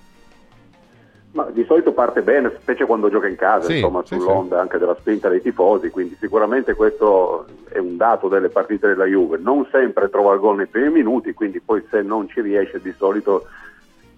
[1.32, 4.62] Ma di solito parte bene, specie quando gioca in casa, sì, insomma, sì, sull'onda sì.
[4.62, 9.38] anche della spinta dei tifosi, quindi sicuramente questo è un dato delle partite della Juve.
[9.38, 12.94] Non sempre trova il gol nei primi minuti, quindi poi se non ci riesce di
[12.96, 13.46] solito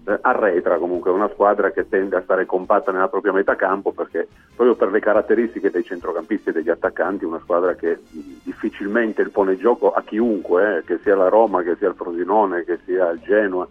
[0.05, 4.27] eh, arretra comunque, una squadra che tende a stare compatta nella propria metà campo perché
[4.55, 7.99] proprio per le caratteristiche dei centrocampisti e degli attaccanti, una squadra che
[8.43, 12.79] difficilmente pone gioco a chiunque, eh, che sia la Roma, che sia il Frosinone, che
[12.85, 13.67] sia il Genoa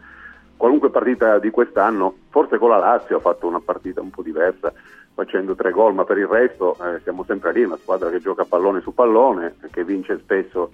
[0.61, 4.71] qualunque partita di quest'anno, forse con la Lazio ha fatto una partita un po' diversa
[5.15, 8.45] facendo tre gol, ma per il resto eh, siamo sempre lì, una squadra che gioca
[8.45, 10.71] pallone su pallone, che vince spesso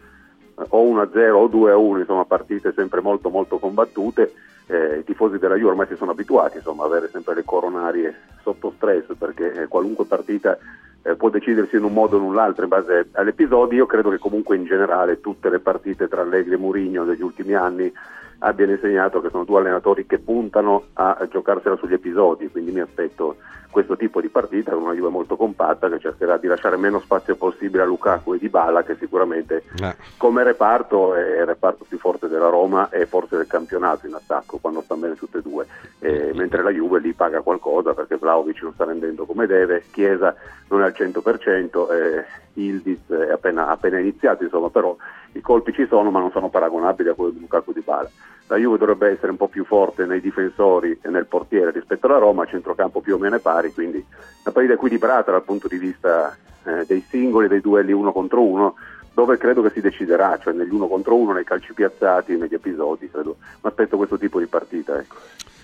[0.59, 4.33] eh, o 1-0 o 2-1, insomma partite sempre molto molto combattute.
[4.67, 8.15] Eh, I tifosi della Juve ormai si sono abituati insomma, a avere sempre le coronarie
[8.43, 10.59] sotto stress perché eh, qualunque partita
[11.03, 13.79] eh, può decidersi in un modo o in un altro in base all'episodio.
[13.79, 17.55] Io credo che comunque in generale tutte le partite tra Allegri e Mourinho degli ultimi
[17.55, 17.93] anni
[18.39, 23.37] abbiano insegnato che sono due allenatori che puntano a giocarsela sugli episodi, quindi mi aspetto
[23.77, 27.37] questo tipo di partita con una Juve molto compatta che cercherà di lasciare meno spazio
[27.37, 29.95] possibile a Lukaku e Di Bala che sicuramente eh.
[30.17, 34.57] come reparto è il reparto più forte della Roma e forse del campionato in attacco
[34.57, 35.67] quando stanno bene tutte e due
[35.99, 40.35] e, mentre la Juve lì paga qualcosa perché Vlaovic non sta rendendo come deve Chiesa
[40.69, 44.97] non è al 100% eh, Ildiz è appena, appena iniziato insomma però
[45.37, 48.11] i colpi ci sono ma non sono paragonabili a quelli di Lukaku Di Bala
[48.49, 52.19] la Juve dovrebbe essere un po' più forte nei difensori e nel portiere rispetto alla
[52.19, 56.85] Roma, centrocampo più o meno pari, quindi una partita equilibrata dal punto di vista eh,
[56.87, 58.77] dei singoli, dei duelli uno contro uno,
[59.13, 63.11] dove credo che si deciderà, cioè negli uno contro uno, nei calci piazzati, negli episodi,
[63.11, 63.37] credo.
[63.63, 64.97] Mi aspetto questo tipo di partita.
[64.97, 65.17] Ecco,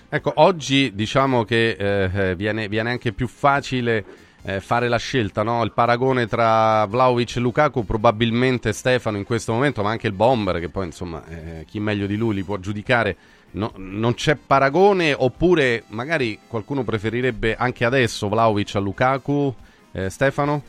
[0.09, 4.03] ecco oggi diciamo che eh, eh viene, viene anche più facile
[4.45, 5.63] eh, fare la scelta, no?
[5.63, 10.59] il paragone tra Vlaovic e Lukaku, probabilmente Stefano in questo momento, ma anche il Bomber,
[10.59, 13.15] che poi insomma eh, chi meglio di lui li può giudicare,
[13.51, 19.53] no, non c'è paragone oppure magari qualcuno preferirebbe anche adesso Vlaovic a Lukaku,
[19.93, 20.61] eh, Stefano?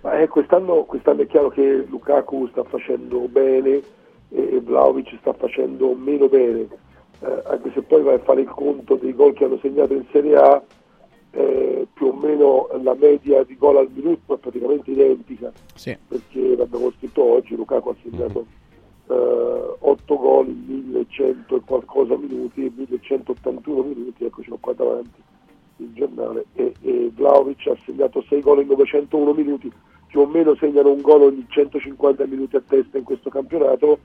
[0.00, 3.82] Eh, quest'anno, quest'anno, è chiaro che Lukaku sta facendo bene
[4.30, 6.68] e Vlaovic sta facendo meno bene,
[7.20, 10.04] eh, anche se poi vai a fare il conto dei gol che hanno segnato in
[10.12, 10.62] Serie A,
[11.30, 15.96] eh, più o meno la media di gol al minuto è praticamente identica, sì.
[16.06, 18.58] perché l'abbiamo scritto oggi, Lukaku ha segnato mm-hmm.
[19.80, 25.22] 8 gol in 1100 e qualcosa minuti, 1181 minuti, ecco ce l'ho qua davanti
[25.76, 29.72] il giornale, e, e Vlaovic ha segnato 6 gol in 901 minuti,
[30.06, 33.98] più o meno segnano un gol ogni 150 minuti a testa in questo campionato,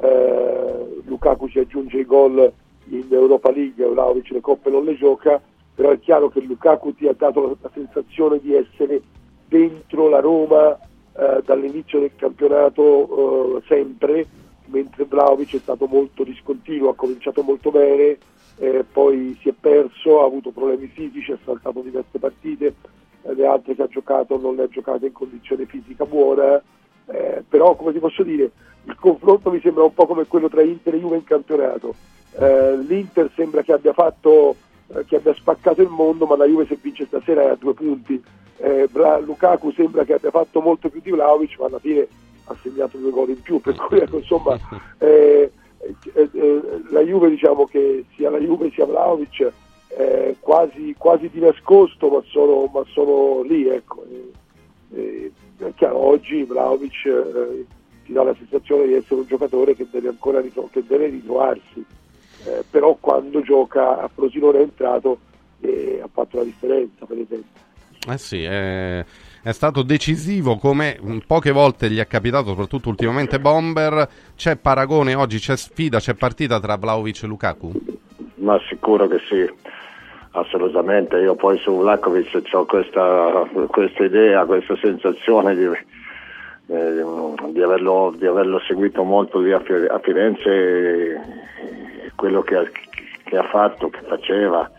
[0.00, 2.52] eh, Lukaku ci aggiunge i gol
[2.88, 5.40] in Europa League, Vlaovic le coppe non le gioca,
[5.76, 9.02] però è chiaro che Lukaku ti ha dato la, la sensazione di essere
[9.46, 14.26] dentro la Roma eh, dall'inizio del campionato eh, sempre,
[14.66, 18.16] mentre Vlaovic è stato molto discontinuo, ha cominciato molto bene,
[18.56, 22.74] eh, poi si è perso, ha avuto problemi fisici, ha saltato diverse partite,
[23.22, 26.60] eh, le altre che ha giocato non le ha giocate in condizione fisica buona,
[27.08, 28.50] eh, però come ti posso dire,
[28.84, 31.94] il confronto mi sembra un po' come quello tra Inter e Juve in campionato.
[32.38, 34.54] Eh, L'Inter sembra che abbia fatto
[34.88, 37.74] eh, che abbia spaccato il mondo, ma la Juve se vince stasera è a due
[37.74, 38.22] punti.
[38.58, 38.88] Eh,
[39.24, 42.06] Lukaku sembra che abbia fatto molto più di Vlaovic, ma alla fine
[42.46, 44.58] ha segnato due gol in più, per cui ecco, insomma
[44.98, 45.50] eh,
[45.80, 49.52] eh, eh, la Juve diciamo che sia la Juve sia Vlaovic
[50.40, 54.04] quasi, quasi, di nascosto ma sono, ma sono lì ecco.
[54.92, 57.66] è chiaro oggi Vlaovic
[58.04, 61.84] ti dà la sensazione di essere un giocatore che deve ancora ritro- che deve ritrovarsi
[62.46, 65.18] eh, però quando gioca a Frosinone è entrato
[65.60, 67.64] e ha fatto la differenza per esempio
[68.08, 69.04] eh sì, è,
[69.42, 70.96] è, stato decisivo come
[71.26, 74.08] poche volte gli è capitato, soprattutto ultimamente Bomber.
[74.36, 77.72] C'è paragone oggi, c'è sfida, c'è partita tra Vlaovic e Lukaku?
[78.36, 79.52] Ma sicuro che sì,
[80.30, 81.16] assolutamente.
[81.16, 85.66] Io poi su Vlaovic ho questa, questa idea, questa sensazione di,
[86.68, 87.04] eh,
[87.50, 89.60] di, averlo, di, averlo, seguito molto lì a,
[90.00, 91.20] Firenze,
[92.14, 92.70] quello che,
[93.24, 94.70] che ha fatto, che faceva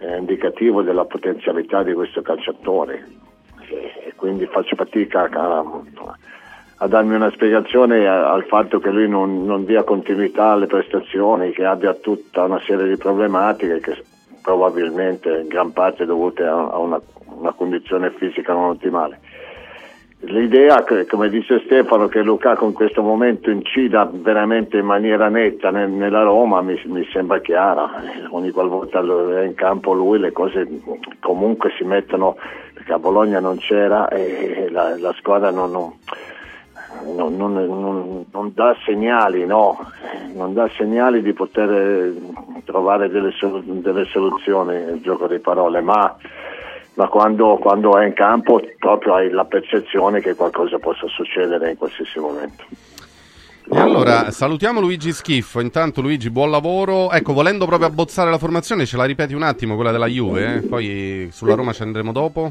[0.00, 3.04] è indicativo della potenzialità di questo calciatore
[3.68, 5.64] e quindi faccio fatica a,
[6.76, 11.66] a darmi una spiegazione al fatto che lui non, non, dia continuità alle prestazioni, che
[11.66, 14.02] abbia tutta una serie di problematiche che
[14.40, 19.20] probabilmente in gran parte dovute a, a una, una condizione fisica non ottimale.
[20.22, 26.22] L'idea, come dice Stefano, che Lukaku in questo momento incida veramente in maniera netta nella
[26.22, 27.90] Roma mi, mi sembra chiara.
[28.28, 30.68] Ogni qualvolta è in campo lui le cose
[31.20, 32.36] comunque si mettono,
[32.74, 35.70] perché a Bologna non c'era e la, la squadra non,
[37.14, 39.78] non, non, non dà segnali, no?
[40.34, 42.12] non dà segnali di poter
[42.64, 43.32] trovare delle,
[43.64, 46.14] delle soluzioni, il gioco di parole, ma
[46.94, 51.76] ma quando, quando, è in campo proprio hai la percezione che qualcosa possa succedere in
[51.76, 52.64] qualsiasi momento.
[53.72, 55.60] E allora salutiamo Luigi Schiffo.
[55.60, 57.12] Intanto, Luigi, buon lavoro.
[57.12, 60.60] Ecco, volendo proprio abbozzare la formazione, ce la ripeti un attimo quella della Juve, eh?
[60.62, 62.50] poi sulla Roma ci andremo dopo.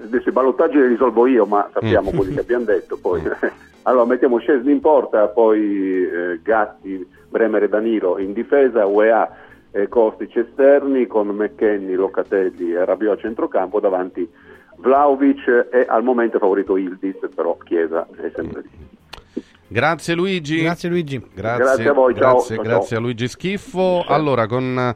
[0.00, 2.16] Adesso i ballottaggi li risolvo io, ma sappiamo mm.
[2.16, 2.96] quelli che abbiamo detto.
[2.98, 3.20] Poi.
[3.82, 9.28] allora mettiamo Scesni in porta, poi eh, Gatti, Bremer e Danilo in difesa, UEA
[9.82, 14.28] eh, Kostic esterni con McKenny, Locatelli e Rabiot a centrocampo davanti
[14.76, 19.42] Vlaovic e al momento favorito Ildis, però Chiesa è sempre lì.
[19.66, 20.62] Grazie Luigi.
[20.62, 21.22] Grazie Luigi.
[21.34, 22.64] Grazie, grazie a voi, grazie, ciao.
[22.64, 22.98] Grazie ciao.
[22.98, 24.04] a Luigi Schiffo.
[24.06, 24.94] Allora, con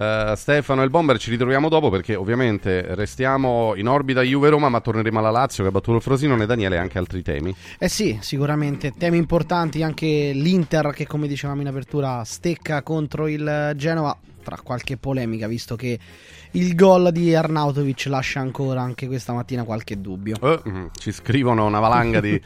[0.00, 4.80] uh, Stefano e il Bomber ci ritroviamo dopo perché ovviamente restiamo in orbita Juve-Roma, ma
[4.80, 6.46] torneremo alla Lazio che ha battuto il Frosinone.
[6.46, 7.54] Daniele, anche altri temi.
[7.78, 8.92] Eh sì, sicuramente.
[8.96, 14.96] Temi importanti, anche l'Inter che come dicevamo in apertura stecca contro il Genova, tra qualche
[14.96, 15.98] polemica, visto che
[16.52, 20.36] il gol di Arnautovic lascia ancora anche questa mattina qualche dubbio.
[20.40, 22.40] Uh, ci scrivono una valanga di...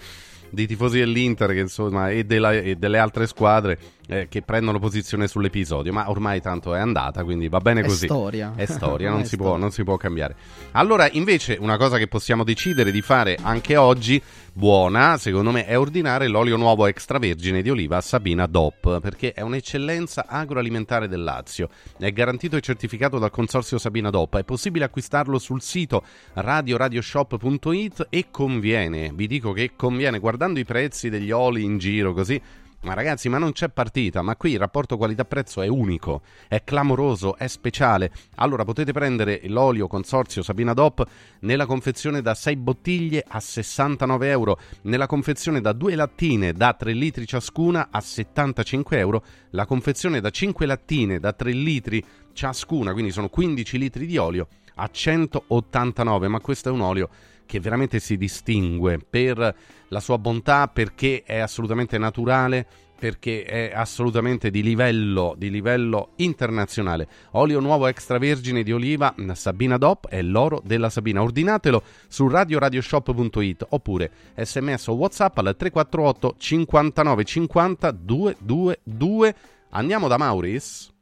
[0.54, 3.76] di tifosi dell'Inter che, insomma, e, della, e, delle altre squadre
[4.06, 8.04] eh, che prendono posizione sull'episodio, ma ormai tanto è andata, quindi va bene così.
[8.04, 8.52] È storia.
[8.54, 9.46] È storia, non, è si storia.
[9.46, 10.36] Può, non si può cambiare.
[10.72, 14.20] Allora, invece, una cosa che possiamo decidere di fare anche oggi,
[14.52, 20.26] buona, secondo me, è ordinare l'olio nuovo extravergine di oliva Sabina DOP, perché è un'eccellenza
[20.28, 21.68] agroalimentare del Lazio.
[21.98, 24.36] È garantito e certificato dal consorzio Sabina DOP.
[24.36, 26.02] È possibile acquistarlo sul sito
[26.34, 29.12] radioradioshop.it e conviene.
[29.14, 32.40] Vi dico che conviene, guardando i prezzi degli oli in giro così
[32.84, 37.36] ma ragazzi, ma non c'è partita, ma qui il rapporto qualità-prezzo è unico, è clamoroso,
[37.36, 38.12] è speciale.
[38.36, 41.02] Allora potete prendere l'olio consorzio Sabina DOP
[41.40, 46.92] nella confezione da 6 bottiglie a 69 euro, nella confezione da 2 lattine da 3
[46.92, 52.04] litri ciascuna a 75 euro, la confezione da 5 lattine da 3 litri
[52.34, 57.08] ciascuna, quindi sono 15 litri di olio a 189, ma questo è un olio
[57.46, 59.54] che veramente si distingue per
[59.88, 62.66] la sua bontà, perché è assolutamente naturale
[63.04, 67.06] perché è assolutamente di livello, di livello internazionale.
[67.32, 71.20] Olio nuovo extravergine di oliva Sabina DOP è l'oro della Sabina.
[71.20, 79.34] Ordinatelo su radioradioshop.it oppure sms o whatsapp al 348 59 50 222.
[79.70, 80.93] Andiamo da Mauris.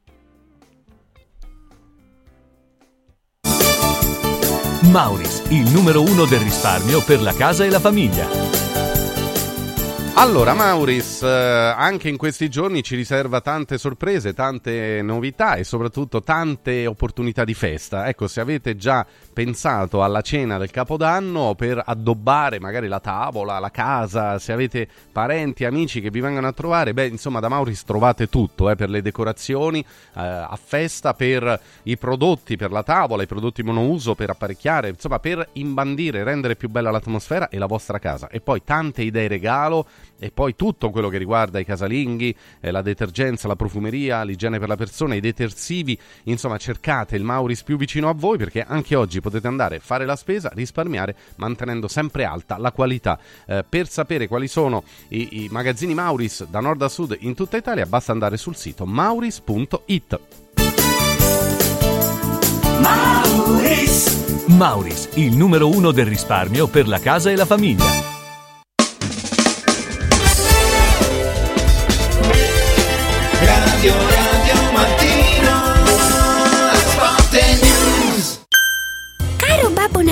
[4.89, 8.62] Mauris, il numero uno del risparmio per la casa e la famiglia.
[10.15, 16.21] Allora, Mauris, eh, anche in questi giorni ci riserva tante sorprese, tante novità e soprattutto
[16.21, 18.07] tante opportunità di festa.
[18.07, 23.71] Ecco, se avete già pensato alla cena del Capodanno per addobbare magari la tavola, la
[23.71, 28.29] casa, se avete parenti, amici che vi vengono a trovare, beh, insomma, da Mauris trovate
[28.29, 29.85] tutto, eh, per le decorazioni eh,
[30.21, 35.49] a festa, per i prodotti, per la tavola, i prodotti monouso, per apparecchiare, insomma, per
[35.53, 38.29] imbandire, rendere più bella l'atmosfera e la vostra casa.
[38.29, 39.87] E poi tante idee regalo
[40.19, 44.67] e poi tutto quello che riguarda i casalinghi, eh, la detergenza, la profumeria, l'igiene per
[44.67, 49.19] la persona, i detersivi, insomma cercate il Mauris più vicino a voi perché anche oggi
[49.21, 53.19] potete andare a fare la spesa, risparmiare mantenendo sempre alta la qualità.
[53.45, 57.57] Eh, per sapere quali sono i, i magazzini Mauris da nord a sud in tutta
[57.57, 60.19] Italia basta andare sul sito mauris.it.
[62.79, 64.45] Mauris.
[64.47, 68.12] Mauris, il numero uno del risparmio per la casa e la famiglia.
[73.83, 74.22] Radio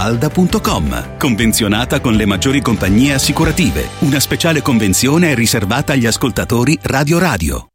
[0.00, 1.18] villamafalda.com.
[1.18, 3.88] Convenzionata con le maggiori compagnie assicurative.
[4.00, 7.66] Una speciale convenzione è riservata agli ascoltatori Radio Radio.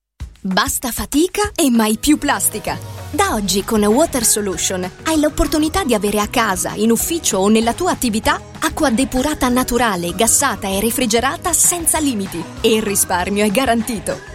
[0.41, 2.77] Basta fatica e mai più plastica.
[3.09, 7.73] Da oggi con Water Solution hai l'opportunità di avere a casa, in ufficio o nella
[7.73, 12.43] tua attività acqua depurata naturale, gassata e refrigerata senza limiti.
[12.61, 14.34] E il risparmio è garantito.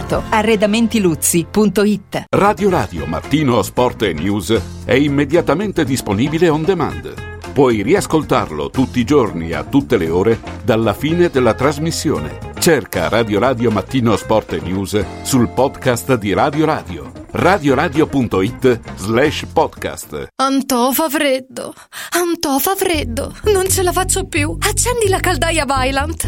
[0.09, 7.29] Arredamentiluzzi.it Radio Radio Mattino Sport e News è immediatamente disponibile on demand.
[7.53, 12.39] Puoi riascoltarlo tutti i giorni a tutte le ore dalla fine della trasmissione.
[12.59, 17.11] Cerca Radio Radio Mattino Sport e News sul podcast di Radio Radio.
[17.31, 20.27] radioradio.it slash podcast.
[20.35, 21.73] Antò fa freddo,
[22.11, 24.55] Antò fa freddo, non ce la faccio più.
[24.59, 26.27] Accendi la caldaia Vylant.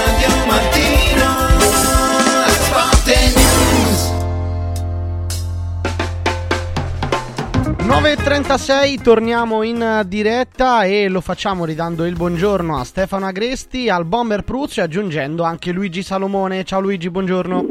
[7.91, 14.43] 9.36 torniamo in diretta e lo facciamo ridando il buongiorno a Stefano Agresti, al Bomber
[14.43, 16.63] Pruzzo e aggiungendo anche Luigi Salomone.
[16.63, 17.65] Ciao Luigi, buongiorno.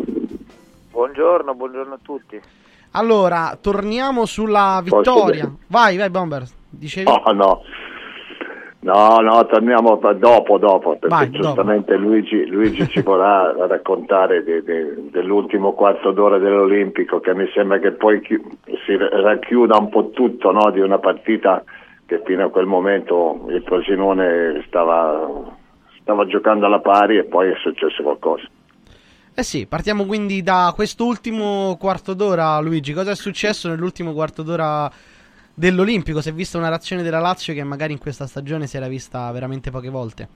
[0.91, 2.39] Buongiorno, buongiorno a tutti.
[2.91, 5.51] Allora, torniamo sulla vittoria.
[5.69, 6.47] Vai, vai Bomber.
[6.69, 7.11] Dicevi?
[7.11, 7.63] No, no.
[8.83, 15.11] No, no, torniamo dopo, dopo, perché Vai, giustamente Luigi, Luigi ci vorrà raccontare de- de-
[15.11, 18.41] dell'ultimo quarto d'ora dell'Olimpico, che mi sembra che poi chi-
[18.87, 21.63] si racchiuda un po' tutto no, di una partita
[22.07, 25.29] che fino a quel momento il Frosinone stava,
[26.01, 28.49] stava giocando alla pari e poi è successo qualcosa.
[29.35, 32.95] Eh sì, partiamo quindi da quest'ultimo quarto d'ora, Luigi.
[32.95, 34.91] Cosa è successo nell'ultimo quarto d'ora
[35.55, 36.21] dell'Olimpico?
[36.21, 39.31] Si è vista una reazione della Lazio che magari in questa stagione si era vista
[39.33, 40.29] veramente poche volte.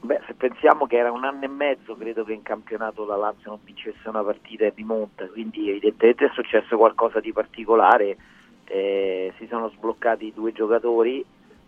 [0.00, 3.50] Beh, se pensiamo che era un anno e mezzo, credo che in campionato la Lazio
[3.50, 8.16] non vincesse una partita e rimonta, quindi evidentemente è successo qualcosa di particolare.
[8.64, 11.24] Eh, si sono sbloccati due giocatori,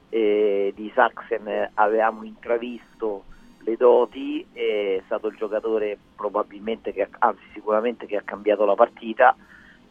[0.09, 3.24] eh, di Saxen eh, avevamo intravisto
[3.64, 9.36] le doti, è stato il giocatore probabilmente, che, anzi sicuramente che ha cambiato la partita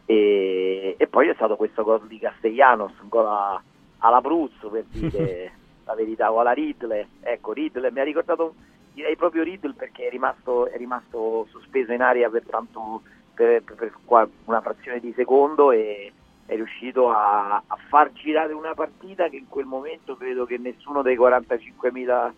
[0.04, 3.62] e, e poi è stato questo gol di Castellanos, un gol a-
[3.98, 5.52] all'Abruzzo per dire
[5.84, 8.54] la verità, o alla Ridley, ecco Ridley mi ha ricordato
[8.92, 13.02] direi proprio Ridley perché è rimasto, è rimasto sospeso in aria per, tanto,
[13.34, 13.76] per, per-
[14.06, 16.12] per una frazione di secondo e
[16.44, 21.00] è riuscito a, a far girare una partita che in quel momento credo che nessuno
[21.00, 22.30] dei 45.000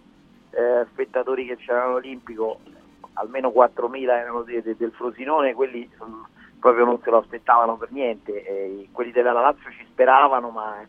[0.50, 2.60] eh, spettatori che c'erano all'Olimpico,
[3.14, 6.22] almeno 4.000 erano de- de- del Frosinone, quelli mm,
[6.64, 10.80] proprio non se lo aspettavano per niente, e quelli della Lazio ci speravano ma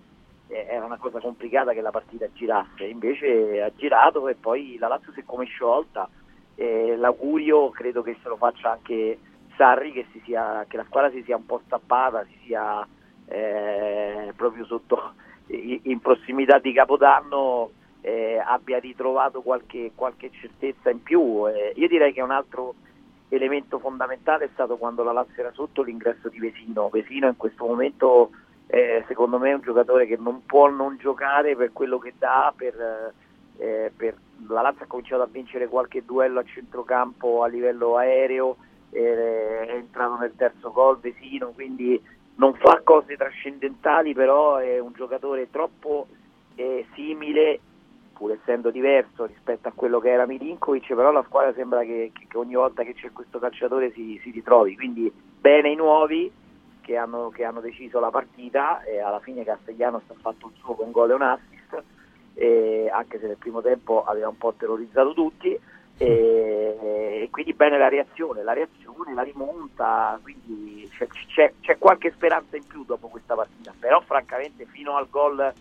[0.47, 4.87] eh, era una cosa complicata che la partita girasse, invece ha girato e poi la
[4.87, 6.07] Lazio si è come sciolta,
[6.55, 9.19] e l'augurio credo che se lo faccia anche
[9.57, 12.87] Sarri, che, si sia, che la squadra si sia un po' stappata, si sia
[13.25, 15.11] eh, proprio sotto
[15.47, 21.45] in prossimità di Capodanno eh, abbia ritrovato qualche, qualche certezza in più.
[21.49, 22.75] Eh, io direi che un altro
[23.29, 26.89] elemento fondamentale è stato quando la Lazio era sotto l'ingresso di Vesino.
[26.89, 28.31] Vesino in questo momento
[28.67, 32.53] eh, secondo me è un giocatore che non può non giocare per quello che dà,
[32.55, 33.13] per,
[33.57, 38.57] eh, per- la Lazio ha cominciato a vincere qualche duello a centrocampo a livello aereo,
[38.89, 42.01] eh, è entrato nel terzo gol Vesino, quindi
[42.35, 46.07] non fa cose trascendentali, però è un giocatore troppo
[46.55, 47.59] eh, simile,
[48.15, 52.37] pur essendo diverso rispetto a quello che era Milinkovic, però la squadra sembra che, che-
[52.37, 56.31] ogni volta che c'è questo calciatore si, si ritrovi, quindi bene i nuovi
[56.81, 60.75] che hanno, che hanno deciso la partita e alla fine Castellanos ha fatto il suo
[60.75, 61.83] con gol e un assist,
[62.35, 65.59] e anche se nel primo tempo aveva un po' terrorizzato tutti.
[65.97, 66.77] E,
[67.23, 72.57] e quindi bene la reazione, la reazione, la rimonta, quindi c'è, c'è- c'è qualche speranza
[72.57, 75.53] in più dopo questa partita, però francamente fino al gol,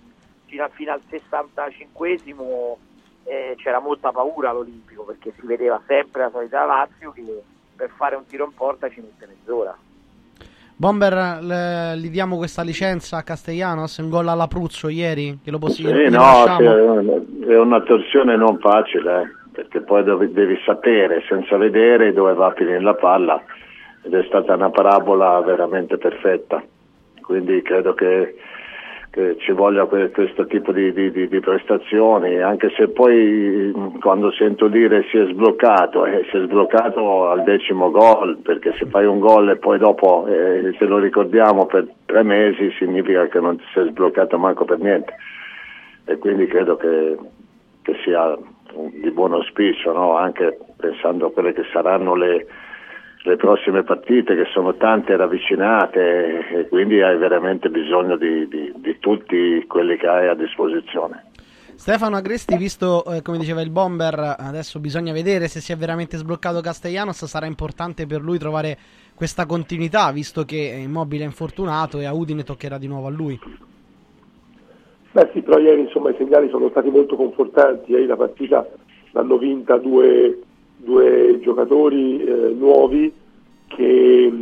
[0.55, 2.77] fino, al- fino al 65esimo
[3.25, 7.23] eh, c'era molta paura all'Olimpico perché si vedeva sempre la solita Lazio che
[7.75, 9.77] per fare un tiro in porta ci mette mezz'ora.
[10.77, 15.59] Bomber, le- gli diamo questa licenza a Castellanos, un gol alla Pruzzo ieri, che lo
[15.59, 20.57] possiamo no, sì, è una- è una torsione non facile, eh, perché poi devi, devi
[20.65, 23.43] sapere senza vedere dove va a finire la palla
[24.03, 26.63] ed è stata una parabola veramente perfetta.
[27.23, 28.37] Quindi credo che,
[29.15, 34.33] che ci voglia que- questo tipo di, di, di, di, prestazioni, anche se poi quando
[34.33, 39.07] sento dire si è sbloccato, eh, si è sbloccato al decimo gol, perché se fai
[39.07, 43.57] un gol e poi dopo eh, se lo ricordiamo per tre mesi significa che non
[43.57, 45.15] ti sei sbloccato manco per niente
[46.07, 47.17] e quindi credo che,
[47.83, 48.37] che sia
[49.01, 50.17] di buon auspicio, no?
[50.17, 52.47] anche pensando a quelle che saranno le,
[53.27, 58.99] le prossime partite che sono tante ravvicinate e quindi hai veramente bisogno di, di, di
[58.99, 61.31] tutti quelli che hai a disposizione.
[61.75, 66.19] Stefano Agresti, visto eh, come diceva il Bomber, adesso bisogna vedere se si è veramente
[66.19, 68.77] sbloccato Castellanos, sarà importante per lui trovare
[69.15, 73.41] questa continuità, visto che Immobile è infortunato e a Udine toccherà di nuovo a lui.
[75.13, 78.67] Beh sì, però ieri insomma, i segnali sono stati molto confortanti, ieri la partita
[79.13, 80.41] l'hanno vinta due,
[80.85, 83.13] due giocatori eh, nuovi
[83.67, 84.33] che,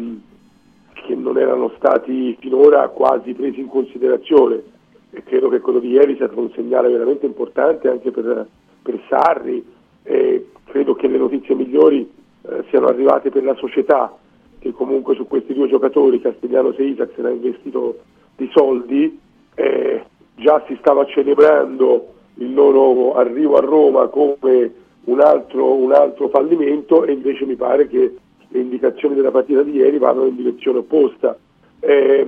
[0.92, 4.62] che, non erano stati finora quasi presi in considerazione
[5.10, 8.46] e credo che quello di ieri sia stato un segnale veramente importante anche per,
[8.82, 9.64] per Sarri
[10.02, 12.10] e credo che le notizie migliori
[12.42, 14.16] eh, siano arrivate per la società
[14.58, 17.98] che comunque su questi due giocatori, Castigliano e Isaac, se ne ha investito
[18.36, 19.18] di soldi.
[19.54, 20.04] Eh,
[20.36, 24.72] già si stava celebrando il loro arrivo a Roma come
[25.04, 28.16] un altro, un altro fallimento e invece mi pare che
[28.48, 31.36] le indicazioni della partita di ieri vadano in direzione opposta.
[31.80, 32.26] Eh,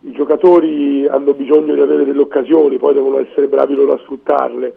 [0.00, 4.76] I giocatori hanno bisogno di avere delle occasioni, poi devono essere bravi loro a sfruttarle.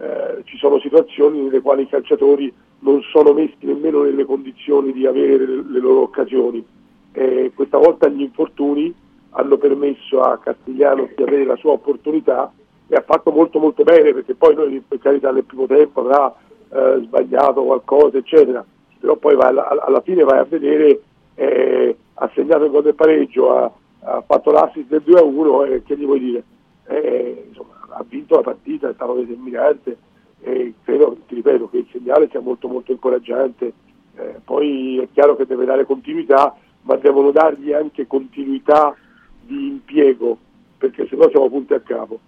[0.00, 5.06] Eh, ci sono situazioni nelle quali i calciatori non sono messi nemmeno nelle condizioni di
[5.06, 6.64] avere le, le loro occasioni.
[7.12, 8.94] Eh, questa volta gli infortuni
[9.30, 12.52] hanno permesso a Castigliano di avere la sua opportunità
[12.86, 16.34] e ha fatto molto molto bene perché poi noi per carità nel primo tempo avrà
[16.70, 18.64] eh, sbagliato qualcosa eccetera.
[18.98, 21.00] Però poi vai, alla fine vai a vedere
[21.34, 23.70] eh, ha segnato il gol del pareggio ha,
[24.00, 26.42] ha fatto l'assist del 2 a 1 e che gli vuoi dire?
[26.86, 29.96] Eh, insomma, ha vinto la partita è stato determinante
[30.40, 33.72] e credo, ti ripeto, che il segnale sia molto molto incoraggiante.
[34.16, 38.96] Eh, poi è chiaro che deve dare continuità ma devono dargli anche continuità
[39.42, 40.38] di impiego,
[40.78, 42.18] perché se no siamo punti a capo.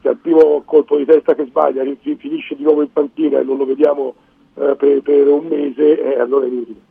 [0.00, 1.82] Se al primo colpo di testa che sbaglia
[2.16, 4.14] finisce di nuovo in panchina e non lo vediamo
[4.54, 6.87] eh, per, per, un mese, eh, allora è inutile.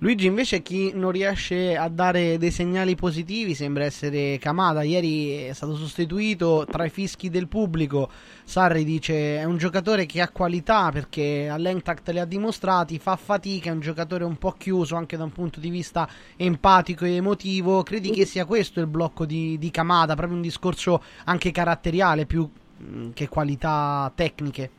[0.00, 4.84] Luigi, invece, chi non riesce a dare dei segnali positivi sembra essere Kamada.
[4.84, 8.08] Ieri è stato sostituito tra i fischi del pubblico.
[8.44, 13.70] Sarri dice è un giocatore che ha qualità perché all'Entact le ha dimostrati, fa fatica,
[13.70, 17.82] è un giocatore un po' chiuso anche da un punto di vista empatico e emotivo.
[17.82, 20.14] Credi che sia questo il blocco di, di Kamada?
[20.14, 22.48] Proprio un discorso anche caratteriale più
[22.80, 24.77] mm, che qualità tecniche?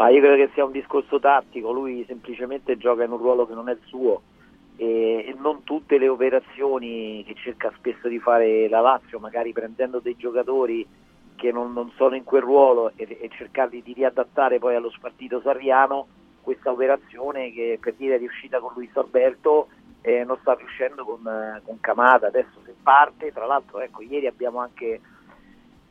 [0.00, 3.52] Ma io credo che sia un discorso tattico, lui semplicemente gioca in un ruolo che
[3.52, 4.22] non è il suo
[4.76, 10.16] e, non tutte le operazioni che cerca spesso di fare la Lazio, magari prendendo dei
[10.16, 10.88] giocatori
[11.36, 15.42] che non, non sono in quel ruolo e, e cercarli di riadattare poi allo spartito
[15.42, 16.06] sarriano,
[16.40, 19.68] questa operazione che per dire è riuscita con Luis Alberto
[20.00, 24.60] eh, non sta riuscendo con, con Camada, adesso se parte, tra l'altro ecco ieri abbiamo
[24.60, 24.98] anche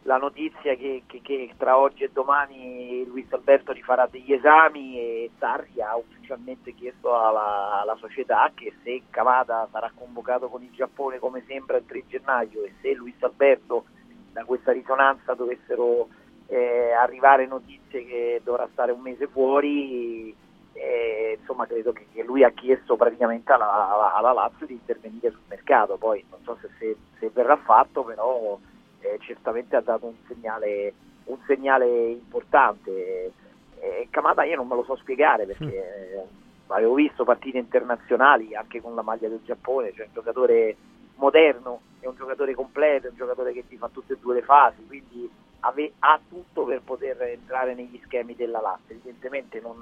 [0.09, 5.29] la notizia che, che, che, tra oggi e domani Luis Alberto rifarà degli esami e
[5.37, 11.19] Sarri ha ufficialmente chiesto alla, alla, società che se Cavada sarà convocato con il Giappone
[11.19, 13.85] come sembra il 3 gennaio e se Luis Alberto
[14.31, 16.07] da questa risonanza dovessero
[16.47, 20.35] eh, arrivare notizie che dovrà stare un mese fuori
[20.73, 25.29] eh, insomma credo che, che, lui ha chiesto praticamente alla, alla, alla, Lazio di intervenire
[25.29, 25.97] sul mercato.
[25.97, 28.57] Poi non so se, se, se verrà fatto però
[29.01, 30.93] eh, certamente ha dato un segnale,
[31.25, 33.31] un segnale importante.
[33.79, 36.71] Eh, Kamada io non me lo so spiegare perché mm.
[36.71, 40.75] avevo visto partite internazionali anche con la maglia del Giappone, cioè un giocatore
[41.15, 44.41] moderno, è un giocatore completo, è un giocatore che ti fa tutte e due le
[44.41, 45.29] fasi, quindi
[45.61, 48.95] ave, ha tutto per poter entrare negli schemi della Lazio.
[48.95, 49.81] Evidentemente non,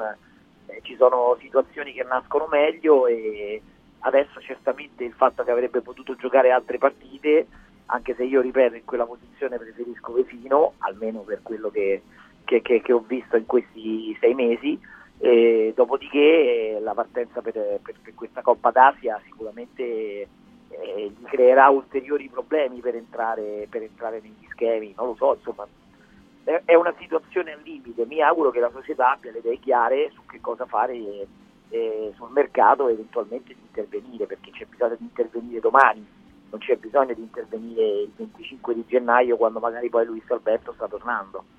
[0.67, 3.61] eh, ci sono situazioni che nascono meglio e
[3.99, 7.47] adesso certamente il fatto che avrebbe potuto giocare altre partite
[7.87, 12.01] anche se io ripeto in quella posizione preferisco Vesino, almeno per quello che,
[12.43, 14.79] che, che, che ho visto in questi sei mesi.
[15.19, 19.73] E dopodiché eh, la partenza per, per, per, questa Coppa d'Asia sicuramente
[20.69, 25.67] eh, gli creerà ulteriori problemi per entrare, per entrare, negli schemi, non lo so, insomma.
[26.43, 30.11] È, è, una situazione al limite, mi auguro che la società abbia le idee chiare
[30.13, 30.95] su che cosa fare
[31.69, 36.16] eh, sul mercato e eventualmente di intervenire, perché c'è bisogno di intervenire domani
[36.49, 40.87] non c'è bisogno di intervenire il 25 di gennaio quando magari poi Luis Alberto sta
[40.87, 41.56] tornando.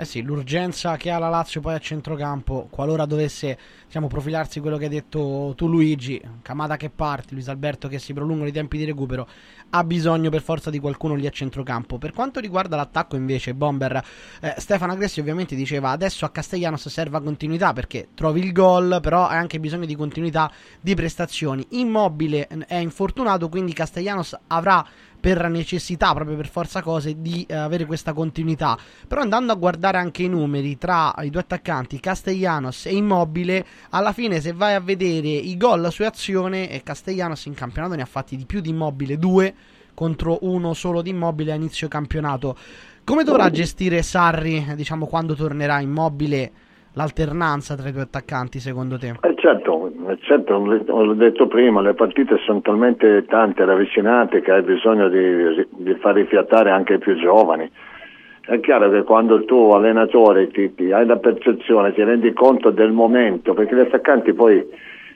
[0.00, 4.78] Eh sì, l'urgenza che ha la Lazio poi a centrocampo, qualora dovesse diciamo, profilarsi quello
[4.78, 8.78] che hai detto tu Luigi, Camada che parte, Luis Alberto che si prolungano i tempi
[8.78, 9.28] di recupero,
[9.68, 11.98] ha bisogno per forza di qualcuno lì a centrocampo.
[11.98, 14.02] Per quanto riguarda l'attacco invece, Bomber,
[14.40, 19.26] eh, Stefano Agressi ovviamente diceva adesso a Castellanos serve continuità perché trovi il gol, però
[19.26, 20.50] hai anche bisogno di continuità
[20.80, 21.66] di prestazioni.
[21.72, 24.82] Immobile è infortunato, quindi Castellanos avrà
[25.20, 28.76] per necessità, proprio per forza cose, di eh, avere questa continuità.
[29.06, 34.12] Però andando a guardare anche i numeri tra i due attaccanti, Castellanos e Immobile, alla
[34.12, 38.06] fine se vai a vedere i gol su azione, e Castellanos in campionato ne ha
[38.06, 39.54] fatti di più di Immobile, due
[39.94, 42.56] contro uno solo di Immobile a inizio campionato.
[43.04, 46.52] Come dovrà gestire Sarri, diciamo, quando tornerà Immobile?
[46.94, 49.14] L'alternanza tra i due attaccanti secondo te?
[49.20, 54.62] Eh certo, eh certo, l'ho detto prima, le partite sono talmente tante, ravvicinate che hai
[54.62, 57.70] bisogno di, di far rifiatare anche i più giovani.
[58.40, 62.90] È chiaro che quando tu allenatore ti, ti hai la percezione, ti rendi conto del
[62.90, 64.66] momento, perché gli attaccanti poi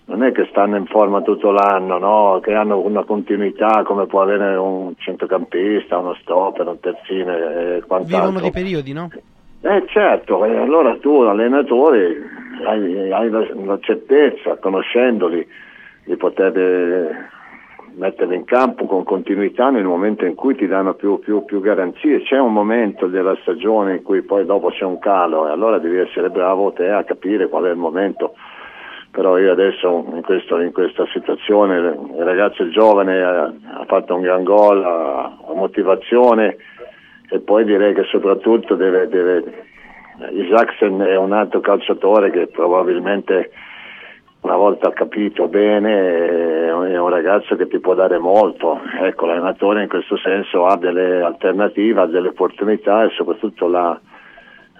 [0.07, 2.39] non è che stanno in forma tutto l'anno, no?
[2.41, 8.19] che hanno una continuità come può avere un centrocampista, uno stopper, un terzino e quant'altro.
[8.21, 9.09] Vivono di periodi, no?
[9.67, 12.21] Eh certo, e allora tu allenatore
[12.67, 15.49] hai, hai la, la, certezza, conoscendoli,
[16.05, 17.29] di poter eh,
[17.95, 22.21] metterli in campo con continuità nel momento in cui ti danno più, più, più, garanzie.
[22.25, 25.97] C'è un momento della stagione in cui poi dopo c'è un calo e allora devi
[25.97, 28.35] essere bravo te a capire qual è il momento.
[29.13, 34.21] Però io adesso in, questo, in questa situazione il ragazzo giovane ha, ha fatto un
[34.21, 36.59] gran gol, ha, ha motivazione
[37.29, 39.65] e poi direi che soprattutto deve, deve
[40.31, 43.51] Isaacsen è un altro calciatore che probabilmente
[44.41, 48.79] una volta capito bene è un ragazzo che ti può dare molto.
[49.01, 53.99] Ecco l'allenatore in questo senso ha delle alternative ha delle opportunità e soprattutto la,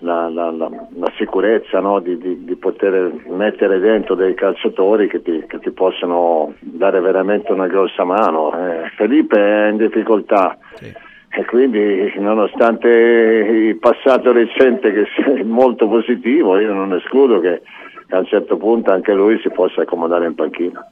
[0.01, 1.99] la, la, la sicurezza no?
[2.01, 7.51] di, di, di, poter mettere dentro dei calciatori che ti, che ti possono dare veramente
[7.51, 8.53] una grossa mano.
[8.53, 10.59] Eh, Felipe è in difficoltà.
[10.75, 17.63] Sì e quindi nonostante il passato recente che sia molto positivo, io non escludo che
[18.11, 20.87] a un certo punto anche lui si possa accomodare in panchina.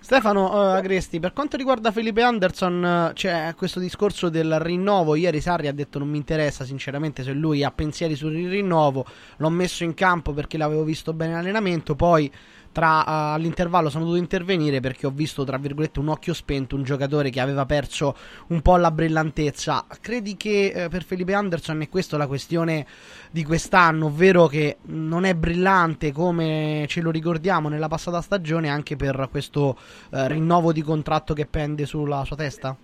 [0.00, 5.16] Stefano uh, Agresti, per quanto riguarda Felipe Anderson, uh, c'è questo discorso del rinnovo.
[5.16, 9.04] Ieri Sarri ha detto non mi interessa sinceramente se lui ha pensieri sul rinnovo.
[9.38, 11.94] L'ho messo in campo perché l'avevo visto bene in allenamento.
[11.94, 12.30] Poi
[12.78, 16.84] tra, uh, all'intervallo sono dovuto intervenire perché ho visto, tra virgolette, un occhio spento, un
[16.84, 18.14] giocatore che aveva perso
[18.50, 19.84] un po' la brillantezza.
[20.00, 22.86] Credi che eh, per Felipe Anderson è questa la questione
[23.32, 28.94] di quest'anno, ovvero che non è brillante come ce lo ricordiamo nella passata stagione anche
[28.94, 29.76] per questo
[30.12, 32.76] eh, rinnovo di contratto che pende sulla sua testa?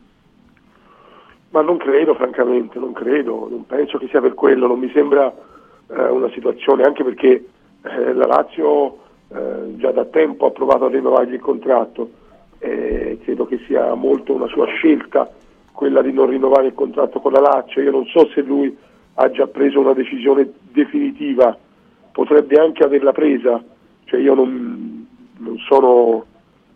[1.50, 5.32] Ma non credo, francamente, non credo, non penso che sia per quello, non mi sembra
[5.86, 7.46] eh, una situazione, anche perché
[7.82, 12.10] eh, la Lazio eh, già da tempo ha provato a rinnovargli il contratto
[12.59, 15.30] e credo che sia molto una sua scelta
[15.72, 17.82] quella di non rinnovare il contratto con la Lazio.
[17.82, 18.74] Io non so se lui
[19.14, 21.56] ha già preso una decisione definitiva,
[22.12, 23.62] potrebbe anche averla presa,
[24.05, 25.06] cioè io non,
[25.38, 26.24] non sono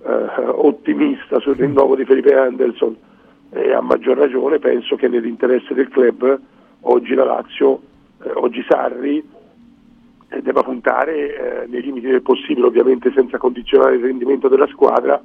[0.05, 2.97] eh, ottimista sul rinnovo di Felipe Anderson
[3.51, 6.39] e a maggior ragione penso che nell'interesse del club
[6.83, 7.81] oggi la Lazio,
[8.23, 9.27] eh, oggi Sarri
[10.43, 15.21] debba puntare eh, nei limiti del possibile, ovviamente senza condizionare il rendimento della squadra,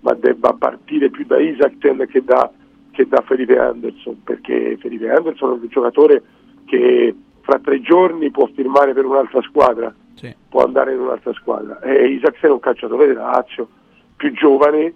[0.00, 2.50] ma debba partire più da Isaacten che da,
[2.90, 6.22] che da Felipe Anderson, perché Felipe Anderson è un giocatore
[6.64, 10.34] che fra tre giorni può firmare per un'altra squadra, sì.
[10.48, 11.80] può andare in un'altra squadra.
[11.80, 13.68] E Isaacsen è un calciatore della Lazio,
[14.16, 14.92] più giovane,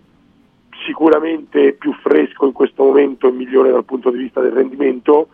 [0.86, 5.28] sicuramente più fresco in questo momento e migliore dal punto di vista del rendimento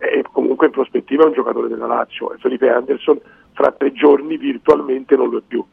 [0.00, 3.20] e comunque in prospettiva è un giocatore della Lazio e Felipe Anderson
[3.52, 5.64] fra tre giorni virtualmente non lo è più.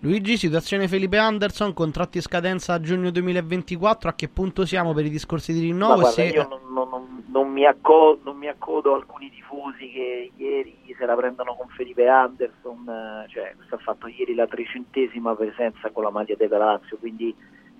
[0.00, 5.04] Luigi, situazione Felipe Anderson, contratti in scadenza a giugno 2024, a che punto siamo per
[5.04, 5.94] i discorsi di rinnovo?
[5.94, 6.24] Guarda, se...
[6.26, 11.06] Io non, non, non, mi accodo, non, mi accodo, a alcuni tifosi che ieri se
[11.06, 16.02] la prendono con Felipe Anderson, eh, cioè questo ha fatto ieri la trecentesima presenza con
[16.02, 17.34] la maglia della Lazio, quindi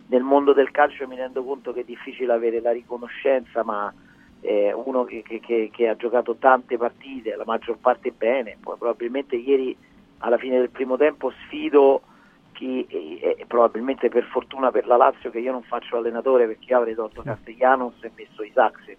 [0.06, 3.92] nel mondo del calcio mi rendo conto che è difficile avere la riconoscenza, ma
[4.40, 9.36] eh, uno che, che, che, ha giocato tante partite, la maggior parte bene, poi probabilmente
[9.36, 9.76] ieri
[10.18, 12.02] alla fine del primo tempo sfido
[12.52, 16.78] chi, eh, probabilmente per fortuna per la Lazio che io non faccio allenatore perché io
[16.78, 18.96] avrei tolto Castellanos e messo Isaacsen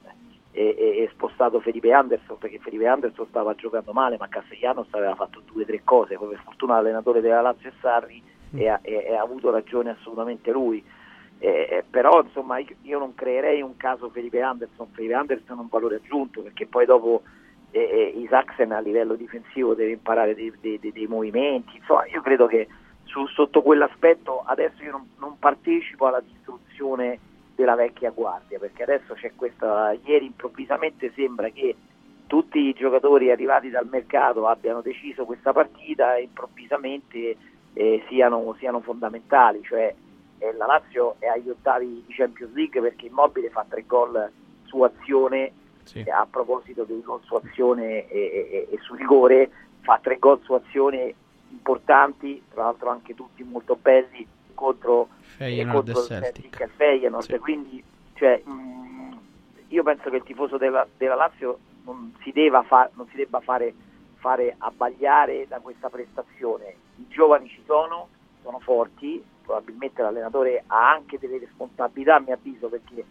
[0.52, 5.16] e, e, e, spostato Felipe Anderson perché Felipe Anderson stava giocando male ma Castellanos aveva
[5.16, 8.24] fatto due o tre cose, poi per fortuna l'allenatore della Lazio è Sarri
[8.56, 8.60] mm.
[8.60, 10.82] e, ha, e ha avuto ragione assolutamente lui
[11.40, 15.96] eh, però insomma io, non creerei un caso Felipe Anderson, Felipe Anderson è un valore
[15.96, 17.24] aggiunto perché poi dopo
[17.72, 22.22] e, e Isaacsen a livello difensivo deve imparare dei, dei, dei, dei movimenti, insomma io
[22.22, 22.68] credo che
[23.04, 27.20] su, sotto quell'aspetto adesso io non, non, partecipo alla distruzione
[27.56, 31.76] della vecchia guardia perché adesso c'è questa, ieri improvvisamente sembra che
[32.30, 37.36] tutti i giocatori arrivati dal mercato abbiano deciso questa partita e improvvisamente
[37.74, 39.94] eh, siano, siano, fondamentali, cioè
[40.40, 44.32] eh, la Lazio è agli ottavi di Champions League perché Immobile fa tre gol
[44.64, 45.52] su azione
[45.84, 46.04] sì.
[46.08, 49.50] a proposito dei gol su azione e, e, e, su rigore,
[49.82, 51.14] fa tre gol su azione
[51.50, 55.08] importanti, tra l'altro anche tutti molto belli contro,
[55.38, 57.38] Feyenoord contro il Celtic e Feyenoord, sì.
[57.38, 57.84] quindi
[58.14, 59.18] cioè, mh,
[59.70, 62.34] io penso che il tifoso della, della Lazio non si,
[62.66, 63.74] fa, non si debba fare,
[64.16, 66.76] fare abbagliare da questa prestazione.
[66.98, 68.10] I giovani ci sono,
[68.44, 73.04] sono forti, probabilmente l'allenatore ha anche delle responsabilità a mio avviso perché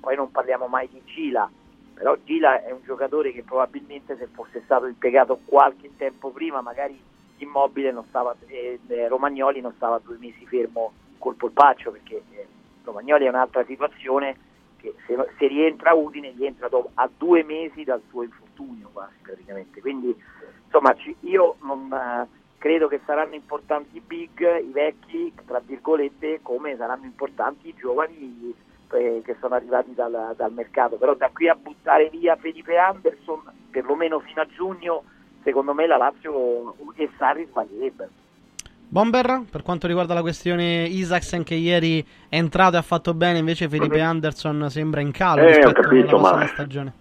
[0.00, 1.50] poi non parliamo mai di Gila,
[1.92, 6.98] però Gila è un giocatore che probabilmente se fosse stato impiegato qualche tempo prima magari
[7.38, 12.46] immobile non stava, eh, eh, Romagnoli non stava due mesi fermo col polpaccio perché eh,
[12.82, 14.34] Romagnoli è un'altra situazione
[14.78, 19.82] che se, se rientra Udine rientra dopo, a due mesi dal suo infortunio quasi praticamente.
[19.82, 20.16] Quindi
[20.64, 26.40] insomma ci, io non eh, credo che saranno importanti i big, i vecchi tra virgolette
[26.42, 28.54] come saranno importanti i giovani
[28.92, 33.40] eh, che sono arrivati dal, dal, mercato, però da qui a buttare via Felipe Anderson,
[33.70, 35.02] perlomeno fino a giugno,
[35.42, 38.10] secondo me la Lazio e Sarri sbaglierebbero.
[38.88, 43.38] Bomber, per quanto riguarda la questione Isaacsen che ieri è entrato e ha fatto bene,
[43.38, 46.46] invece Felipe Anderson sembra in calo eh, ho capito, ma...
[46.46, 46.92] stagione.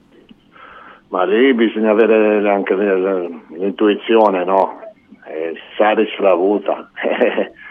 [1.10, 4.85] Ma lì bisogna avere anche l'intuizione, no?
[5.28, 6.90] Eh, Saris l'ha avuta.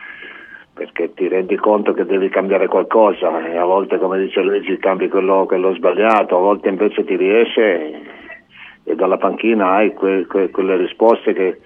[0.74, 5.08] perché ti rendi conto che devi cambiare qualcosa e a volte come dice Luigi cambi
[5.08, 8.02] quello, quello sbagliato, a volte invece ti riesce
[8.82, 11.60] e dalla panchina hai que, que, quelle risposte che,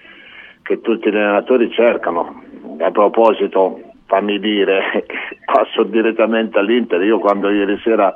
[0.61, 2.43] che, tutti gli allenatori cercano.
[2.79, 5.05] A proposito, fammi dire,
[5.43, 8.13] passo direttamente all'Inter, io quando ieri sera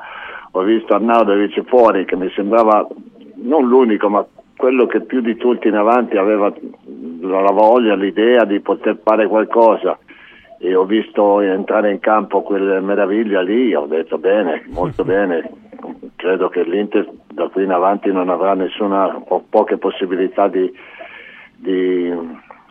[0.51, 2.87] ho visto Arnaudovic fuori che mi sembrava
[3.35, 4.25] non l'unico ma
[4.63, 6.49] quello che più di tutti in avanti aveva
[7.19, 9.99] la voglia, l'idea di poter fare qualcosa
[10.57, 15.51] e ho visto entrare in campo quelle meraviglia lì, ho detto bene, molto bene,
[16.15, 20.73] credo che l'Inter da qui in avanti non avrà nessuna o poche possibilità di,
[21.57, 22.09] di,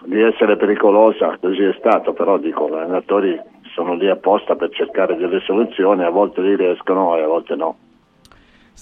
[0.05, 3.39] di essere pericolosa, così è stato, però dico, gli allenatori
[3.74, 7.77] sono lì apposta per cercare delle soluzioni, a volte li riescono e a volte no.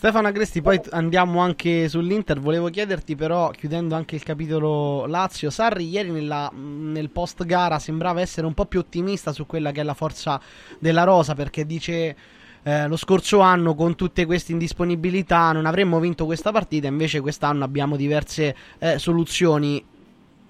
[0.00, 2.40] Stefano Agresti, poi andiamo anche sull'Inter.
[2.40, 8.22] Volevo chiederti, però, chiudendo anche il capitolo Lazio, Sarri ieri nella, nel post gara sembrava
[8.22, 10.40] essere un po' più ottimista su quella che è la forza
[10.78, 12.16] della Rosa, perché dice.
[12.62, 17.64] Eh, lo scorso anno con tutte queste indisponibilità non avremmo vinto questa partita, invece quest'anno
[17.64, 19.82] abbiamo diverse eh, soluzioni.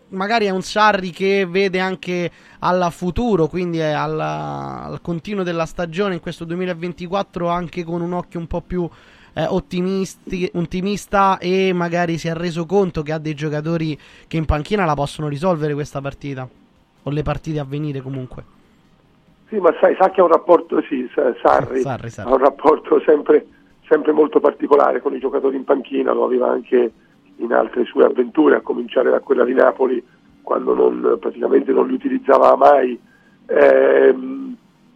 [0.08, 6.14] Magari è un Sarri che vede anche al futuro, quindi al, al continuo della stagione
[6.14, 8.88] in questo 2024 anche con un occhio un po' più
[9.34, 9.46] eh,
[10.52, 14.94] ottimista e magari si è reso conto che ha dei giocatori che in panchina la
[14.94, 16.48] possono risolvere questa partita
[17.02, 18.58] o le partite a venire comunque.
[19.48, 22.30] Sì, ma sai, sa che ha un rapporto, sì, Sarri, Sarri, Sarri.
[22.30, 23.46] ha un rapporto sempre,
[23.88, 26.92] sempre molto particolare con i giocatori in panchina, lo aveva anche
[27.36, 30.02] in altre sue avventure, a cominciare da quella di Napoli,
[30.42, 32.98] quando non, praticamente non li utilizzava mai.
[33.46, 34.14] Eh,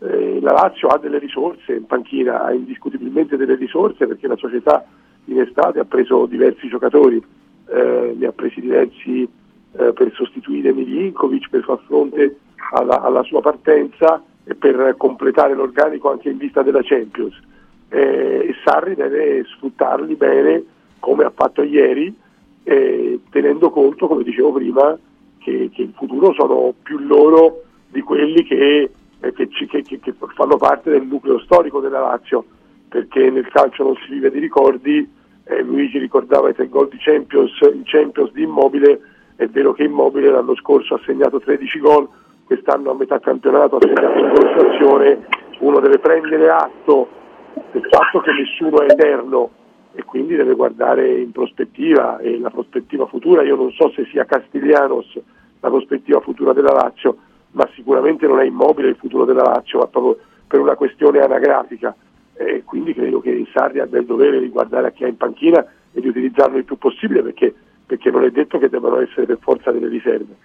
[0.04, 4.84] eh, la Lazio ha delle risorse in panchina, ha indiscutibilmente delle risorse perché la società
[5.26, 7.22] in estate ha preso diversi giocatori,
[7.68, 12.38] eh, ne ha presi diversi eh, per sostituire Milinkovic, per far fronte
[12.72, 17.40] alla, alla, sua partenza e per completare l'organico anche in vista della Champions.
[17.88, 20.64] Eh, e Sarri deve sfruttarli bene
[20.98, 22.14] come ha fatto ieri,
[22.64, 24.98] eh, tenendo conto, come dicevo prima,
[25.38, 28.90] che, che in futuro sono più loro di quelli che
[29.24, 32.44] eh, che, che, che, fanno parte del nucleo storico della Lazio,
[32.88, 35.10] perché nel calcio non si vive di ricordi,
[35.44, 39.00] eh, Luigi ricordava i tre gol di Champions, in Champions di Immobile,
[39.36, 42.08] è vero che Immobile l'anno scorso ha segnato 13 gol,
[42.44, 45.26] quest'anno a metà campionato ha segnato in conversazione,
[45.60, 47.08] uno deve prendere atto
[47.72, 49.50] del fatto che nessuno è eterno
[49.94, 54.24] e quindi deve guardare in prospettiva e la prospettiva futura, io non so se sia
[54.24, 55.18] Castiglianos
[55.60, 57.16] la prospettiva futura della Lazio,
[57.54, 61.94] ma sicuramente non è immobile il futuro della Lazio, ma proprio per una questione anagrafica.
[62.36, 65.64] E quindi credo che Sarri abbia il dovere di guardare a chi ha in panchina
[65.92, 67.54] e di utilizzarlo il più possibile perché,
[67.86, 70.36] perché non è detto che debbano essere per forza delle riserve.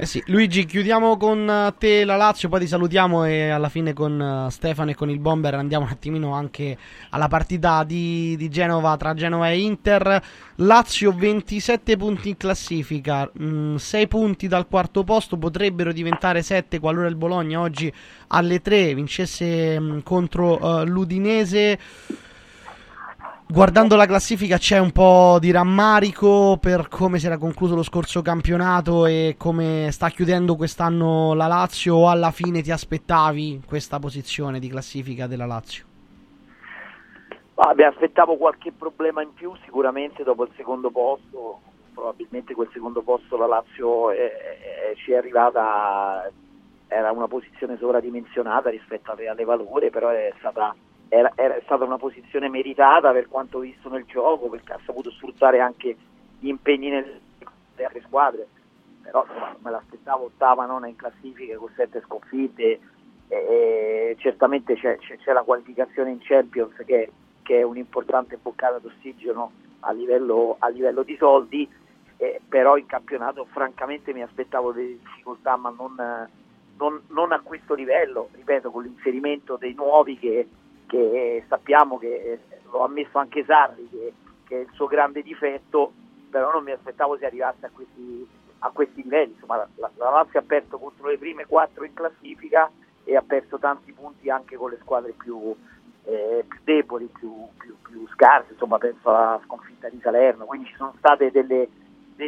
[0.00, 3.92] Eh sì, Luigi, chiudiamo con eh, te la Lazio, poi ti salutiamo e alla fine
[3.92, 6.78] con uh, Stefano e con il Bomber andiamo un attimino anche
[7.10, 10.22] alla partita di, di Genova tra Genova e Inter.
[10.54, 17.06] Lazio 27 punti in classifica, mm, 6 punti dal quarto posto, potrebbero diventare 7 qualora
[17.06, 17.92] il Bologna oggi
[18.28, 21.78] alle 3 vincesse mm, contro uh, l'Udinese.
[23.52, 28.22] Guardando la classifica c'è un po' di rammarico per come si era concluso lo scorso
[28.22, 34.60] campionato e come sta chiudendo quest'anno la Lazio o alla fine ti aspettavi questa posizione
[34.60, 35.84] di classifica della Lazio?
[37.74, 41.60] Beh, aspettavo qualche problema in più sicuramente dopo il secondo posto,
[41.92, 46.30] probabilmente quel secondo posto la Lazio è, è, ci è arrivata,
[46.86, 50.72] era una posizione sovradimensionata rispetto alle, alle valore, però è stata
[51.10, 55.58] era, era, stata una posizione meritata per quanto visto nel gioco, perché ha saputo sfruttare
[55.58, 55.96] anche
[56.38, 57.20] gli impegni nelle
[57.84, 58.46] altre squadre.
[59.02, 59.26] Però
[59.58, 62.80] me l'aspettavo ottava nona in classifica con sette sconfitte.
[63.26, 67.10] E certamente c'è, c'è, c'è, la qualificazione in Champions che,
[67.42, 69.50] che, è un'importante boccata d'ossigeno
[69.80, 71.68] a livello, a livello di soldi,
[72.18, 75.94] eh, però in campionato francamente mi aspettavo delle difficoltà, ma non,
[76.76, 80.48] non, non a questo livello, ripeto, con l'inserimento dei nuovi che
[80.90, 82.40] che sappiamo che
[82.72, 84.12] lo ha messo anche Sarri, che,
[84.44, 85.92] che, è il suo grande difetto,
[86.28, 89.34] però non mi aspettavo si arrivasse a questi, a questi livelli.
[89.34, 92.68] Insomma, la, la Lazio ha perso contro le prime quattro in classifica
[93.04, 95.54] e ha perso tanti punti anche con le squadre più,
[96.04, 100.74] eh, più deboli, più, più, più, scarse, insomma penso alla sconfitta di Salerno, quindi ci
[100.74, 101.68] sono stati de,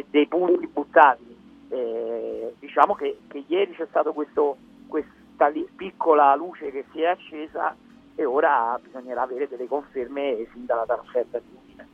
[0.09, 1.31] dei punti buttati.
[1.67, 7.75] Eh, diciamo che, che, ieri c'è stata questa piccola luce che si è accesa
[8.15, 11.87] e ora bisognerà avere delle conferme sin dalla trasferta di Udine.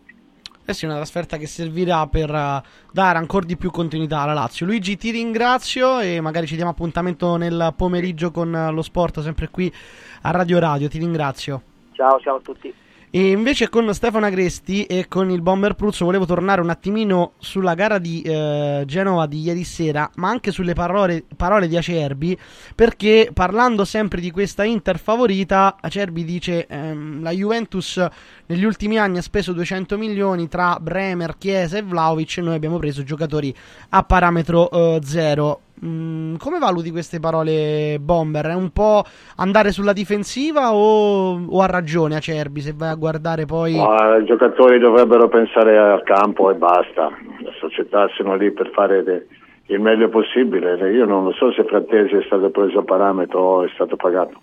[0.66, 4.66] Eh sì, una trasferta che servirà per uh, dare ancora di più continuità alla Lazio.
[4.66, 9.50] Luigi, ti ringrazio e magari ci diamo appuntamento nel pomeriggio con uh, lo sport, sempre
[9.50, 9.74] qui
[10.22, 10.88] a Radio Radio.
[10.88, 11.62] Ti ringrazio.
[11.94, 12.74] Ciao, ciao a tutti.
[13.12, 17.74] E invece con Stefano Agresti e con il Bomber Pruzzo volevo tornare un attimino sulla
[17.74, 22.38] gara di eh, Genova di ieri sera, ma anche sulle parole, parole, di Acerbi,
[22.76, 28.06] perché parlando sempre di questa Inter favorita, Acerbi dice ehm, la Juventus
[28.46, 32.78] negli ultimi anni ha speso 200 milioni tra Bremer, Chiesa e Vlaovic e noi abbiamo
[32.78, 33.52] preso giocatori
[33.90, 35.62] a parametro eh, zero.
[35.86, 38.48] Mm, come valuti queste parole Bomber?
[38.48, 39.04] È un po'
[39.38, 43.76] andare sulla difensiva o, o ha ragione Acerbi se vai a guardare poi...
[43.76, 47.10] No, I giocatori dovrebbero pensare al campo e basta,
[47.50, 49.28] associarsino lì per fare de-
[49.68, 50.76] il meglio possibile.
[50.92, 54.42] Io non lo so se Frattesi è stato preso a parametro o è stato pagato,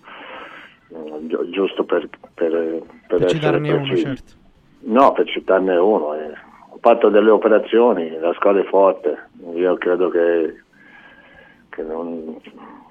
[1.19, 2.51] Gi- giusto per, per,
[3.07, 4.33] per, per citarne uno, certo.
[4.79, 6.13] No, per citarne uno.
[6.15, 6.31] Eh.
[6.69, 10.63] Ho fatto delle operazioni, la squadra è forte, io credo che
[11.77, 12.41] che, non,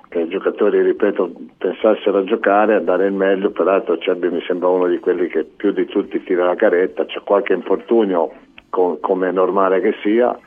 [0.09, 4.69] che, i giocatori, ripeto, pensassero a giocare, a dare il meglio, peraltro Cerbi mi sembra
[4.69, 8.33] uno di quelli che più di tutti tira la caretta, c'è qualche infortunio
[8.71, 10.39] com, come è normale che sia,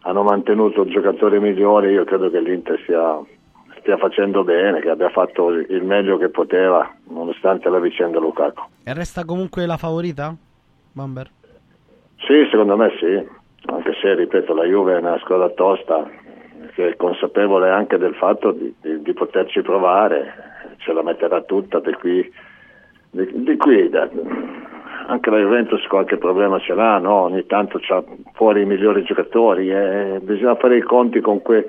[0.00, 3.20] hanno mantenuto giocatori migliori, io credo che l'Inter stia,
[3.78, 8.64] stia facendo bene, che abbia fatto il meglio che poteva, nonostante la vicenda Lukaku.
[8.82, 10.34] E resta comunque la favorita,
[10.92, 11.30] Bamber?
[12.18, 13.24] Sì, secondo me sì,
[13.66, 16.24] anche se, ripeto, la Juve è una squadra tosta,
[16.76, 21.80] che è consapevole anche del fatto di, di, di poterci provare, ce la metterà tutta
[21.80, 22.32] di qui,
[23.12, 24.06] di, di qui da,
[25.06, 27.22] anche la Juventus qualche problema ce l'ha, no?
[27.22, 28.04] ogni tanto c'ha
[28.34, 31.66] fuori i migliori giocatori e bisogna fare i conti con, que,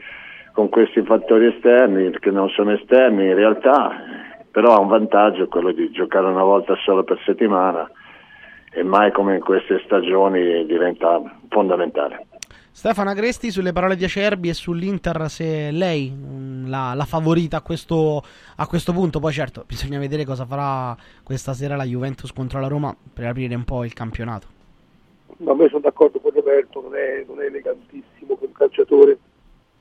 [0.52, 3.96] con questi fattori esterni che non sono esterni in realtà,
[4.52, 7.90] però ha un vantaggio quello di giocare una volta solo per settimana
[8.74, 12.26] e mai come in queste stagioni diventa fondamentale.
[12.78, 17.62] Stefano Agresti sulle parole di Acerbi e sull'Inter se lei mm, la, la favorita a
[17.62, 18.22] questo,
[18.56, 22.68] a questo, punto, poi certo bisogna vedere cosa farà questa sera la Juventus contro la
[22.68, 24.46] Roma per aprire un po' il campionato.
[25.38, 29.18] Ma me sono d'accordo con Roberto, non è, non è elegantissimo che un calciatore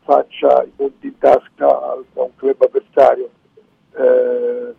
[0.02, 3.28] faccia i punti in tasca a un club avversario.
[3.94, 4.74] Eh,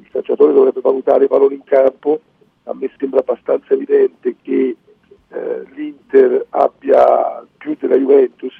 [0.00, 2.20] il calciatore dovrebbe valutare i valori in campo,
[2.62, 4.76] a me sembra abbastanza evidente che
[5.30, 8.54] eh, l'Inter abbia più della Juventus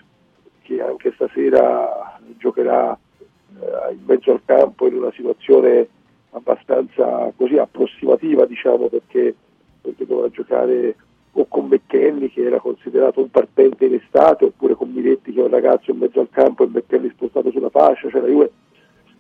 [0.63, 5.89] che anche stasera giocherà eh, in mezzo al campo in una situazione
[6.31, 9.35] abbastanza così approssimativa diciamo perché,
[9.81, 10.95] perché dovrà giocare
[11.33, 15.45] o con McKenny che era considerato un partente in estate oppure con Miretti che è
[15.45, 18.11] un ragazzo in mezzo al campo e McKenny spostato sulla fascia.
[18.11, 18.51] Cioè la Juve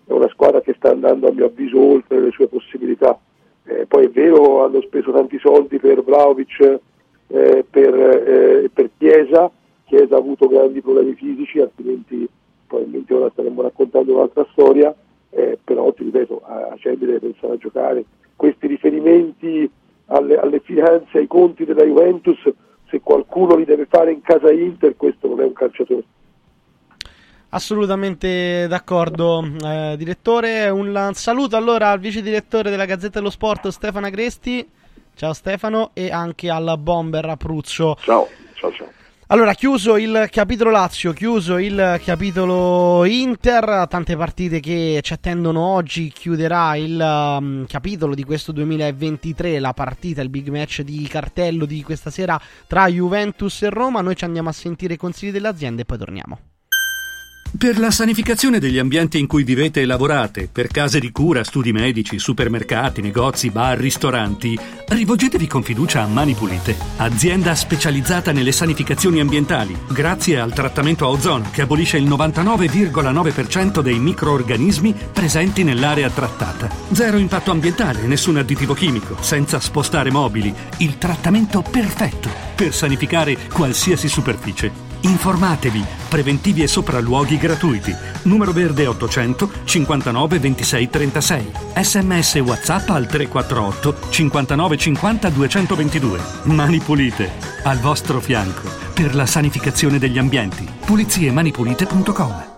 [0.04, 3.18] è una squadra che sta andando a mio avviso oltre le sue possibilità.
[3.64, 6.80] Eh, poi è vero hanno speso tanti soldi per Vlaovic
[7.28, 9.50] eh, per, eh, per, Chiesa,
[9.84, 12.28] Chiesa ha avuto grandi problemi fisici, altrimenti
[12.66, 14.94] probabilmente ora staremmo raccontando un'altra storia,
[15.30, 18.04] eh, però ti ripeto, a Acerbi deve pensare a giocare.
[18.34, 19.70] Questi riferimenti
[20.06, 22.38] alle, alle finanze, ai conti della Juventus,
[22.88, 26.04] se qualcuno li deve fare in casa Inter, questo non è un calciatore.
[27.50, 30.68] Assolutamente d'accordo, eh, direttore.
[30.68, 34.68] Un saluto allora al vice direttore della Gazzetta dello Sport Stefano Agresti.
[35.18, 37.96] Ciao Stefano e anche al bomber Apruzzo.
[38.00, 38.86] Ciao, ciao, ciao.
[39.26, 46.12] Allora, chiuso il capitolo Lazio, chiuso il capitolo Inter, tante partite che ci attendono oggi,
[46.12, 51.82] chiuderà il um, capitolo di questo 2023, la partita, il big match di cartello di
[51.82, 54.00] questa sera tra Juventus e Roma.
[54.02, 56.38] Noi ci andiamo a sentire i consigli dell'azienda e poi torniamo.
[57.56, 61.72] Per la sanificazione degli ambienti in cui vivete e lavorate, per case di cura, studi
[61.72, 64.56] medici, supermercati, negozi, bar, ristoranti,
[64.86, 71.08] rivolgetevi con fiducia a Mani Pulite, azienda specializzata nelle sanificazioni ambientali, grazie al trattamento a
[71.08, 76.70] ozono che abolisce il 99,9% dei microorganismi presenti nell'area trattata.
[76.92, 84.06] Zero impatto ambientale, nessun additivo chimico, senza spostare mobili, il trattamento perfetto per sanificare qualsiasi
[84.06, 84.87] superficie.
[85.00, 87.94] Informatevi, preventivi e sopralluoghi gratuiti.
[88.22, 91.50] Numero verde 800 59 26 36.
[91.76, 96.20] Sms e WhatsApp al 348 59 50 222.
[96.44, 97.30] Mani pulite,
[97.62, 100.66] al vostro fianco, per la sanificazione degli ambienti.
[100.84, 102.57] puliziemaniPulite.com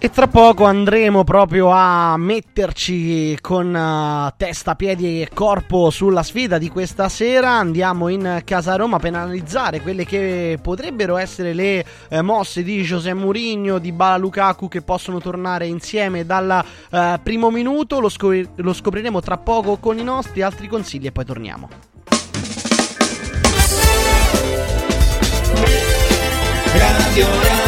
[0.00, 6.56] E tra poco andremo proprio a metterci con uh, testa, piedi e corpo sulla sfida
[6.56, 7.50] di questa sera.
[7.50, 13.12] Andiamo in casa Roma per analizzare quelle che potrebbero essere le eh, mosse di José
[13.12, 17.98] Mourinho, di Bala Lukaku che possono tornare insieme dal uh, primo minuto.
[17.98, 21.68] Lo, scop- lo scopriremo tra poco con i nostri altri consigli e poi torniamo.
[26.72, 27.67] Radio Radio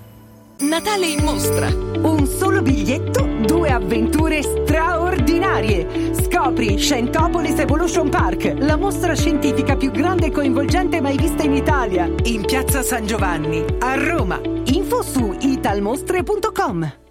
[0.61, 1.67] Natale in mostra.
[1.67, 6.13] Un solo biglietto, due avventure straordinarie.
[6.13, 12.07] Scopri Scientopolis Evolution Park, la mostra scientifica più grande e coinvolgente mai vista in Italia.
[12.25, 14.39] In piazza San Giovanni, a Roma.
[14.65, 17.10] Info su italmostre.com.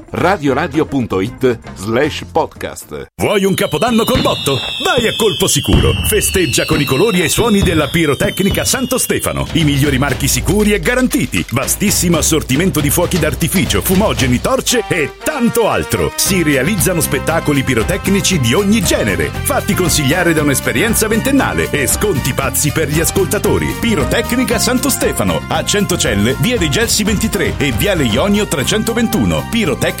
[0.11, 3.07] radioradio.it slash podcast.
[3.15, 4.59] Vuoi un capodanno col botto?
[4.83, 5.93] Vai a colpo sicuro.
[6.05, 9.47] Festeggia con i colori e i suoni della pirotecnica Santo Stefano.
[9.53, 11.45] I migliori marchi sicuri e garantiti.
[11.51, 16.11] Vastissimo assortimento di fuochi d'artificio, fumogeni, torce e tanto altro.
[16.15, 19.29] Si realizzano spettacoli pirotecnici di ogni genere.
[19.43, 23.73] Fatti consigliare da un'esperienza ventennale e sconti pazzi per gli ascoltatori.
[23.79, 25.41] Pirotecnica Santo Stefano.
[25.47, 29.47] A Centocelle, via dei Gelsi 23 e viale Ionio 321.
[29.49, 30.00] Pirotecnica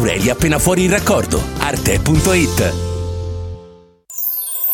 [0.00, 1.42] Aurelia appena fuori il raccordo.
[1.58, 2.89] Arte.it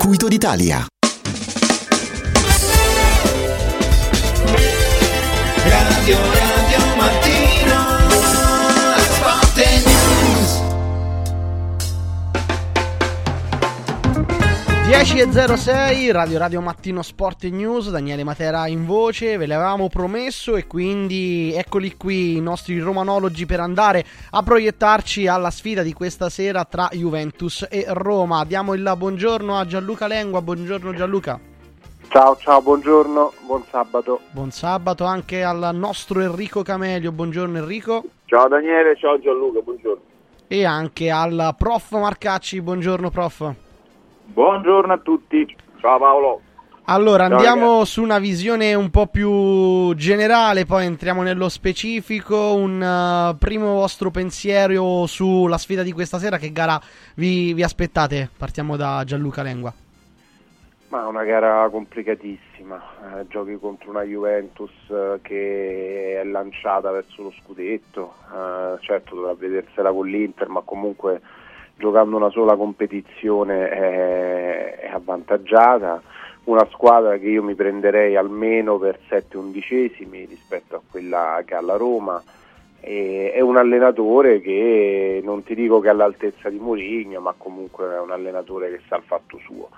[0.00, 0.86] circuito d'Italia.
[5.68, 6.39] Radio
[14.90, 20.66] 10.06 Radio Radio Mattino Sport e News Daniele Matera in voce Ve l'avevamo promesso e
[20.66, 26.64] quindi eccoli qui i nostri romanologi per andare a proiettarci alla sfida di questa sera
[26.64, 28.44] tra Juventus e Roma.
[28.44, 30.42] Diamo il buongiorno a Gianluca Lengua.
[30.42, 31.38] Buongiorno Gianluca.
[32.08, 34.22] Ciao ciao buongiorno Buon sabato.
[34.32, 37.12] Buon sabato anche al nostro Enrico Camelio.
[37.12, 38.02] Buongiorno Enrico.
[38.24, 40.02] Ciao Daniele Ciao Gianluca Buongiorno.
[40.48, 42.60] E anche al prof Marcacci.
[42.60, 43.54] Buongiorno prof
[44.32, 46.40] Buongiorno a tutti, ciao Paolo.
[46.84, 47.90] Allora Ciao, andiamo ragazzi.
[47.90, 52.54] su una visione un po' più generale, poi entriamo nello specifico.
[52.54, 56.80] Un uh, primo vostro pensiero sulla sfida di questa sera, che gara
[57.16, 58.30] vi, vi aspettate?
[58.36, 59.72] Partiamo da Gianluca Lengua.
[60.88, 62.82] Ma è una gara complicatissima,
[63.20, 69.34] eh, giochi contro una Juventus eh, che è lanciata verso lo scudetto, eh, certo dovrà
[69.34, 71.20] vedersela con l'Inter, ma comunque
[71.80, 76.02] giocando una sola competizione è, è avvantaggiata,
[76.44, 81.62] una squadra che io mi prenderei almeno per 7 undicesimi rispetto a quella che ha
[81.62, 82.22] la Roma,
[82.80, 87.94] e è un allenatore che non ti dico che è all'altezza di Mourinho, ma comunque
[87.94, 89.68] è un allenatore che sa il fatto suo.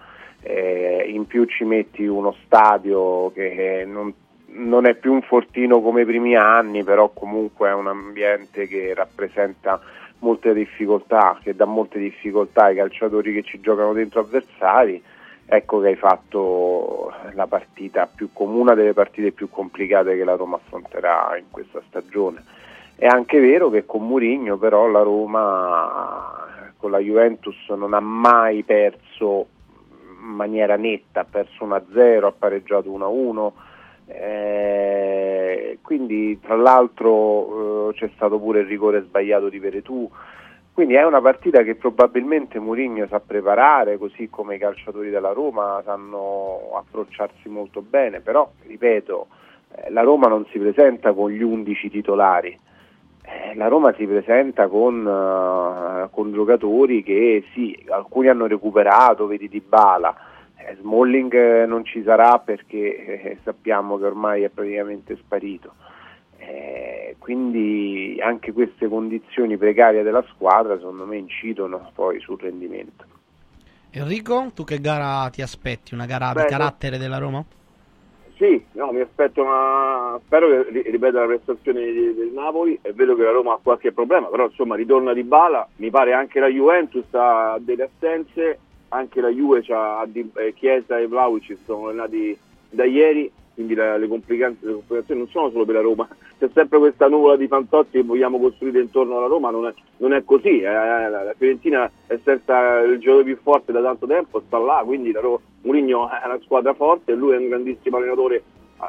[0.42, 4.12] Eh, in più ci metti uno stadio che non,
[4.46, 8.92] non è più un fortino come i primi anni, però comunque è un ambiente che
[8.92, 9.80] rappresenta
[10.22, 15.02] molte difficoltà, che dà molte difficoltà ai calciatori che ci giocano dentro avversari.
[15.44, 20.56] Ecco che hai fatto la partita più, una delle partite più complicate che la Roma
[20.56, 22.42] affronterà in questa stagione.
[22.94, 26.46] È anche vero che con Mourinho però la Roma
[26.76, 29.46] con la Juventus non ha mai perso
[30.22, 33.50] in maniera netta, ha perso 1-0, ha pareggiato 1-1,
[34.14, 40.10] eh, quindi tra l'altro eh, c'è stato pure il rigore sbagliato di Veretù,
[40.72, 45.82] quindi è una partita che probabilmente Mourinho sa preparare, così come i calciatori della Roma
[45.84, 49.26] sanno approcciarsi molto bene, però ripeto,
[49.76, 52.58] eh, la Roma non si presenta con gli 11 titolari,
[53.24, 59.60] eh, la Roma si presenta con, con, giocatori che sì, alcuni hanno recuperato, vedi Di
[59.60, 60.14] Bala,
[60.80, 65.74] Smalling eh, non ci sarà perché eh, sappiamo che ormai è praticamente sparito.
[66.38, 73.04] Eh, quindi anche queste condizioni precarie della squadra secondo me incidono poi sul rendimento.
[73.90, 75.94] Enrico, tu che gara ti aspetti?
[75.94, 77.44] Una gara Beh, di carattere della Roma?
[78.36, 80.18] Sì, no, mi aspetto una...
[80.24, 83.60] spero che ri- ripeta la prestazione di- del Napoli, è vero che la Roma ha
[83.62, 88.58] qualche problema, però insomma ritorna di bala, mi pare anche la Juventus ha delle assenze,
[88.92, 92.36] anche la Juve ha eh, Chiesa e Vlaovic sono allenati
[92.68, 96.08] da ieri, quindi la- le, complicanze- le complicazioni non sono solo per la Roma,
[96.38, 100.12] c'è sempre questa nuvola di fantozzi che vogliamo costruire intorno alla Roma, non è, non
[100.12, 104.42] è così, eh, la, la Fiorentina è stata il giocatore più forte da tanto tempo,
[104.46, 108.36] sta là, quindi la Roma, Mourinho è una squadra forte, lui è un grandissimo allenatore
[108.36, 108.42] eh,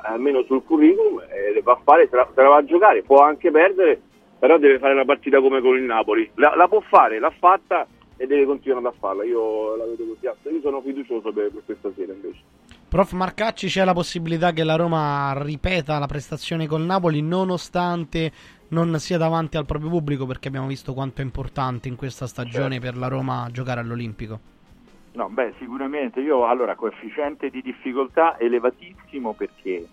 [0.03, 3.21] almeno sul curriculum, e va a fare, se la, se la va a giocare, può
[3.21, 4.01] anche perdere,
[4.37, 7.87] però deve fare una partita come con il Napoli, la, la può fare, l'ha fatta
[8.17, 11.91] e deve continuare a farla, io la vedo così, io sono fiducioso per, per questa
[11.95, 12.41] sera invece.
[12.87, 18.31] Prof Marcacci c'è la possibilità che la Roma ripeta la prestazione col Napoli nonostante
[18.69, 22.79] non sia davanti al proprio pubblico perché abbiamo visto quanto è importante in questa stagione
[22.79, 24.39] per la Roma giocare all'Olimpico.
[25.13, 29.87] No, beh, sicuramente io allora coefficiente di difficoltà elevatissimo perché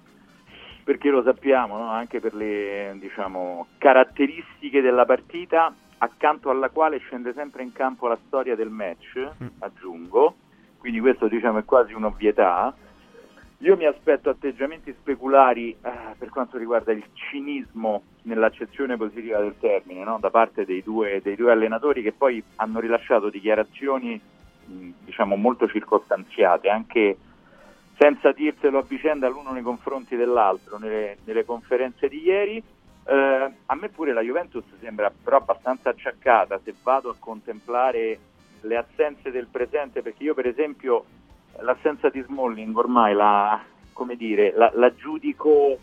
[0.83, 1.89] perché lo sappiamo, no?
[1.89, 5.73] anche per le diciamo, caratteristiche della partita,
[6.03, 9.29] accanto alla quale scende sempre in campo la storia del match,
[9.59, 10.35] aggiungo,
[10.79, 12.75] quindi questo diciamo è quasi un'ovvietà.
[13.59, 20.03] Io mi aspetto atteggiamenti speculari eh, per quanto riguarda il cinismo nell'accezione positiva del termine,
[20.03, 20.19] no?
[20.19, 24.19] da parte dei due, dei due allenatori che poi hanno rilasciato dichiarazioni
[24.65, 27.19] mh, diciamo molto circostanziate, anche
[27.99, 32.63] senza dirselo a vicenda l'uno nei confronti dell'altro nelle, nelle conferenze di ieri.
[33.11, 38.19] Eh, a me pure la Juventus sembra però abbastanza acciaccata se vado a contemplare
[38.61, 41.05] le assenze del presente, perché io per esempio
[41.59, 43.61] l'assenza di Smalling ormai la,
[43.93, 45.77] come dire, la, la giudico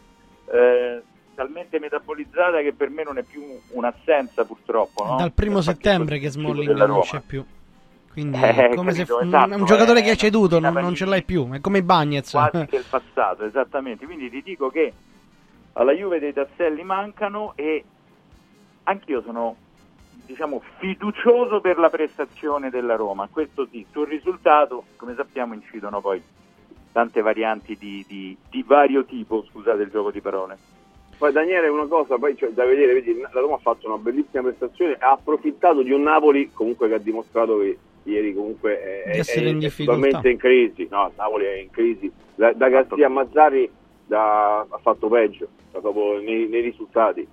[0.49, 1.01] eh,
[1.35, 5.03] talmente metabolizzata che per me non è più un'assenza purtroppo.
[5.03, 5.17] no?
[5.17, 7.43] Dal primo settembre che Smalling non c'è più.
[8.09, 10.73] Quindi Eh, è come se capito, f- esatto, un giocatore eh, che hai ceduto, non,
[10.73, 12.31] non ce l'hai più, è come i Bagnets.
[12.31, 14.05] quasi il passato, esattamente.
[14.05, 14.93] Quindi ti dico che
[15.77, 17.83] alla Juve dei tasselli mancano e
[18.83, 19.55] anch'io sono
[20.25, 23.29] diciamo fiducioso per la prestazione della Roma.
[23.31, 26.21] Questo sì, sul risultato, come sappiamo, incidono poi
[26.91, 30.57] tante varianti di, di- di vario tipo, scusate il gioco di parole.
[31.17, 34.43] Poi Daniele una cosa, poi c'è da vedere, vedi, la Roma ha fatto una bellissima
[34.43, 39.19] prestazione, ha approfittato di un Napoli comunque che ha dimostrato che ieri comunque è, Di
[39.19, 39.93] essere è- in è difficoltà.
[40.01, 43.69] totalmente in crisi, no, il Napoli è in crisi, da, da Garzia a Mazzari
[44.07, 47.27] da- ha fatto peggio, cioè, proprio nei, nei risultati.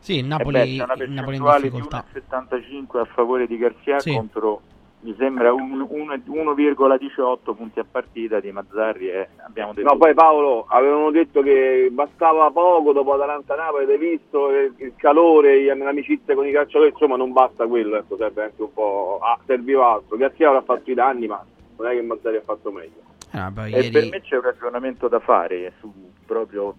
[0.00, 2.04] Sì, il Eh Napoli, beh, c'è una il Napoli in percentuale di difficoltà.
[2.12, 4.12] 1,75 a favore di Garzia Sì.
[4.14, 4.60] contro
[5.00, 10.12] mi sembra un- un- 1,18 punti a partita di Mazzarri e abbiamo detto No, poi
[10.12, 16.34] Paolo avevano detto che bastava poco dopo Atalanta Napoli, avete visto eh, il calore, l'amicizia
[16.34, 20.16] con i calciatori, insomma non basta quello, ecco, serve anche un po', ah, serviva altro.
[20.16, 21.44] Garzia avrà fatto i danni, ma
[21.76, 23.06] non è che Mazzari ha fatto meglio.
[23.30, 25.92] Eh, vabbè, E ieri- per me c'è un ragionamento da fare su
[26.26, 26.74] proprio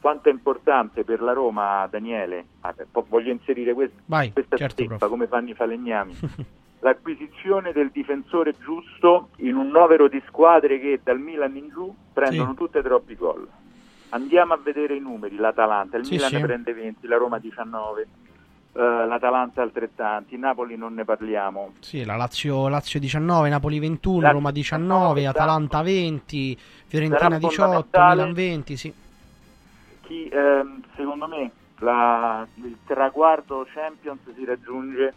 [0.00, 2.74] quanto è importante per la Roma, Daniele, ah,
[3.08, 6.16] voglio inserire quest- Vai, questa certo, steppa come fanno i falegnami.
[6.80, 12.50] L'acquisizione del difensore giusto in un novero di squadre che dal Milan in giù prendono
[12.50, 12.56] Sì.
[12.56, 13.46] tutte troppi gol.
[14.10, 16.38] Andiamo a vedere i numeri, l'Atalanta, il Sì, Milan sì.
[16.40, 18.06] prende 20, la Roma 19, eh,
[19.06, 21.72] l'Atalanta altrettanti, Napoli non ne parliamo.
[21.80, 24.86] Sì, la Lazio, Lazio 19, Napoli 21, Lazio Roma 19,
[25.20, 28.92] 19, Atalanta 20, Fiorentina Sarà 18, fondamentale- Milan 20, sì.
[30.02, 35.12] chi ehm, secondo me la- il traguardo Champions si raggiunge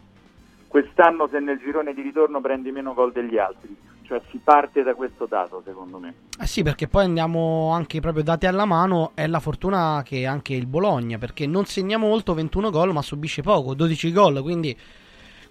[0.66, 3.76] quest'anno se nel girone di ritorno prendi meno gol degli altri
[4.10, 8.24] cioè si parte da questo dato secondo me Eh sì, perché poi andiamo anche proprio
[8.24, 9.12] dati alla mano.
[9.14, 13.42] È la fortuna che anche il Bologna, perché non segna molto, 21 gol, ma subisce
[13.42, 14.42] poco, 12 gol.
[14.42, 14.76] Quindi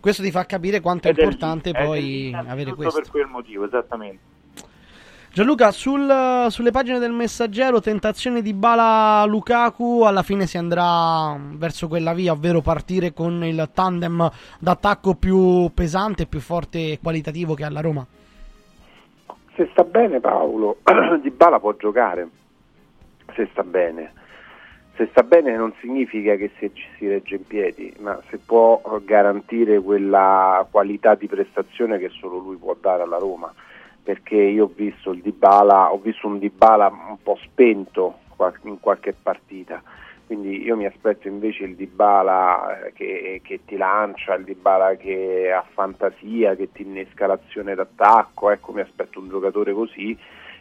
[0.01, 3.01] questo ti fa capire quanto è è importante è poi lì avere innanzitutto questo.
[3.01, 4.37] per quel motivo esattamente
[5.31, 11.87] Gianluca, sul- sulle pagine del messaggero, tentazione di Bala Lukaku, alla fine si andrà verso
[11.87, 14.29] quella via, ovvero partire con il tandem
[14.59, 18.05] d'attacco più pesante, più forte e qualitativo che ha la Roma.
[19.59, 20.77] Se sta bene Paolo,
[21.21, 22.29] Di Bala può giocare,
[23.35, 24.13] se sta bene.
[24.95, 28.81] Se sta bene non significa che se ci si regge in piedi, ma se può
[29.03, 33.53] garantire quella qualità di prestazione che solo lui può dare alla Roma.
[34.01, 38.19] Perché io ho visto Dybala, ho visto un Dybala un po' spento
[38.63, 39.83] in qualche partita.
[40.29, 45.51] Quindi io mi aspetto invece il Dybala eh, che, che ti lancia, il Dybala che
[45.51, 50.15] ha fantasia, che ti innesca l'azione d'attacco, ecco mi aspetto un giocatore così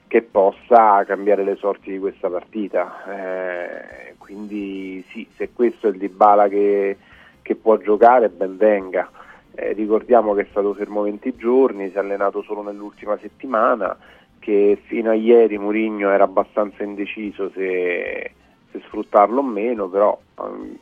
[0.07, 3.05] che possa cambiare le sorti di questa partita.
[3.13, 6.97] Eh, quindi sì, se questo è il Dybala che,
[7.43, 9.11] che può giocare, ben venga.
[9.55, 13.95] Eh, ricordiamo che è stato fermo 20 giorni, si è allenato solo nell'ultima settimana,
[14.39, 18.33] che fino a ieri Mourinho era abbastanza indeciso se,
[18.79, 20.77] se sfruttarlo o meno, però ehm,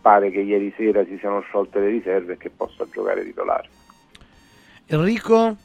[0.00, 3.68] pare che ieri sera si siano sciolte le riserve e che possa giocare titolare.
[4.86, 5.56] Enrico,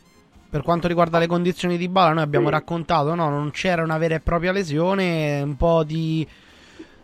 [0.48, 2.52] Per quanto riguarda le condizioni di Bala, noi abbiamo Sì.
[2.54, 6.26] raccontato, no, non c'era una vera e propria lesione, un po' di,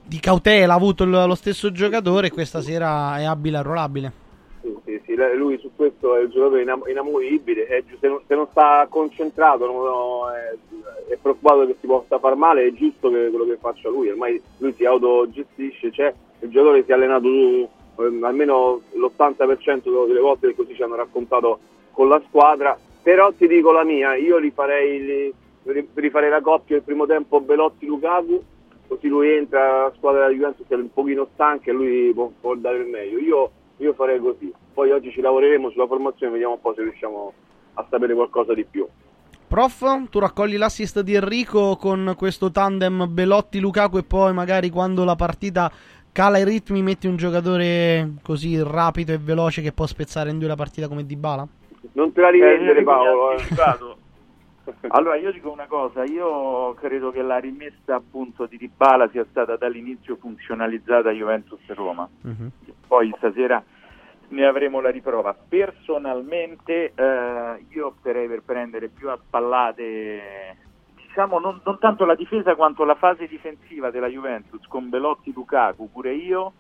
[0.05, 4.11] di cautela ha avuto lo stesso giocatore e questa sera è abile e arruolabile.
[5.15, 8.85] Le- lui su questo è il giocatore inam- inamovibile, è se, non, se non sta
[8.89, 13.45] concentrato, non- non- è, è preoccupato che si possa far male, è giusto che quello
[13.45, 17.69] che faccia lui, ormai lui si autogestisce, cioè, il giocatore si è allenato eh,
[18.21, 21.59] almeno l'80% delle volte che così ci hanno raccontato
[21.91, 25.33] con la squadra, però ti dico la mia, io rifarei,
[25.93, 28.43] rifarei la coppia il primo tempo Belotti-Lukaku,
[28.87, 32.55] così lui entra la squadra della Juventus è un pochino stanca e lui può, può
[32.55, 33.19] dare il meglio.
[33.19, 33.51] Io,
[33.81, 34.51] io farei così.
[34.73, 37.33] Poi oggi ci lavoreremo sulla formazione, vediamo un po' se riusciamo
[37.73, 38.85] a sapere qualcosa di più.
[39.47, 45.15] Prof, tu raccogli l'assist di Enrico con questo tandem Belotti-Lukaku e poi magari quando la
[45.15, 45.69] partita
[46.13, 50.47] cala i ritmi metti un giocatore così rapido e veloce che può spezzare in due
[50.47, 51.45] la partita come Dybala?
[51.93, 53.29] Non te la Eh, rivendere io Paolo.
[53.29, 53.37] ha eh.
[54.89, 59.55] Allora io dico una cosa, io credo che la rimessa appunto di Dybala sia stata
[59.55, 62.09] dall'inizio funzionalizzata a Juventus-Roma.
[62.87, 63.63] Poi stasera
[64.29, 65.33] ne avremo la riprova.
[65.33, 70.57] Personalmente eh, io opterei per prendere più a spallate,
[70.95, 75.91] diciamo non, non tanto la difesa quanto la fase difensiva della Juventus con Belotti, Lukaku,
[75.91, 76.53] pure io.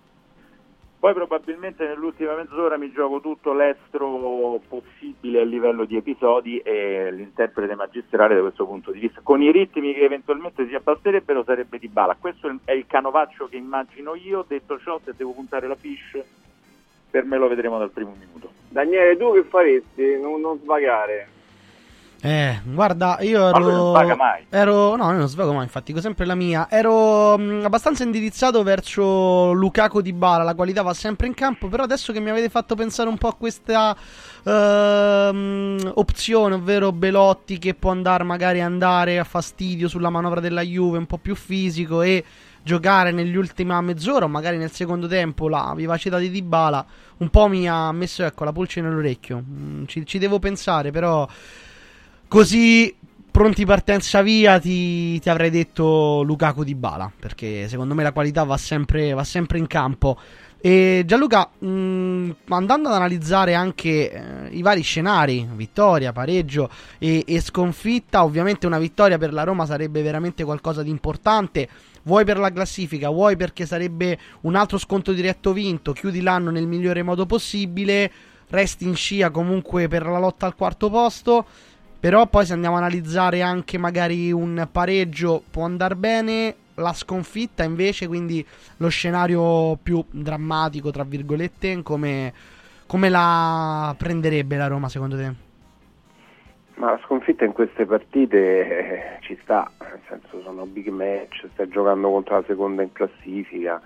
[1.01, 7.73] Poi probabilmente nell'ultima mezz'ora mi gioco tutto l'estro possibile a livello di episodi e l'interprete
[7.73, 9.21] magistrale da questo punto di vista.
[9.23, 12.15] Con i ritmi che eventualmente si abbasserebbero sarebbe di bala.
[12.19, 14.45] Questo è il canovaccio che immagino io.
[14.47, 16.21] Detto ciò, se devo puntare la fish,
[17.09, 18.51] per me lo vedremo dal primo minuto.
[18.69, 20.19] Daniele, tu che faresti?
[20.19, 21.27] Non, non svagare.
[22.23, 23.89] Eh, guarda, io Ma lui non ero.
[23.89, 24.45] svaga mai.
[24.49, 24.95] Ero.
[24.95, 26.67] No, io non svago mai, infatti, dico sempre la mia.
[26.69, 30.43] Ero mh, abbastanza indirizzato verso Lukaku di Bala.
[30.43, 31.67] La qualità va sempre in campo.
[31.67, 33.95] Però adesso che mi avete fatto pensare un po' a questa
[34.43, 40.99] ehm, opzione, ovvero Belotti che può andare magari andare a fastidio sulla manovra della Juve,
[40.99, 42.23] un po' più fisico e
[42.63, 46.85] giocare negli ultima mezz'ora o magari nel secondo tempo la vivacità di Dybala
[47.17, 51.27] un po' mi ha messo ecco la pulce nell'orecchio Mm, ci, ci devo pensare però
[52.31, 52.95] così
[53.29, 58.45] pronti partenza via ti, ti avrei detto Lukaku di Bala perché secondo me la qualità
[58.45, 60.17] va sempre, va sempre in campo.
[60.61, 67.41] E Gianluca mh, andando ad analizzare anche eh, i vari scenari vittoria, pareggio e, e
[67.41, 71.67] sconfitta ovviamente una vittoria per la Roma sarebbe veramente qualcosa di importante.
[72.03, 76.65] Vuoi per la classifica, vuoi perché sarebbe un altro sconto diretto vinto, chiudi l'anno nel
[76.65, 78.09] migliore modo possibile,
[78.47, 81.45] resti in scia comunque per la lotta al quarto posto,
[82.01, 87.63] però poi se andiamo a analizzare anche magari un pareggio può andare bene, la sconfitta
[87.63, 88.43] invece, quindi
[88.77, 92.33] lo scenario più drammatico, tra virgolette, come,
[92.87, 95.31] come la prenderebbe la Roma secondo te?
[96.73, 101.69] Ma la sconfitta in queste partite eh, ci sta, nel senso sono big match, stai
[101.69, 103.79] giocando contro la seconda in classifica,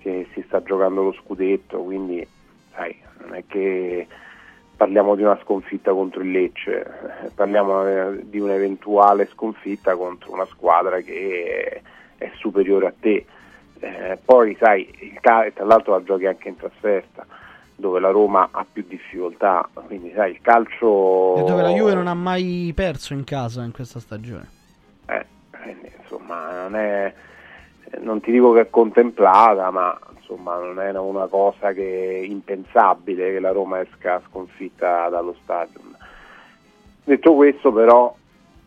[0.00, 2.26] che si sta giocando lo scudetto, quindi
[2.74, 4.06] sai, non è che
[4.76, 11.00] parliamo di una sconfitta contro il Lecce, parliamo eh, di un'eventuale sconfitta contro una squadra
[11.00, 11.82] che
[12.16, 13.24] è, superiore a te.
[13.80, 17.26] Eh, poi sai, il tra l'altro la giochi anche in trasferta
[17.76, 21.36] dove la Roma ha più difficoltà, quindi sai il calcio...
[21.36, 24.48] E dove la Juve non ha mai perso in casa in questa stagione.
[25.06, 27.12] Eh, quindi, insomma, non è
[28.00, 33.40] non ti dico che è contemplata, ma insomma non è una cosa che impensabile che
[33.40, 35.94] la Roma esca sconfitta dallo stadium.
[37.04, 38.14] Detto questo, però,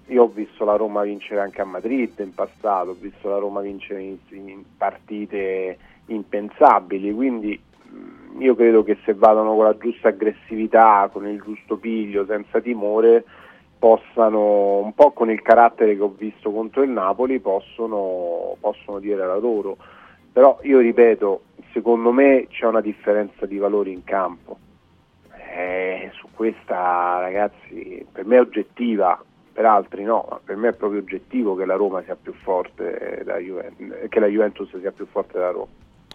[0.07, 3.61] io ho visto la Roma vincere anche a Madrid in passato, ho visto la Roma
[3.61, 10.09] vincere in, in partite impensabili, quindi mh, io credo che se vadano con la giusta
[10.09, 13.23] aggressività, con il giusto piglio, senza timore,
[13.79, 19.25] possano, un po' con il carattere che ho visto contro il Napoli, possono, possono dire
[19.25, 19.77] la loro.
[20.31, 21.41] Però io ripeto,
[21.77, 24.57] secondo me c'è una differenza di valori in campo.
[25.55, 29.23] Eh, su questa ragazzi, per me è oggettiva,
[29.53, 33.21] per altri no, ma per me è proprio oggettivo che la Roma sia più forte
[33.23, 35.67] da Juventus, che la Juventus sia più forte della Roma.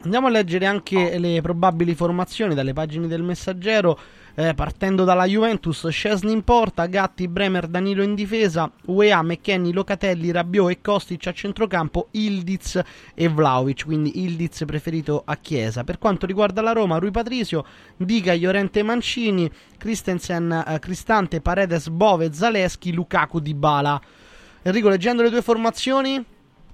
[0.02, 3.96] Andiamo a leggere anche le probabili formazioni dalle pagine del Messaggero.
[4.34, 10.30] Eh, partendo dalla Juventus, Scesni in porta, Gatti, Bremer, Danilo in difesa, UEA, McKenny, Locatelli,
[10.30, 12.80] Rabiot e Kostic a centrocampo, Ildiz
[13.12, 15.84] e Vlaovic, quindi Ildiz preferito a Chiesa.
[15.84, 17.62] Per quanto riguarda la Roma, Rui Patrizio,
[17.94, 24.00] Diga, Llorente Mancini, Christensen, eh, Cristante, Paredes, Bove, Zaleschi, Lukaku, Dybala.
[24.62, 26.24] Enrico, leggendo le due formazioni,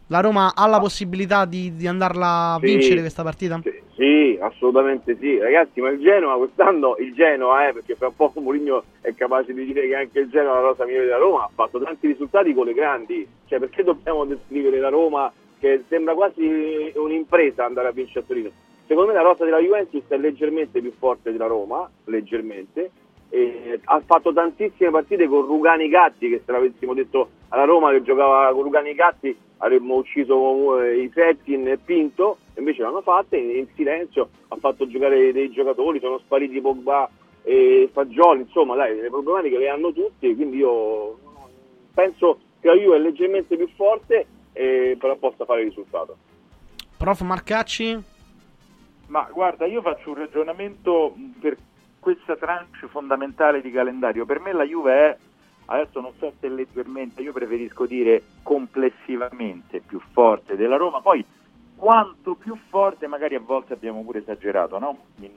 [0.09, 2.67] la Roma ha la possibilità di, di andarla a Sì.
[2.67, 3.61] vincere questa partita?
[3.63, 5.39] Sì, Sì, assolutamente sì.
[5.39, 9.53] Ragazzi, ma il Genoa quest'anno, il Genoa, eh, perché fra un po' Mourinho è capace
[9.53, 12.07] di dire che anche il Genoa è la rosa migliore della Roma, ha fatto tanti
[12.07, 13.27] risultati con le grandi.
[13.47, 18.51] Cioè, perché dobbiamo descrivere la Roma che sembra quasi un'impresa andare a vincere a Torino?
[18.87, 22.91] Secondo me la rosa della Juventus è leggermente più forte della Roma, leggermente,
[23.31, 28.03] e ha fatto tantissime partite con Rugani Gatti, che se l'avessimo detto alla Roma che
[28.03, 33.51] giocava con Rugani Gatti avremmo ucciso eh, i Fettin e Pinto, invece l'hanno fatta in,
[33.51, 37.11] in silenzio, ha fatto giocare dei giocatori, sono spariti Pogba
[37.43, 41.19] e Fagioli, insomma dai, le problematiche le hanno tutti, quindi io
[41.93, 46.17] penso che la Juve è leggermente più forte e però possa fare il risultato.
[46.97, 48.17] Prof Marcacci?
[49.07, 51.57] Ma guarda, io faccio un ragionamento per
[51.99, 54.25] questa tranche fondamentale di calendario.
[54.25, 55.17] Per me la Juve è,
[55.67, 61.25] adesso non so se leggermente, io preferisco dire complessivamente più forte della Roma, poi
[61.77, 64.99] quanto più forte magari a volte abbiamo pure esagerato, no?
[65.21, 65.31] In,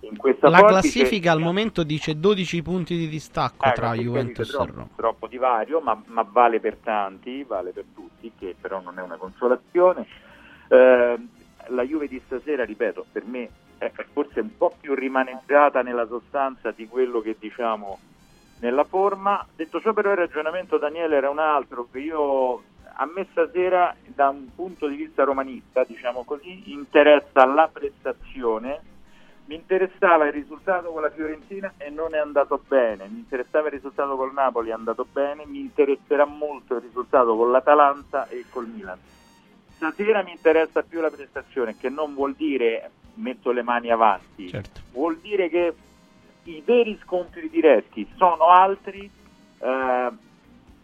[0.00, 4.56] in questa La classifica al momento dice 12 punti di distacco Eh, tra Juventus capisce
[4.56, 4.72] e Roma.
[4.72, 8.98] troppo, troppo di vario, ma, ma vale per tanti, vale per tutti, che però non
[8.98, 10.06] è una consolazione.
[10.68, 11.18] Eh,
[11.68, 13.48] la Juve di stasera, ripeto, per me
[13.90, 17.98] forse un po' più rimaneggiata nella sostanza di quello che diciamo
[18.60, 19.44] nella forma.
[19.54, 22.62] Detto ciò, però, il ragionamento, Daniele, era un altro che io
[22.94, 28.90] a me stasera, da un punto di vista romanista, diciamo così, interessa la prestazione.
[29.46, 33.72] Mi interessava il risultato con la Fiorentina e non è andato bene, mi interessava il
[33.72, 38.68] risultato col Napoli è andato bene, mi interesserà molto il risultato con l'Atalanta e col
[38.68, 38.98] Milan.
[39.74, 44.50] Stasera mi interessa più la prestazione, che non vuol dire metto le mani avanti,
[44.92, 45.74] vuol dire che
[46.44, 49.08] i veri scontri diretti sono altri.
[49.58, 50.08] eh,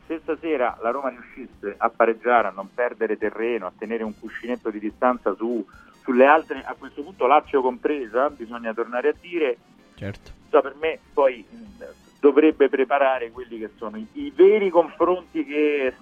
[0.06, 4.70] se stasera la Roma riuscisse a pareggiare, a non perdere terreno, a tenere un cuscinetto
[4.70, 5.62] di distanza su-
[6.02, 9.58] sulle altre, a questo punto Lazio compresa, bisogna tornare a dire,
[9.96, 10.30] Certo.
[10.48, 11.84] so, per me poi mh,
[12.20, 15.92] dovrebbe preparare quelli che sono i, i veri confronti che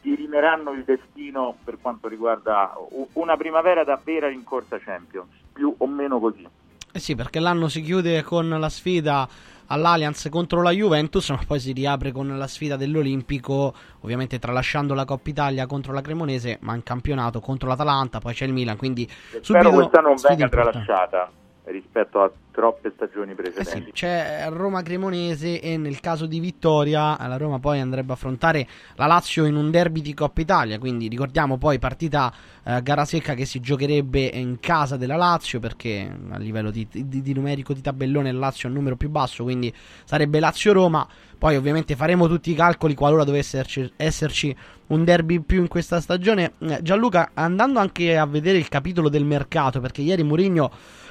[0.00, 2.74] dirimeranno il destino per quanto riguarda
[3.14, 6.46] una primavera davvero in corsa Champions, più o meno così.
[6.92, 9.28] Eh sì, perché l'anno si chiude con la sfida
[9.66, 15.04] all'Allianz contro la Juventus, ma poi si riapre con la sfida dell'Olimpico, ovviamente tralasciando la
[15.04, 19.08] Coppa Italia contro la Cremonese, ma in campionato contro l'Atalanta, poi c'è il Milan, quindi
[19.08, 21.30] Spero subito questa non venga tralasciata
[21.64, 23.82] rispetto a troppe stagioni Eh precedenti.
[23.86, 28.66] sì, c'è Roma Cremonese e nel caso di vittoria la Roma poi andrebbe a affrontare
[28.96, 32.32] la Lazio in un derby di Coppa Italia, quindi ricordiamo poi partita
[32.64, 37.22] eh, gara secca che si giocherebbe in casa della Lazio perché a livello di, di-
[37.22, 39.72] di numerico di tabellone il Lazio è il numero più basso, quindi
[40.04, 41.06] sarebbe Lazio-Roma,
[41.38, 44.56] poi ovviamente faremo tutti i calcoli qualora dovesse esserci, esserci
[44.88, 46.54] un derby più in questa stagione.
[46.58, 50.70] Eh, Gianluca, andando anche a vedere il capitolo del mercato, perché ieri Mourinho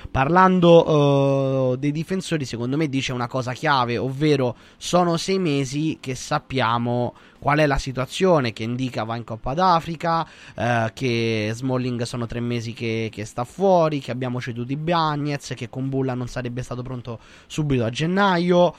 [0.10, 6.16] parlando eh, dei difensori, secondo me dice una cosa chiave, ovvero sono sei mesi che
[6.16, 12.26] sappiamo qual è la situazione, che indica va in Coppa d'Africa, eh, che Smalling sono
[12.26, 16.28] tre mesi che, che sta fuori, che abbiamo ceduto i Bagnets, che con Bulla non
[16.28, 18.74] sarebbe stato pronto subito a gennaio.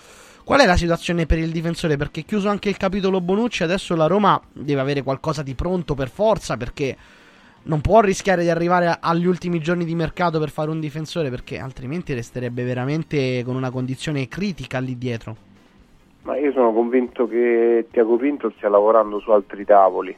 [0.44, 1.97] Qual è la situazione per il difensore?
[1.97, 6.08] Perché chiuso anche il capitolo Bonucci, adesso la Roma deve avere qualcosa di pronto per
[6.08, 6.97] forza perché
[7.62, 11.58] non può rischiare di arrivare agli ultimi giorni di mercato per fare un difensore perché
[11.58, 15.36] altrimenti resterebbe veramente con una condizione critica lì dietro.
[16.22, 20.14] Ma io sono convinto che Tiago Pinto stia lavorando su altri tavoli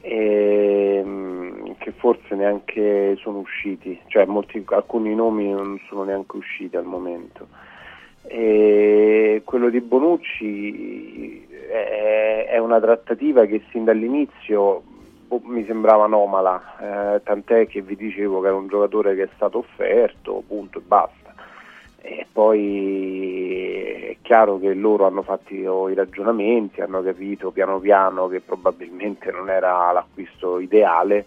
[0.00, 6.76] e mm, che forse neanche sono usciti, cioè molti, alcuni nomi non sono neanche usciti
[6.76, 7.48] al momento.
[8.22, 14.82] E quello di Bonucci è, è una trattativa che sin dall'inizio
[15.30, 19.28] boh, mi sembrava anomala, eh, tant'è che vi dicevo che era un giocatore che è
[19.36, 21.34] stato offerto, punto e basta.
[22.02, 28.40] E poi è chiaro che loro hanno fatto i ragionamenti, hanno capito piano piano che
[28.40, 31.26] probabilmente non era l'acquisto ideale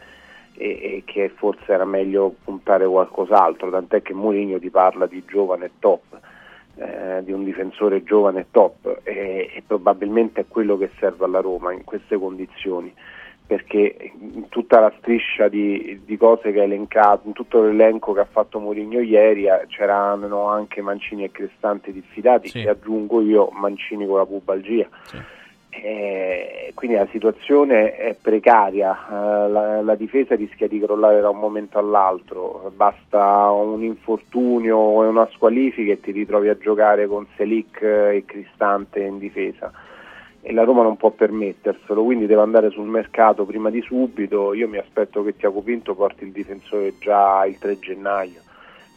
[0.55, 5.71] e, e che forse era meglio puntare qualcos'altro, tant'è che Mourinho ti parla di giovane
[5.79, 6.19] top,
[6.75, 11.71] eh, di un difensore giovane top e, e probabilmente è quello che serve alla Roma
[11.71, 12.91] in queste condizioni
[13.45, 18.21] perché in tutta la striscia di, di cose che ha elencato, in tutto l'elenco che
[18.21, 22.61] ha fatto Mourinho ieri eh, c'erano anche Mancini e Cristante diffidati Sì.
[22.63, 24.87] e aggiungo io Mancini con la pubalgia.
[25.75, 31.39] Eh, quindi la situazione è precaria, eh, la, la difesa rischia di crollare da un
[31.39, 37.81] momento all'altro, basta un infortunio e una squalifica e ti ritrovi a giocare con Selic
[37.81, 39.71] e Cristante in difesa.
[40.45, 44.53] E la Roma non può permetterselo, quindi deve andare sul mercato prima di subito.
[44.53, 48.41] Io mi aspetto che Tiago Pinto porti il difensore già il 3 gennaio,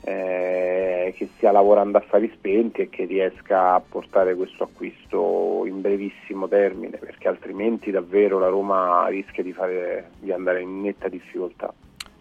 [0.02, 5.80] eh, che stia lavorando a fari spenti e che riesca a portare questo acquisto in
[5.80, 11.72] brevissimo termine, perché altrimenti davvero la Roma rischia di, fare, di andare in netta difficoltà.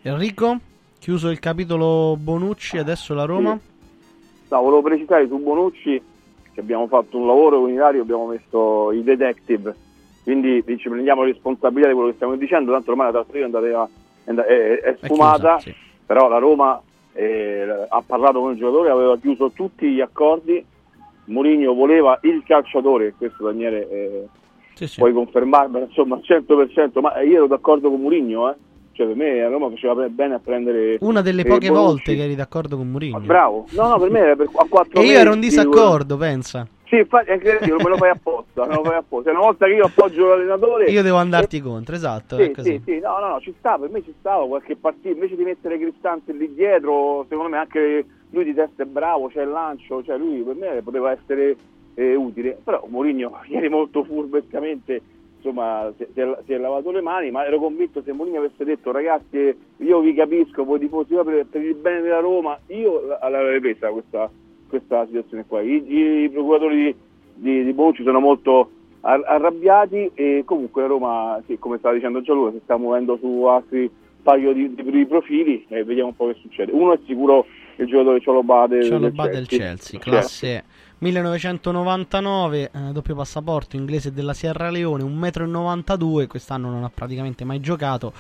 [0.04, 0.60] Enrico,
[1.00, 3.60] chiuso il capitolo Bonucci, adesso la Roma.
[4.50, 6.14] No, volevo precisare su Bonucci
[6.56, 9.76] che abbiamo fatto un lavoro unitario, abbiamo messo i detective,
[10.24, 14.48] quindi ci prendiamo responsabilità di quello che stiamo dicendo, tanto ormai la trattativa è, andata-
[14.48, 15.76] è, è- è sfumata, chiusa, sì.
[16.06, 20.66] però la Roma eh, ha parlato con il giocatore, aveva chiuso tutti gli accordi,
[21.26, 24.28] Mourinho voleva il calciatore, questo Daniele eh,
[24.96, 28.56] puoi confermarmelo, insomma al 100%, ma io ero d'accordo con Mourinho, eh.
[28.96, 30.98] Cioè per me la Roma faceva bene a prendere...
[31.02, 31.86] Una delle poche Bonucci.
[31.86, 33.20] volte che eri d'accordo con Mourinho.
[33.20, 36.66] Bravo, no no per me era per, a quattro E io ero in disaccordo, pensa.
[36.86, 39.32] sì, infatti, è incredibile, me lo fai apposta, me lo fai apposta.
[39.32, 40.86] Una volta che io appoggio l'allenatore...
[40.86, 42.38] Io devo andarti contro, esatto.
[42.38, 45.10] è Sì, sì, sì, no, no, no, ci sta, per me ci stava qualche partita,
[45.10, 49.42] invece di mettere Cristante lì dietro, secondo me anche lui di testa è bravo, c'è
[49.42, 51.58] il lancio, cioè lui per me poteva essere
[51.96, 55.02] eh, utile, però Mourinho ieri molto furbescamente
[55.46, 59.56] insomma si, si è, lavato le mani, ma ero convinto se Mourinho avesse detto ragazzi
[59.78, 63.90] io vi capisco, voi tifosi per, per il bene della Roma, io la- l'avrei presa
[63.90, 64.30] questa,
[64.68, 65.62] questa situazione qua.
[65.62, 66.96] I, i procuratori
[67.36, 68.70] di, di, Bonucci sono molto
[69.02, 73.44] ar- arrabbiati e comunque la Roma, sì, come stava dicendo Gianluca, si sta muovendo su
[73.44, 73.90] altri
[74.24, 76.72] paio di, di- di profili e vediamo un po' che succede.
[76.72, 77.46] Uno è sicuro
[77.78, 80.64] il giocatore Cialobà del, Cialobà del del Chelsea, classe
[80.98, 87.60] 1999, eh, doppio passaporto inglese della Sierra Leone, 1,92 m, quest'anno non ha praticamente mai
[87.60, 88.14] giocato.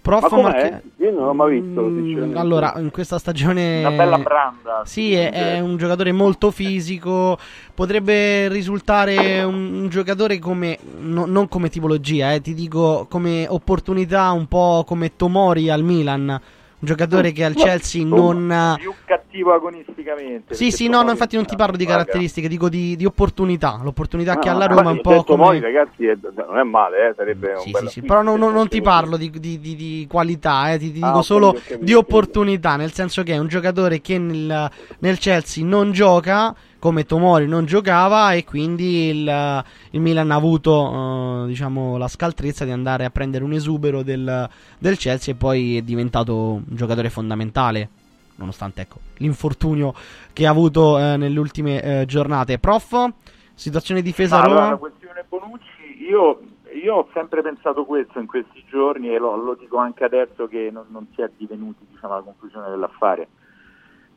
[0.00, 0.40] Prof Ma?
[0.40, 4.82] Marche- Io non l'ho mai visto, Mm, allora, in questa stagione Una bella branda.
[4.84, 7.38] Sì, è, è un giocatore molto fisico,
[7.74, 14.30] potrebbe risultare un, un giocatore come no- non come tipologia, eh, ti dico come opportunità
[14.32, 16.40] un po' come Tomori al Milan.
[16.82, 20.52] Un giocatore che al Chelsea non, più cattivo agonisticamente.
[20.56, 23.78] sì, sì, no, no, infatti non ti parlo di caratteristiche, dico di, di opportunità.
[23.80, 25.44] L'opportunità che ha la Roma è un po' detto come...
[25.44, 28.40] Mori, ragazzi, è- non è male, eh, sarebbe un Sì, bel sì, sì, però non,
[28.40, 31.84] non- non ti parlo di, di- di- qualità, eh, ti, ti Ah, dico solo capito,
[31.84, 36.52] di opportunità, nel senso che è un giocatore che nel, nel Chelsea non gioca,
[36.82, 42.64] come Tomori non giocava, e quindi il, il Milan ha avuto eh, diciamo, la scaltrezza
[42.64, 47.08] di andare a prendere un esubero del, del Chelsea e poi è diventato un giocatore
[47.08, 47.88] fondamentale.
[48.34, 49.94] Nonostante ecco, l'infortunio
[50.32, 52.58] che ha avuto eh, nelle ultime eh, giornate.
[52.58, 53.12] Prof,
[53.54, 54.56] situazione difesa Ma Roma.
[54.56, 56.40] allora, la questione Bonucci, io,
[56.82, 60.70] io ho sempre pensato questo in questi giorni e lo, lo dico anche adesso che
[60.72, 63.28] non, non si è divenuti diciamo, alla conclusione dell'affare.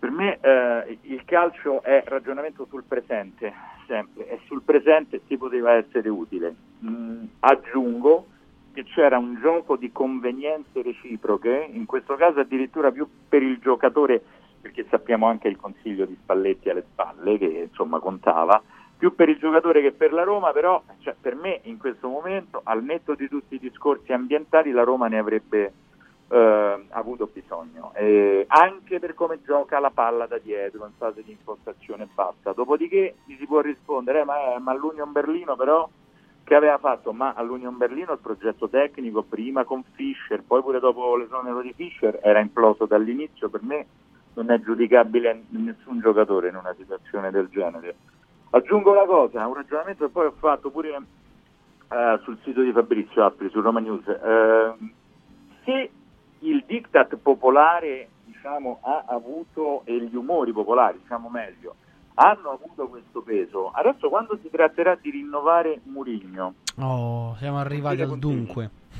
[0.05, 3.51] Per me eh, il calcio è ragionamento sul presente,
[3.87, 6.53] sempre, e sul presente si poteva essere utile.
[6.85, 8.27] Mm, aggiungo
[8.71, 14.21] che c'era un gioco di convenienze reciproche, in questo caso addirittura più per il giocatore,
[14.61, 18.61] perché sappiamo anche il consiglio di Spalletti alle spalle, che insomma contava,
[18.95, 22.61] più per il giocatore che per la Roma, però cioè, per me in questo momento,
[22.63, 25.73] al netto di tutti i discorsi ambientali, la Roma ne avrebbe
[26.27, 31.31] eh, avuto bisogno, Eh, anche per come gioca la palla da dietro in fase di
[31.31, 32.53] impostazione bassa.
[32.53, 35.87] Dopodiché gli si può rispondere, "Eh, ma, ma all'Union Berlino però
[36.43, 37.11] che aveva fatto?
[37.11, 42.19] Ma all'Union Berlino il progetto tecnico prima con Fischer, poi pure dopo l'esonero di Fischer
[42.21, 43.85] era imploso dall'inizio, per me
[44.35, 47.95] non è giudicabile nessun giocatore in una situazione del genere.
[48.51, 51.01] Aggiungo una cosa, un ragionamento che poi ho fatto pure
[51.89, 54.07] eh, sul sito di Fabrizio Appri, su Roma News.
[54.07, 54.73] Eh,
[55.63, 55.89] se
[56.39, 61.75] il diktat popolare diciamo, ha avuto, e gli umori popolari, diciamo meglio,
[62.15, 68.17] hanno avuto questo peso, adesso quando si tratterà di rinnovare Murigno, Oh, siamo arrivati al
[68.17, 68.69] dunque.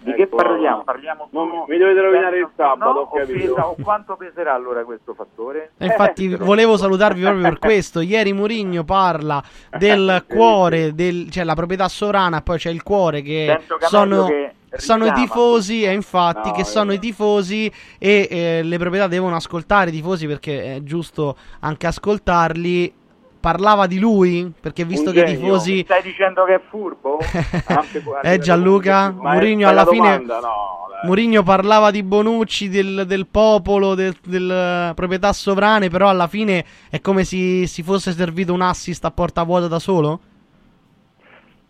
[0.00, 0.84] di che parliamo?
[0.84, 3.54] Parliamo solo mi dovete rovinare il sabato, no, ho capito.
[3.54, 5.72] pesa- o quanto peserà allora questo fattore?
[5.78, 8.00] E infatti volevo salutarvi proprio per questo.
[8.00, 9.42] Ieri Murigno parla
[9.76, 15.06] del cuore, del, cioè la proprietà sovrana, poi c'è il cuore che sono, che sono
[15.06, 16.64] i tifosi e infatti No, che eh.
[16.64, 21.86] sono i tifosi e eh, le proprietà devono ascoltare i tifosi perché è giusto anche
[21.86, 22.94] ascoltarli.
[23.40, 27.18] Parlava di lui perché visto che i tifosi Mi stai dicendo che è furbo?
[28.22, 30.18] Eh Gianluca, Mourinho la alla fine?
[30.18, 30.88] No.
[31.04, 36.64] Mourinho parlava di Bonucci, del, del popolo, del, del, eh, proprietà sovrane, però alla fine
[36.90, 40.20] è come se si fosse servito un assist a porta vuota da solo?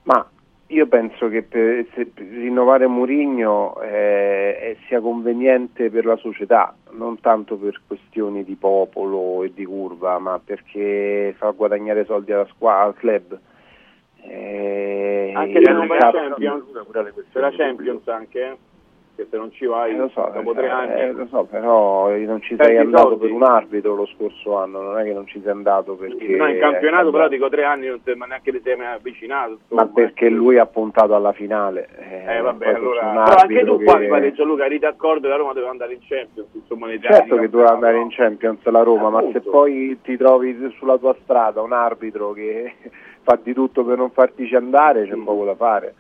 [0.05, 0.27] Ma
[0.71, 6.75] io penso che per, se- per rinnovare Mourinho eh, eh, sia conveniente per la società,
[6.91, 12.47] non tanto per questioni di popolo e di curva, ma perché fa guadagnare soldi alla
[12.47, 13.39] squadra, al club.
[14.21, 16.65] Eh, Anche se non vai a cap- Champions,
[17.33, 18.57] c'è la Champions anche, eh?
[19.19, 21.01] Che se non ci vai Eh, lo so, dopo eh, tre anni...
[21.01, 23.27] eh, lo so, però non ci sei andato soldi.
[23.27, 26.37] per un arbitro lo scorso anno, non è che non ci sei andato perché...
[26.37, 28.95] No, in campionato eh, però dico tre anni non te, ma neanche ti sei mai
[28.95, 29.59] avvicinato.
[29.71, 29.87] Ma insomma.
[29.93, 31.89] perché lui ha puntato alla finale.
[32.29, 33.01] Eh vabbè, poi allora...
[33.25, 35.95] Però anche tu qua che- mi pare Gianluca eri d'accordo che la Roma doveva andare
[35.95, 40.17] in Champions, insomma Certo che doveva andare in Champions la Roma, ma se poi ti
[40.17, 42.73] trovi sulla tua strada un arbitro che
[43.23, 45.95] fa di tutto per non fartici andare, c'è poco da fare.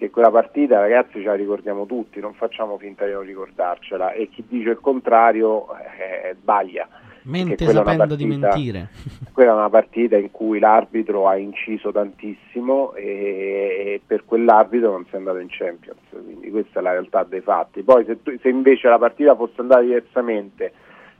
[0.00, 4.12] Che quella partita, ragazzi, ce la ricordiamo tutti, non facciamo finta di non ricordarcela.
[4.12, 6.88] E chi dice il contrario eh, sbaglia.
[7.24, 8.88] Mente Perché quella è una sapendo di partita- mentire.
[9.30, 15.04] Quella è una partita in cui l'arbitro ha inciso tantissimo e, e per quell'arbitro non
[15.04, 17.82] si è andato in Champions, quindi questa è la realtà dei fatti.
[17.82, 20.72] Poi se, se invece la partita fosse andata diversamente,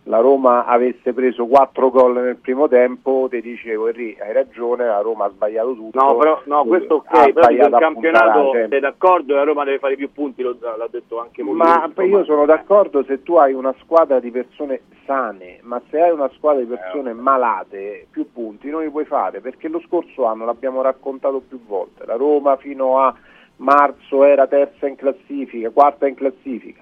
[0.04, 5.00] la Roma avesse preso 4 gol nel primo tempo, ti dicevo Henry, hai ragione, la
[5.00, 6.02] Roma ha sbagliato tutto.
[6.02, 9.78] No, però no, questo ok, però il campionato la sei d'accordo e la Roma deve
[9.78, 11.64] fare più punti, lo- l'ha detto anche Mourinho.
[11.64, 12.06] Ma insomma.
[12.06, 16.30] io sono d'accordo se tu hai una squadra di persone sane, ma se hai una
[16.34, 20.80] squadra di persone malate, più punti non li puoi fare, perché lo scorso anno l'abbiamo
[20.80, 23.14] raccontato più volte, la Roma fino a
[23.56, 26.80] marzo era terza in classifica, quarta in classifica,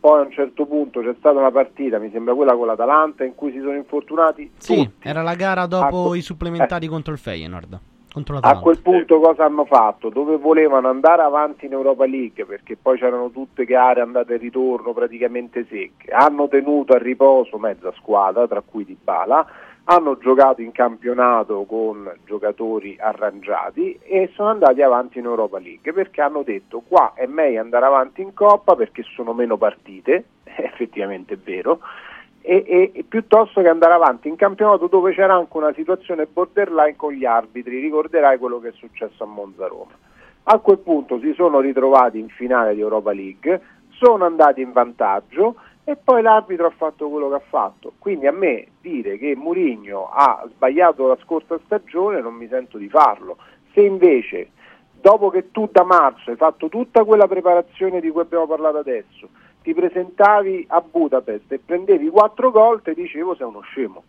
[0.00, 3.34] poi a un certo punto c'è stata una partita, mi sembra quella con l'Atalanta, in
[3.34, 5.08] cui si sono infortunati Sì, tutti.
[5.08, 7.78] era la gara dopo Ah, i supplementari contro il Feyenoord.
[8.12, 10.08] Contro A quel punto cosa hanno fatto?
[10.08, 14.92] Dove volevano andare avanti in Europa League, perché poi c'erano tutte gare andate e ritorno
[14.92, 19.46] praticamente secche, hanno tenuto a riposo mezza squadra, tra cui Dybala,
[19.84, 26.20] hanno giocato in campionato con giocatori arrangiati e sono andati avanti in Europa League perché
[26.20, 31.38] hanno detto qua è meglio andare avanti in Coppa perché sono meno partite, effettivamente è
[31.38, 31.80] vero,
[32.42, 36.96] e, e- e piuttosto che andare avanti in campionato dove c'era anche una situazione borderline
[36.96, 39.92] con gli arbitri, ricorderai quello che è successo a Monza Roma.
[40.44, 43.60] A quel punto si sono ritrovati in finale di Europa League,
[43.90, 45.56] sono andati in vantaggio
[45.90, 47.94] e poi l'arbitro ha fatto quello che ha fatto.
[47.98, 52.88] Quindi a me dire che Mourinho ha sbagliato la scorsa stagione non mi sento di
[52.88, 53.38] farlo.
[53.72, 54.50] Se invece
[54.92, 59.30] dopo che tu da marzo hai fatto tutta quella preparazione di cui abbiamo parlato adesso,
[59.64, 64.04] ti presentavi a Budapest e prendevi quattro gol, ti dicevo sei uno scemo.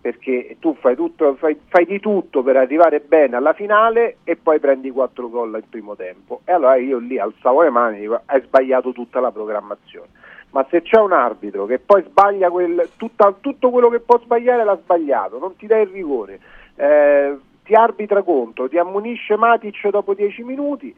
[0.00, 4.60] Perché tu fai, tutto, fai, fai di tutto per arrivare bene alla finale e poi
[4.60, 6.42] prendi quattro gol al primo tempo.
[6.44, 10.26] E allora io lì alzavo le mani e dico hai sbagliato tutta la programmazione.
[10.50, 14.64] Ma se c'è un arbitro che poi sbaglia quel, tutta- tutto quello che può sbagliare
[14.64, 16.40] l'ha sbagliato, non ti dà il rigore,
[16.76, 20.94] eh, ti arbitra contro, ti ammonisce Matic dopo dieci minuti,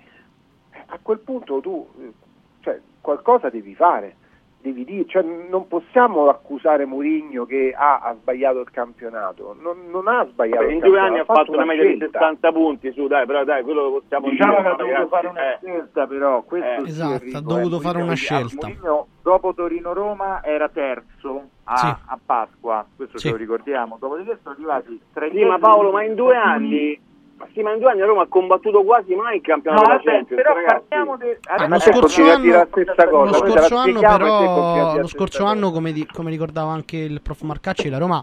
[0.86, 2.12] a quel punto tu eh,
[2.60, 4.16] cioè, qualcosa devi fare,
[4.60, 10.06] devi dire, cioè, non possiamo accusare Mourinho che ha, ha sbagliato il campionato, non, non
[10.08, 12.18] ha sbagliato Vabbè, il in due campionato, anni ha fatto una media di scelta.
[12.18, 14.62] 60 punti, su dai, però dai, quello lo possiamo Diciamo dire.
[14.62, 15.58] che ha dovuto fare una eh.
[15.62, 18.66] scelta, però questo sì, Esatto, Enrico, ha dovuto eh, fare una Mourinho- scelta.
[18.66, 21.86] Mourinho, dopo Torino-Roma era terzo a, Sì.
[21.86, 23.26] a Pasqua, questo Sì.
[23.26, 23.96] ce lo ricordiamo.
[23.98, 27.00] Dopodiché sono arrivati tre Sì, ma Paolo, ma in due anni,
[27.40, 29.82] ma sì, ma in due anni a Roma ha combattuto quasi mai il No, campionato
[29.84, 30.84] della vabbè, Champions, però ragazzi.
[30.88, 31.36] parliamo di...
[31.46, 35.92] Ah, Ma lo scorso anno, stessa cosa, lo scorso anno però, lo scorso anno come,
[35.92, 38.22] di- come ricordava anche il prof Marcacci, la Roma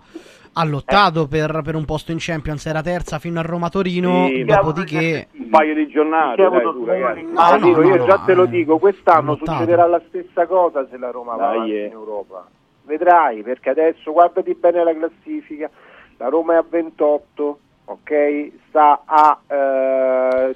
[0.54, 5.28] ha lottato per, per un posto in Champions, era terza fino a Roma-Torino, Sì, dopodiché...
[5.38, 7.24] un paio di giornate, ha dai, tu, ragazzi.
[7.24, 9.52] Ma No, dico, no, io no, già te lo eh, dico, quest'anno lottato.
[9.52, 11.86] succederà la stessa cosa se la Roma va eh.
[11.86, 12.48] in Europa.
[12.86, 15.70] Vedrai, perché adesso guardati bene la classifica,
[16.18, 18.52] la Roma è a 28, ok?
[18.68, 19.40] Sta a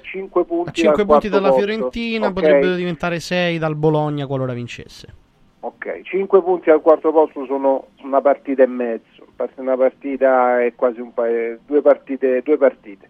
[0.00, 2.32] 5 punti, A 5 dal punti dalla posto, Fiorentina ok?
[2.32, 5.20] potrebbero diventare 6 dal Bologna qualora vincesse.
[5.60, 9.24] Ok, 5 punti al quarto posto sono una partita e mezzo,
[9.56, 13.08] una partita è quasi un paio, due partite, due partite.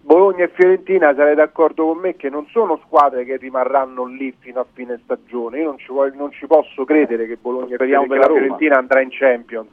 [0.00, 4.60] Bologna e Fiorentina sarei d'accordo con me che non sono squadre che rimarranno lì fino
[4.60, 5.58] a fine stagione.
[5.58, 8.06] Io non ci, voglio- non ci posso credere che Bologna e Speriamo.
[8.06, 9.68] Fiorentina andrà in Champions.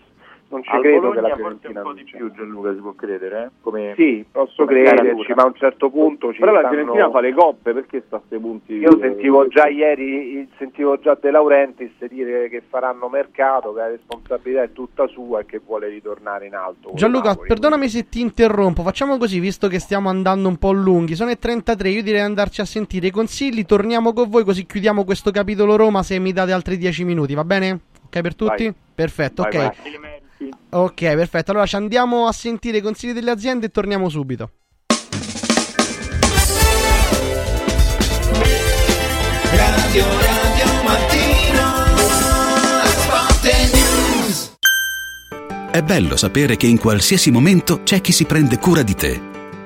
[0.55, 2.79] Non ci Al credo che Bologna la forse Fiorentina un po' di più Gianluca si
[2.79, 3.49] può credere, eh?
[3.59, 7.09] Come, Sì, posso come crederci, ma a un certo punto ci Però la stanno- Fiorentina
[7.09, 8.73] fa le coppe, perché sta a quei punti?
[8.75, 14.63] Io sentivo già ieri, sentivo già De Laurentiis dire che faranno mercato, che la responsabilità
[14.63, 16.91] è tutta sua e che vuole ritornare in alto.
[16.93, 17.47] Gianluca, Napoli.
[17.49, 21.37] perdonami se ti interrompo, facciamo così, visto che stiamo andando un po' lunghi, sono le
[21.37, 25.75] 33, io direi andarci a sentire i consigli, torniamo con voi così chiudiamo questo capitolo
[25.75, 27.79] Roma se mi date altri 10 minuti, va bene?
[28.05, 28.63] Ok per tutti?
[28.63, 28.73] Vai.
[28.95, 29.57] Perfetto, Vai, ok.
[29.57, 30.14] vai.
[30.69, 31.51] Ok, perfetto.
[31.51, 34.51] Allora ci andiamo a sentire i consigli delle aziende e torniamo subito.
[39.53, 41.95] Radio Radio Mattino
[42.85, 44.51] Spot News
[45.71, 49.34] È bello sapere che in qualsiasi momento c'è chi si prende cura di te.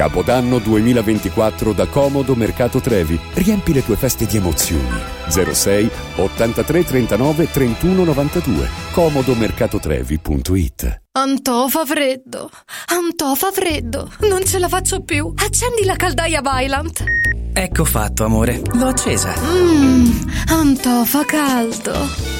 [0.00, 3.20] Capodanno 2024 da Comodo Mercato Trevi.
[3.34, 4.98] Riempi le tue feste di emozioni.
[5.28, 8.66] 06 83 39 31 92.
[8.92, 12.48] comodomercatotrevi.it Antò fa freddo.
[12.86, 14.10] Antò fa freddo.
[14.20, 15.34] Non ce la faccio più.
[15.36, 17.04] Accendi la caldaia Vylant.
[17.52, 18.62] Ecco fatto, amore.
[18.72, 19.34] L'ho accesa.
[19.38, 22.39] Mmm, Antò fa caldo.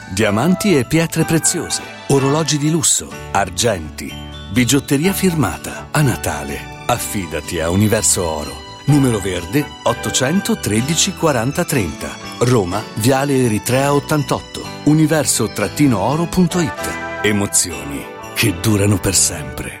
[0.13, 4.13] Diamanti e pietre preziose, orologi di lusso, argenti,
[4.51, 5.87] bigiotteria firmata.
[5.91, 8.51] A Natale, affidati a Universo Oro.
[8.87, 12.09] Numero verde 813 40 30.
[12.39, 14.61] Roma, Viale Eritrea 88.
[14.83, 17.21] Universo-oro.it.
[17.21, 19.80] Emozioni che durano per sempre.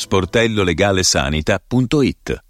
[0.00, 2.49] sportellolegalesanita.it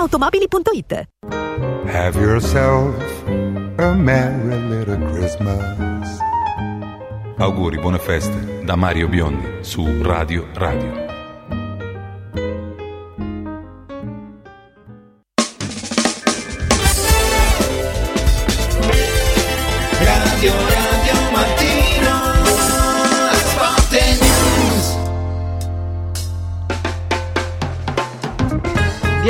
[0.00, 1.08] ValentinoAutomobili.it
[1.86, 2.94] Have yourself
[3.78, 6.18] a merry little Christmas.
[7.36, 11.08] Auguri, buone feste da Mario Biondi su Radio Radio.
[20.02, 20.79] Radio Radio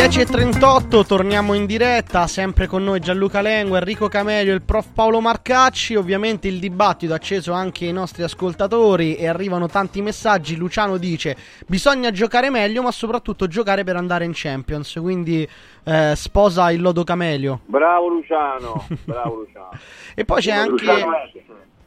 [0.00, 5.20] 10.38, torniamo in diretta, sempre con noi Gianluca Lengo, Enrico Camelio e il prof Paolo
[5.20, 10.96] Marcacci, ovviamente il dibattito è acceso anche ai nostri ascoltatori e arrivano tanti messaggi, Luciano
[10.96, 15.46] dice bisogna giocare meglio ma soprattutto giocare per andare in Champions, quindi
[15.84, 17.60] eh, sposa il lodo Camelio.
[17.66, 19.68] Bravo Luciano, bravo Luciano.
[20.16, 20.70] E poi c'è anche...
[20.70, 21.10] Luciano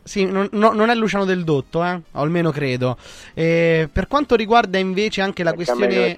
[0.06, 2.02] Sì, non, no- non è Luciano del Dotto, eh?
[2.12, 2.98] almeno credo.
[3.34, 6.18] Eh, per quanto riguarda invece anche la Perché questione...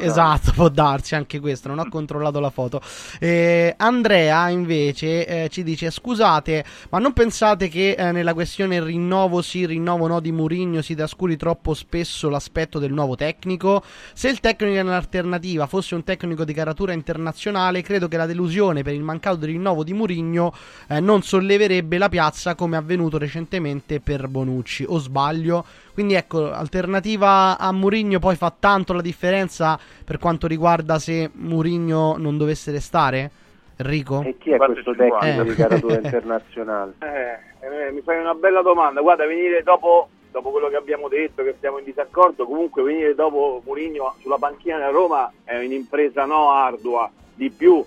[0.00, 2.80] Esatto, può darsi anche questo, non ho controllato la foto.
[3.18, 9.42] Eh, Andrea invece eh, ci dice, scusate, ma non pensate che eh, nella questione rinnovo
[9.42, 13.82] sì, rinnovo no di Murigno si trascuri troppo spesso l'aspetto del nuovo tecnico?
[14.12, 18.82] Se il tecnico in alternativa fosse un tecnico di caratura internazionale, credo che la delusione
[18.82, 20.54] per il mancato rinnovo di Murigno
[20.88, 25.64] eh, non solleverebbe la piazza come è avvenuto recentemente per Bonucci, o sbaglio?
[25.92, 32.16] Quindi ecco, alternativa a Murigno poi fa tanto la differenza per quanto riguarda se Murigno
[32.16, 33.30] non dovesse restare?
[33.76, 34.22] Enrico?
[34.24, 35.44] E chi è questo tecnico Eh.
[35.44, 36.94] di caratura internazionale?
[37.00, 39.00] Eh, eh, mi fai una bella domanda.
[39.00, 43.62] Guarda, venire dopo, dopo quello che abbiamo detto, che siamo in disaccordo, comunque venire dopo
[43.64, 47.10] Murigno sulla panchina della Roma è un'impresa no ardua.
[47.34, 47.84] Di più,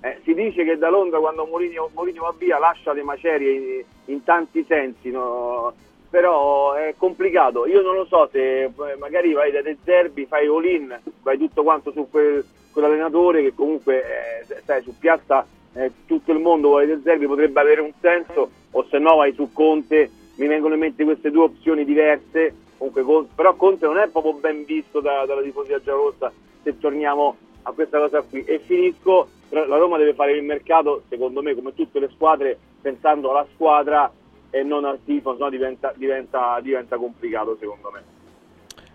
[0.00, 3.84] eh, si dice che da Londra quando Mourinho, Mourinho va via lascia le macerie in,
[4.06, 5.72] in tanti sensi, no?
[6.10, 7.66] però è complicato.
[7.66, 11.62] Io non lo so se eh, magari vai da De Zerbi, fai all-in, vai tutto
[11.62, 14.02] quanto su quel- quell'allenatore che comunque
[14.48, 18.50] eh, sai, su piazza eh, tutto il mondo vuole De Zerbi, potrebbe avere un senso,
[18.72, 22.54] o se no vai su Conte, mi vengono in mente queste due opzioni diverse.
[22.76, 27.36] Comunque, Con- però Conte non è proprio ben visto da- dalla tifoseria giallorossa se torniamo
[27.62, 28.42] a questa cosa qui.
[28.44, 33.30] E finisco, la Roma deve fare il mercato, secondo me, come tutte le squadre, pensando
[33.30, 34.10] alla squadra
[34.50, 38.18] e non al tifo, sennò diventa, diventa, diventa complicato secondo me.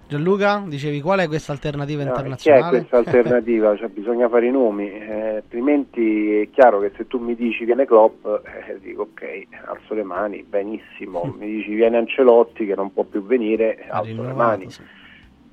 [0.07, 2.77] Gianluca, dicevi qual è questa alternativa No, chi è internazionale?
[2.77, 3.75] questa alternativa?
[3.75, 7.85] Cioè, bisogna fare i nomi, eh, altrimenti è chiaro che se tu mi dici viene
[7.85, 13.03] Klopp, eh, dico ok, alzo le mani, benissimo, mi dici viene Ancelotti che non può
[13.03, 14.67] più venire, alzo le mani.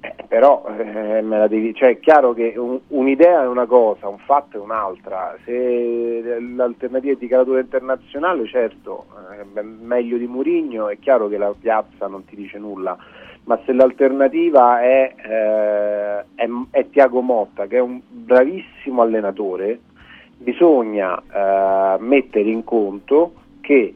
[0.05, 4.09] Eh, però eh, me la devi, cioè, è chiaro che un- un'idea è una cosa,
[4.09, 5.37] un fatto è un'altra.
[5.45, 9.07] Se l'alternativa è di caratura internazionale, certo,
[9.55, 12.99] eh, meglio di Murigno, è chiaro che la piazza non ti dice nulla.
[13.45, 19.79] Ma se l'alternativa è, eh, è, è Tiago Motta, che è un bravissimo allenatore,
[20.37, 23.95] bisogna eh, mettere in conto che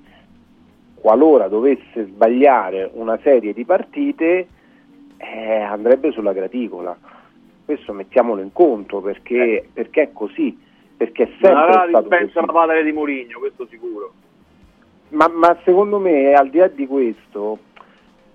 [0.94, 4.48] qualora dovesse sbagliare una serie di partite,
[5.18, 6.96] eh, andrebbe sulla graticola.
[7.64, 10.56] Questo mettiamolo in conto perché, perché è così,
[10.96, 12.46] perché è sempre avrà stato dispensa così.
[12.46, 14.12] la padre di Mourinho, questo sicuro.
[15.10, 17.58] Ma, ma secondo me, al di là di questo,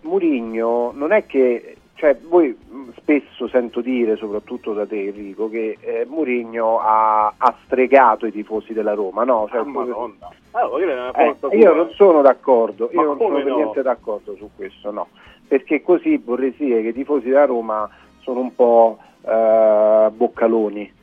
[0.02, 5.78] Murigno non è che, cioè, voi mh, spesso sento dire, soprattutto da te Enrico, che
[5.80, 9.48] eh, Murigno ha, ha stregato i tifosi della Roma, no?
[9.50, 10.30] Cioè, Ah, Madonna.
[10.52, 11.74] Allora, io, ne eh, io pure.
[11.76, 13.56] non sono d'accordo, io Ma non sono no?
[13.56, 15.08] niente d'accordo su questo, no.
[15.52, 17.90] Perché così vorrei dire che i tifosi della Roma
[18.22, 18.98] sono un po'
[19.28, 20.94] eh, boccaloni.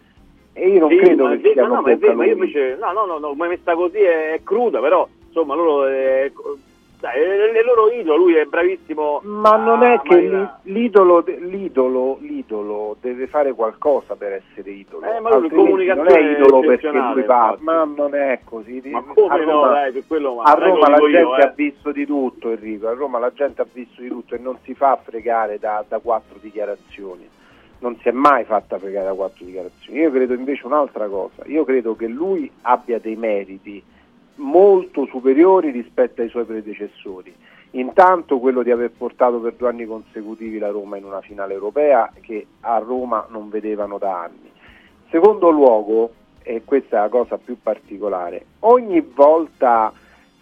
[0.55, 2.51] E io non Sì, credo ma che vero- siano no, è vero, ma io boccaloni.
[2.57, 6.33] invece, no, no, no, no, come messa così è, è cruda, però insomma loro è,
[7.01, 9.21] dai, è, il loro idolo, lui è bravissimo.
[9.23, 15.05] Ma non è che l'idolo, l'idolo, l'idolo deve fare qualcosa per essere idolo.
[15.05, 18.83] Eh, ma lui Altrimenti non comunicazione è idolo perché lui parla, ma non è così.
[18.91, 21.43] Ma come a no, Roma, dai, per quello ma a Roma la gente io, ha
[21.43, 21.53] eh.
[21.55, 24.75] visto di tutto Enrico, a Roma la gente ha visto di tutto e non si
[24.75, 27.29] fa fregare da, da quattro dichiarazioni.
[27.81, 30.01] Non si è mai fatta fregare da quattro dichiarazioni.
[30.01, 33.81] Io credo invece un'altra cosa, io credo che lui abbia dei meriti
[34.39, 37.35] molto superiori rispetto ai suoi predecessori.
[37.73, 42.11] Intanto quello di aver portato per due anni consecutivi la Roma in una finale europea
[42.21, 44.51] che a Roma non vedevano da anni.
[45.11, 49.93] Secondo luogo, e questa è la cosa più particolare, ogni volta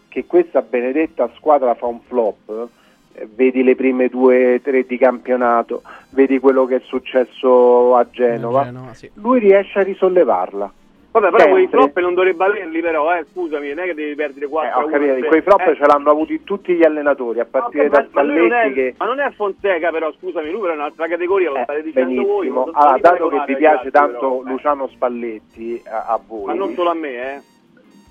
[0.08, 2.68] che questa benedetta squadra fa un flop,
[3.12, 8.65] eh, vedi le prime due tre di campionato, vedi quello che è successo a Genova,
[8.65, 9.10] Genova, sì.
[9.15, 10.73] lui riesce a risollevarla.
[11.20, 14.46] Vabbè, però quei flop non dovrebbe averli però, eh, scusami, non è che devi perdere
[14.48, 14.92] 4 Eh, ho 1.
[14.92, 18.94] capito, quei flop ce l'hanno avuti tutti gli allenatori, a partire ma, da Spalletti che
[18.98, 22.46] ma non è Fonseca però, scusami, lui però è un'altra categoria, lo state dicendo voi.
[22.48, 22.64] benissimo.
[22.66, 24.50] non Allora, dato che vi piace tanto però, eh.
[24.50, 27.40] Luciano Spalletti a, a voi, Ma non solo a me, eh.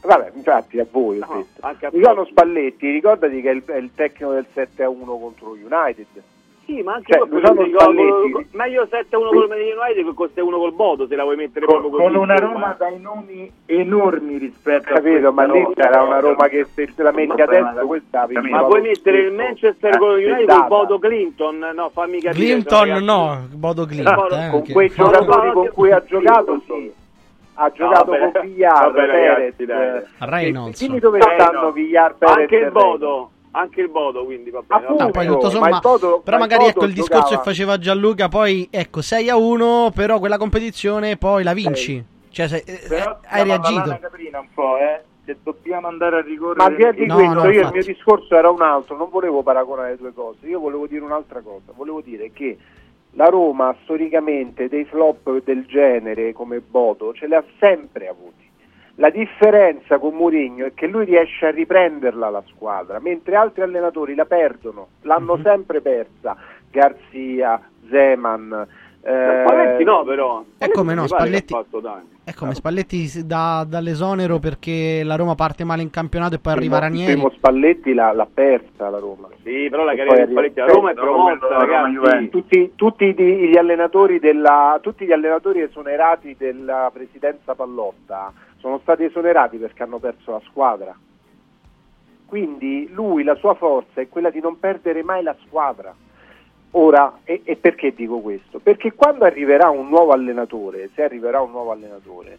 [0.01, 1.65] vabbè, infatti a voi ho No, detto.
[1.65, 2.25] a Luciano.
[2.25, 6.05] Spalletti, ricordati che è il, è il tecnico del 7 a 1 contro United.
[6.65, 10.43] Sì, ma anche Cioè, proprio gol- Spalletti- gol- meglio 7-1 col Manchester United che costa
[10.43, 12.13] 1 col Bodo se la vuoi mettere con, proprio così.
[12.13, 12.77] con una Roma eh.
[12.79, 16.05] dai nomi enormi rispetto a Capito, ma lì c'era Roma.
[16.07, 19.97] una Roma che se te la metti adesso questa la Ma vuoi mettere il Manchester
[19.99, 21.71] con il United con Bodo Clinton?
[21.75, 22.33] No, fammi capire.
[22.45, 24.13] Clinton no, Bodo Clint.
[24.13, 26.91] Bodo- eh, con quei giocatori con cui ha giocato sì.
[27.57, 30.79] ha giocato vabbè, con Villar, vabbè, Perez ragazzi, eh, Reynolds.
[30.79, 34.83] dimmi dove stanno Villar, Perez Anche il Bodo, anche il Bodo, quindi va bene.
[34.83, 37.21] Appunto, No, poi tutto ma sommato, il Bodo- però ma il magari ecco il discorso
[37.21, 42.03] giocava- che faceva Gianluca, poi ecco 6 a 1, però quella competizione poi la vinci.
[42.29, 43.97] Cioè, se- eh, Però hai reagito.
[44.01, 45.01] Caprina, un po', eh.
[45.25, 46.69] se dobbiamo andare a ricorrere...
[46.85, 47.73] Ma di No, questo, no, io il infatti.
[47.77, 51.39] mio discorso era un altro, non volevo paragonare le due cose, io volevo dire un'altra
[51.41, 52.55] cosa, volevo dire che
[53.13, 58.44] la Roma storicamente dei flop del genere come Bodo ce li ha sempre avuti.
[58.97, 64.15] La differenza con Mourinho è che lui riesce a riprenderla la squadra, mentre altri allenatori
[64.15, 66.37] la perdono, l'hanno sempre persa.
[66.71, 68.67] Garzia, Zeman.
[69.07, 70.43] Eh, Spalletti no, però.
[70.57, 71.55] E come no, Spalletti-.
[72.23, 76.53] È come Spalletti si- da- dall'esonero perché la Roma parte male in campionato e poi
[76.53, 77.11] arriva Ranieri.
[77.13, 79.27] Primo Spalletti l'ha, l'ha persa la Roma.
[79.43, 81.91] Sì, però la carriera di Spalletti a Roma è promossa, ragazzi.
[81.91, 82.31] Juventus.
[82.31, 89.03] Tutti, tutti di- gli allenatori della, tutti gli allenatori esonerati della presidenza Pallotta sono stati
[89.03, 90.95] esonerati perché hanno perso la squadra.
[92.25, 95.93] Quindi lui, la sua forza è quella di non perdere mai la squadra.
[96.77, 98.59] Ora, e, e perché dico questo?
[98.59, 102.37] Perché quando arriverà un nuovo allenatore, se arriverà un nuovo allenatore,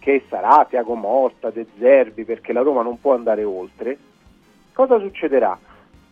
[0.00, 3.96] che sarà Tiago Motta, De Zerbi, perché la Roma non può andare oltre,
[4.72, 5.56] cosa succederà?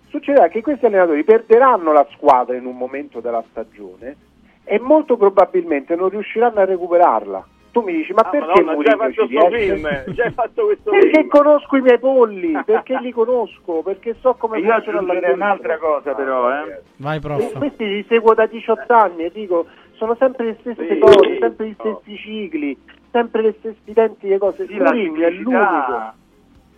[0.07, 4.17] Succederà che questi allenatori perderanno la squadra in un momento della stagione
[4.62, 7.45] e molto probabilmente non riusciranno a recuperarla.
[7.79, 9.75] Tu mi dici, ma Ah, perché Madonna, già hai Mourinho fatto ci questo riesce?
[9.77, 11.29] film, già hai fatto questo Perché film.
[11.29, 15.79] conosco i miei polli, perché li conosco, perché so come E io funziona aggiungerei un'altra
[15.79, 16.83] cosa però, eh.
[16.97, 17.59] Vai, E prof.
[17.59, 20.99] questi li seguo da 18 anni e dico, sono sempre le stesse Sì.
[20.99, 22.77] cose, sempre gli stessi cicli,
[23.13, 24.67] sempre le stesse identiche cose.
[24.67, 26.13] Sì, la Mourinho è l'unico,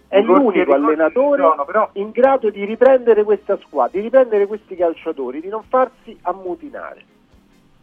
[0.08, 4.46] è l'unico e allenatore ci sono, però- in grado di riprendere questa squadra, di riprendere
[4.46, 7.04] questi calciatori, di non farsi ammutinare.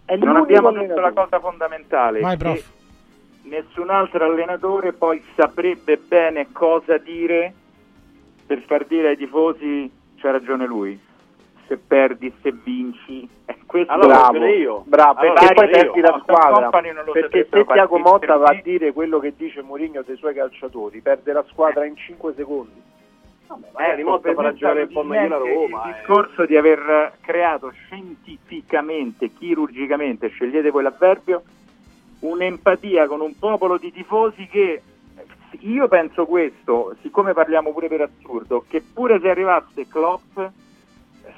[0.06, 2.22] È Non l'unico abbiamo detto la cosa fondamentale.
[2.22, 2.72] Vai, che prof.
[3.48, 7.54] Nessun altro allenatore poi saprebbe bene cosa dire
[8.46, 11.00] per far dire ai tifosi c'ha ragione lui.
[11.68, 13.28] Se perdi, se vinci.
[13.46, 14.84] Eh, questo Allora, bravo, io.
[14.86, 16.70] bravo, Allora, perché poi perdi la squadra.
[16.70, 21.32] Perché se Tiago Motta va a dire quello che dice Mourinho dei suoi calciatori, perde
[21.32, 22.82] la squadra in 5 secondi.
[23.74, 25.84] Magari Ecco, per un po' meglio la Roma.
[25.86, 25.94] Il eh.
[25.94, 31.44] discorso di aver creato scientificamente, chirurgicamente, scegliete voi l'avverbio,
[32.20, 34.82] un'empatia con un popolo di tifosi che
[35.60, 40.40] io penso questo, siccome parliamo pure per assurdo, che pure se arrivasse Klopp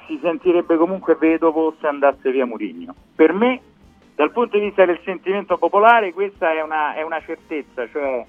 [0.06, 2.94] si sentirebbe comunque vedovo se andasse via Murigno.
[3.14, 3.60] Per me,
[4.14, 8.24] dal punto di vista del sentimento popolare, questa è una, è una certezza, cioè,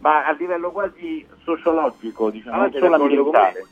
[0.00, 3.66] ma a livello quasi sociologico, diciamo, non solo ambientale.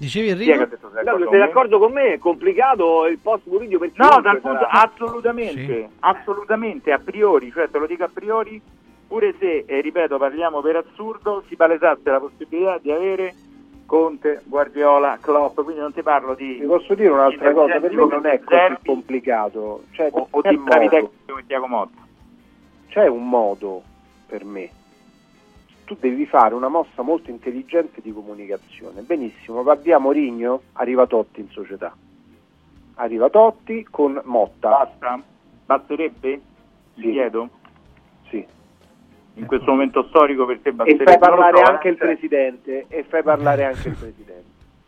[0.00, 0.70] Dicevi Chi è che ha Enrico?
[0.76, 1.46] detto sei No, d'accordo sei con me?
[1.46, 2.12] d'accordo con me?
[2.14, 7.78] È complicato il post Murillo per No, dal punto, assolutamente, assolutamente, a priori, cioè te
[7.78, 8.58] lo dico a priori,
[9.06, 13.34] pure se, e ripeto, parliamo per assurdo, si palesasse la possibilità di avere
[13.84, 16.60] Conte, Guardiola, Klopp, quindi non ti parlo di...
[16.60, 19.82] Ti posso dire un'altra di cosa, per me non è così complicato.
[19.90, 21.98] Cioè, o, o c'è, di un bravi modo, tecnici come Tiago Motta.
[22.88, 23.82] c'è un modo
[24.26, 24.70] per me.
[25.90, 29.00] Tu devi fare una mossa molto intelligente di comunicazione.
[29.00, 31.92] Benissimo, va via Mourinho, arriva Totti in società.
[32.94, 34.68] Arriva Totti con Motta.
[34.68, 35.20] Basta?
[35.66, 36.40] Basterebbe?
[36.94, 37.10] Ti Sì.
[37.10, 37.48] chiedo?
[38.28, 38.46] Sì.
[39.34, 41.04] In questo momento storico per te E basterebbe?
[41.04, 42.84] fai Non lo parlare so, anche eh, il presidente.
[42.86, 44.44] E fai parlare anche il presidente.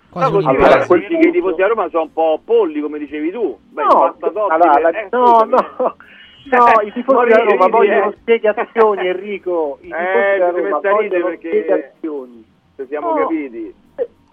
[0.08, 2.80] Quasi No, così Allora, allora, quel che i tifosi a Roma sono un po' polli,
[2.80, 3.58] come dicevi tu.
[3.70, 5.50] Beh, No, basta Totti, allora, la- eh, no, scusami.
[5.50, 5.96] no,
[6.50, 8.16] no, i tifosi della Roma vogliono eh.
[8.20, 9.78] spiegazioni, Enrico.
[9.80, 12.44] I tifosi Eh, della Roma vogliono perché- spiegazioni.
[12.76, 13.14] Se siamo No.
[13.20, 13.74] capiti.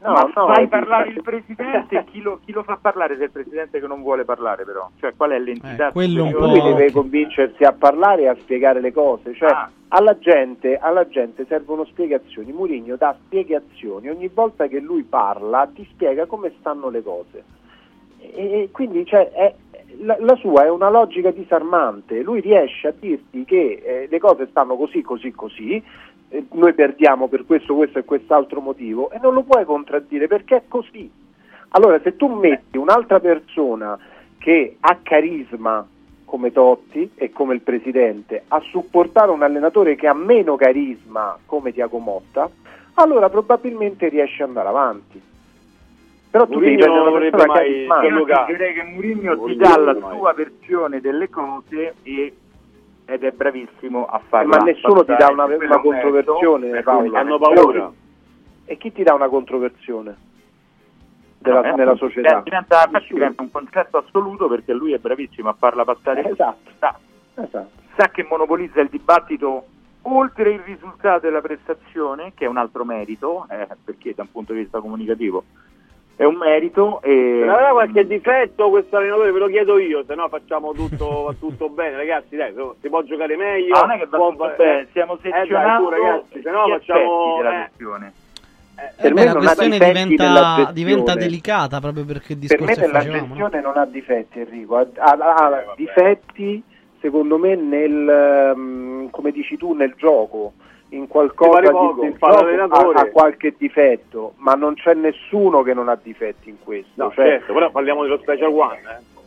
[0.02, 3.22] No, ma no, fai eh, parlare il presidente, chi lo, chi lo fa parlare se
[3.24, 4.90] è il presidente che non vuole parlare però?
[4.98, 5.90] Cioè qual è l'entità?
[5.90, 6.60] Eh, quello un superiore?
[6.62, 9.34] Lui deve convincersi a parlare e a spiegare le cose.
[9.34, 9.70] Cioè, Ah.
[9.90, 12.54] alla, gente, alla gente servono spiegazioni.
[12.54, 14.08] Mourinho dà spiegazioni.
[14.10, 17.44] Ogni volta che lui parla ti spiega come stanno le cose.
[18.22, 19.54] E, e quindi cioè, è-
[19.98, 22.22] la, la sua è una logica disarmante.
[22.22, 25.84] Lui riesce a dirti che eh, le cose stanno così, così, così.
[26.30, 30.56] eh, noi perdiamo per questo, questo e quest'altro motivo e non lo puoi contraddire perché
[30.58, 31.10] è così.
[31.70, 33.98] Allora, se tu metti un'altra persona
[34.38, 35.86] che ha carisma
[36.26, 41.74] come Totti e come il presidente a supportare un allenatore che ha meno carisma come
[41.74, 42.50] Tiago Motta,
[42.96, 45.22] allora probabilmente riesce ad andare avanti.
[46.32, 47.54] Però tu devi Mourinho prendere non persona
[47.88, 48.54] mai giocare.
[48.54, 52.34] direi che Mourinho ti dà la sua versione delle cose e-
[53.06, 57.16] ed è bravissimo a Eh, farla ma nessuno ti dà una, una controversione, Paolo.
[57.18, 57.92] hanno paura.
[58.66, 60.16] E chi ti dà una controversione
[61.40, 62.42] della- No, eh, nella eh, società?
[62.44, 66.22] Diventa, infatti diventa un concetto assoluto perché lui è bravissimo a farla passare.
[66.24, 66.70] Eh, esatto.
[66.78, 66.96] Sa,
[67.42, 67.70] Esatto.
[67.96, 69.66] sa che monopolizza il dibattito
[70.04, 74.32] oltre il risultato e la prestazione, che è un altro merito, eh, perché da un
[74.32, 75.44] punto di vista comunicativo
[76.20, 77.02] è un merito.
[77.02, 77.44] E...
[77.46, 81.70] Se avrà qualche difetto questo allenatore ve lo chiedo io, se no facciamo tutto, tutto
[81.70, 83.74] bene, ragazzi, dai, si può giocare meglio.
[83.76, 86.52] Ah, non è che va può- tutto bene, stiamo eh, dai, tu, sezionando ragazzi, se
[86.52, 88.14] no facciamo della eh, questione.
[88.98, 90.74] Eh beh, la non questione diventa, gestione.
[90.74, 93.22] diventa delicata proprio perché il Per me discorso nella facevamo.
[93.22, 93.28] no?
[93.50, 96.64] gestione non ha difetti Enrico, ha, ha- ha difetti
[97.00, 100.52] secondo me nel, ehm, come dici tu, nel gioco,
[100.90, 106.50] in qualcosa di- ha, ha qualche difetto, ma non c'è nessuno che non ha difetti
[106.50, 106.90] in questo.
[106.96, 109.18] No, cioè, certo, però parliamo dello Special One, eh.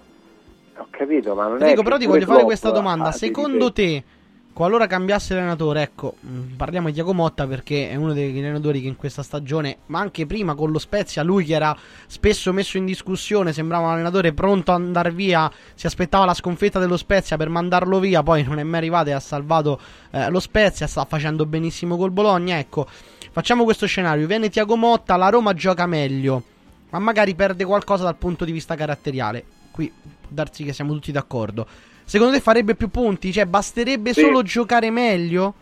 [0.79, 3.11] Ho capito, ma non è Federico, che però ti voglio fare questa domanda.
[3.11, 4.03] dei Secondo difetti.
[4.03, 4.05] te,
[4.53, 8.89] qualora cambiasse allenatore, ecco, mh, parliamo di Tiago Motta perché è uno degli allenatori che
[8.89, 12.85] in questa stagione, ma anche prima con lo Spezia, lui che era spesso messo in
[12.85, 17.49] discussione, sembrava un allenatore pronto ad andare via, si aspettava la sconfitta dello Spezia per
[17.49, 21.47] mandarlo via, poi non è mai arrivato e ha salvato eh, lo Spezia, sta facendo
[21.47, 22.87] benissimo col Bologna, ecco.
[23.33, 26.43] Facciamo questo scenario, viene Tiago Motta, la Roma gioca meglio,
[26.91, 29.45] ma magari perde qualcosa dal punto di vista caratteriale.
[29.71, 29.91] Qui
[30.29, 31.67] darsi che siamo tutti d'accordo.
[32.13, 33.33] Secondo te farebbe più punti?
[33.33, 34.21] Cioè, basterebbe Sì.
[34.21, 35.55] solo giocare meglio?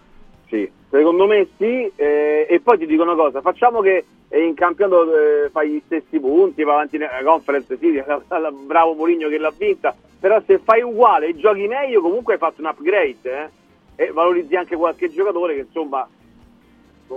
[0.48, 4.54] Sì, secondo me sì, eh, e poi ti dico una cosa, facciamo che eh, in
[4.54, 5.14] campionato
[5.44, 9.38] eh, fai gli stessi punti, va avanti nella conference, sì, la- la- bravo Mourinho che
[9.38, 13.50] l'ha vinta, però se fai uguale e giochi meglio comunque hai fatto un upgrade
[13.94, 16.04] eh, e valorizzi anche qualche giocatore che insomma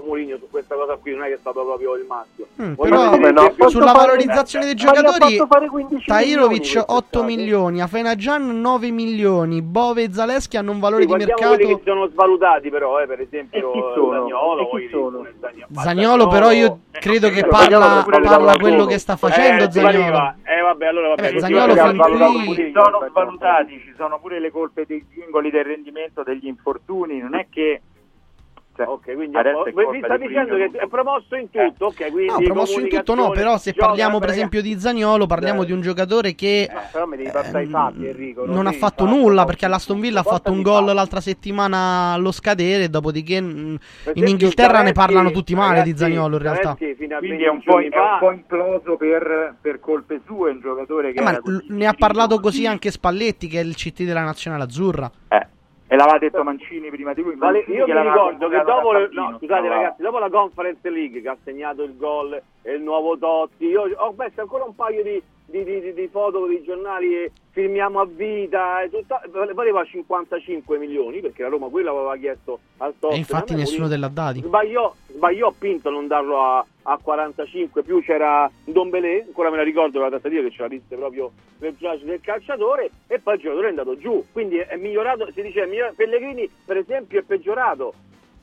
[0.01, 2.47] Mourinho su questa cosa qui non è che è stato proprio il maschio.
[2.61, 7.25] Mm, però no, sulla fare- valorizzazione dei giocatori fare 15 Tahirovic milioni 8 quest'estate.
[7.25, 11.81] milioni, Afenagian 9 milioni, Bove e Zaleschi hanno un valore Sì, di mercato quelli che
[11.85, 14.19] sono svalutati però, eh, per esempio E chi sono?
[14.21, 15.17] Zaniolo, E chi voglio sono?
[15.19, 15.67] dire, Zaniolo.
[15.73, 20.33] Zagnolo però io credo che Eh, parla, parla quello che sta facendo eh, Zagnolo.
[20.43, 21.27] Eh vabbè, allora vabbè.
[21.27, 26.23] Eh quelli fin qui- sono svalutati, ci sono pure le colpe dei singoli del rendimento
[26.23, 27.81] degli infortuni, non è che
[28.75, 32.11] cioè, Ok, quindi adesso è mi sta di dicendo che è promosso in tutto, ok,
[32.11, 35.61] quindi No, promosso in tutto no, però se gioca, parliamo per esempio di Zagnolo, parliamo
[35.61, 35.65] Eh.
[35.65, 38.45] di un giocatore che Eh, però mi devi passare i fatti Enrico.
[38.45, 40.95] non ha devi fatto fare- nulla perché all'Aston Villa ha fatto un gol fatti.
[40.95, 43.77] l'altra settimana allo scadere, dopodiché mh,
[44.15, 46.75] in Inghilterra ne parlano tutti male di ragazzi, Zagnolo in realtà.
[46.75, 50.49] Quindi è un 20 po', giorni è fa- un po' imploso per, per colpe sue,
[50.51, 52.41] un giocatore che Eh, ma l- così ne ha parlato così.
[52.57, 55.11] così anche Spalletti che è il CT della nazionale azzurra.
[55.29, 55.47] Eh,
[55.93, 57.35] e l'aveva detto Mancini prima di lui.
[57.35, 61.37] Mancini io mi ricordo che dopo, no, scusate ragazzi, dopo la Conference League che ha
[61.43, 65.93] segnato il gol il nuovo Totti, io ho messo ancora un paio di, di, di-
[65.93, 69.19] di- foto di giornali e firmiamo a vita e tutto,
[69.53, 73.15] valeva 55 milioni perché la Roma quello aveva chiesto al Totti.
[73.15, 74.41] E infatti nessuno te l'ha dati.
[74.41, 79.63] Sbagliò, sbagliò Pinto a non darlo a, a 45, più c'era Dombelé, ancora me la
[79.63, 83.41] ricordo la trattativa che ce la disse proprio nel personaggio del calciatore e poi il
[83.41, 87.23] giocatore è andato giù, quindi è, migliorato, si dice è migliorato- Pellegrini per esempio è
[87.23, 87.93] peggiorato,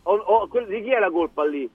[0.04, 1.68] o, o- di chi è la colpa lì?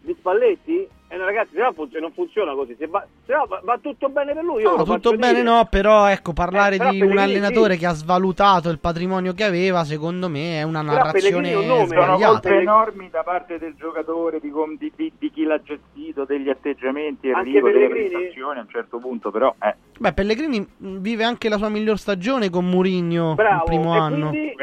[0.00, 0.88] Di Spalletti?
[1.08, 3.78] Eh, no, ragazzi, se no fun- non funziona così, se va, se no va, va
[3.80, 4.62] tutto bene per lui.
[4.62, 5.42] io No, tutto bene dire.
[5.44, 7.78] no, però ecco, parlare Eh, però di un allenatore sì.
[7.80, 11.86] che ha svalutato il patrimonio che aveva, secondo me è una Però narrazione un nome,
[11.86, 12.26] Sono sbagliata.
[12.40, 16.48] colpe enormi da parte del giocatore, di, com- di- di- di chi l'ha gestito, degli
[16.48, 18.08] atteggiamenti, Anche Enrico, delle Pellegrini?
[18.10, 22.50] prestazioni a un certo punto, però eh, Beh, Pellegrini vive anche la sua miglior stagione
[22.50, 24.28] con Mourinho Bravo, il primo e anno.
[24.30, 24.54] quindi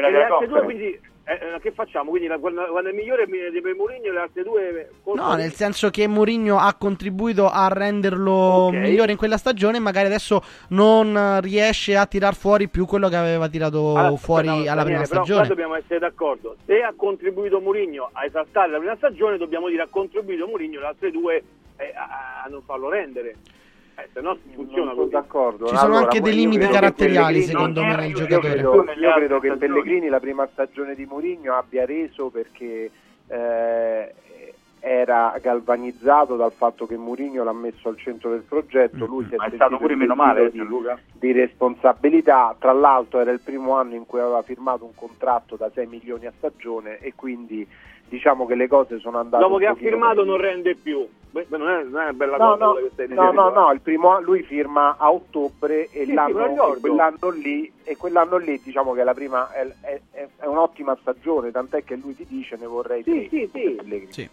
[0.64, 2.10] quindi eh, eh, che facciamo?
[2.10, 5.52] Quindi la- quando, quando è migliore di per Mourinho le altre due colpe- No, nel
[5.52, 8.74] senso che Mourinho ha contribuito a renderlo Ok.
[8.74, 13.16] migliore in quella stagione, magari adesso non eh, riesce a tirar fuori più quello che
[13.16, 15.48] aveva tirato Allora, fuori aspetta, alla Daniele, prima però stagione.
[15.48, 16.56] dobbiamo essere d'accordo.
[16.66, 20.86] Se ha contribuito Mourinho a esaltare la prima stagione, dobbiamo dire ha contribuito Mourinho le
[20.86, 21.42] altre due
[21.76, 23.34] eh, a, a non farlo rendere.
[23.96, 25.10] Eh, se no funziona sono così.
[25.10, 25.66] d'accordo.
[25.66, 28.52] Ci sono Allora, anche io dei limiti credo caratteriali, secondo me, nel io giocatore.
[28.52, 29.52] credo, Nelle io credo che.
[29.56, 32.90] Pellegrini la prima stagione di Mourinho abbia reso perché
[33.28, 34.14] eh,
[34.80, 39.36] era galvanizzato dal fatto che Mourinho l'ha messo al centro del progetto, lui si è
[39.36, 40.98] ma è stato pure meno male, Gianluca.
[41.12, 45.56] di, di responsabilità, tra l'altro era il primo anno in cui aveva firmato un contratto
[45.56, 47.66] da 6 milioni a stagione e quindi
[48.14, 50.30] diciamo che le cose sono andate Dopo che ha firmato meglio.
[50.32, 51.06] non rende più.
[51.30, 53.42] Beh, non, è, non è una bella No, cosa no, quella che stai no, dicendo.
[53.42, 57.72] no, no, il primo anno- lui firma a ottobre e, Sì, l'anno, e quell'anno lì
[57.82, 61.96] e quell'anno lì diciamo che la prima è, è- è- è un'ottima stagione, tant'è che
[61.96, 63.70] lui ti dice ne vorrei Sì, tre, sì, sì.
[63.70, 64.12] Pellegrini.
[64.12, 64.30] Sì.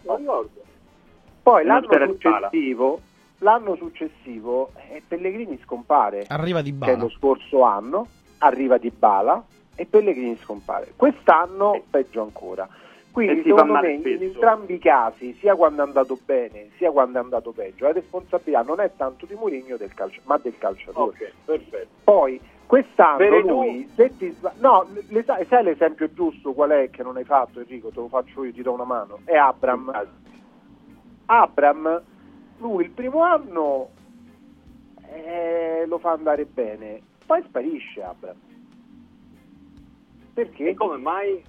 [1.42, 3.00] Poi l'anno successivo,
[3.38, 7.02] l'anno successivo eh, Pellegrini scompare, Arriva di che è bala.
[7.02, 8.06] lo scorso anno,
[8.38, 9.42] arriva di Bala
[9.74, 10.92] e Pellegrini scompare.
[10.94, 12.68] Quest'anno peggio ancora.
[13.12, 17.22] Quindi secondo me in entrambi i casi, sia quando è andato bene, sia quando è
[17.22, 21.10] andato peggio, la responsabilità non è tanto di Mourinho del calcio, ma del calciatore.
[21.10, 21.88] Ok, perfetto.
[22.04, 23.48] Poi quest'anno Veretù.
[23.48, 27.24] lui, se ti sba- no, le- sai sai l'esempio giusto qual è che non hai
[27.24, 30.08] fatto Enrico, te lo faccio io, ti do una mano, è Abram.
[31.26, 32.02] Abram
[32.56, 33.90] lui il primo anno
[35.08, 38.36] eh, lo fa andare bene, poi sparisce Abram.
[40.32, 40.68] Perché?
[40.70, 41.44] E come mai?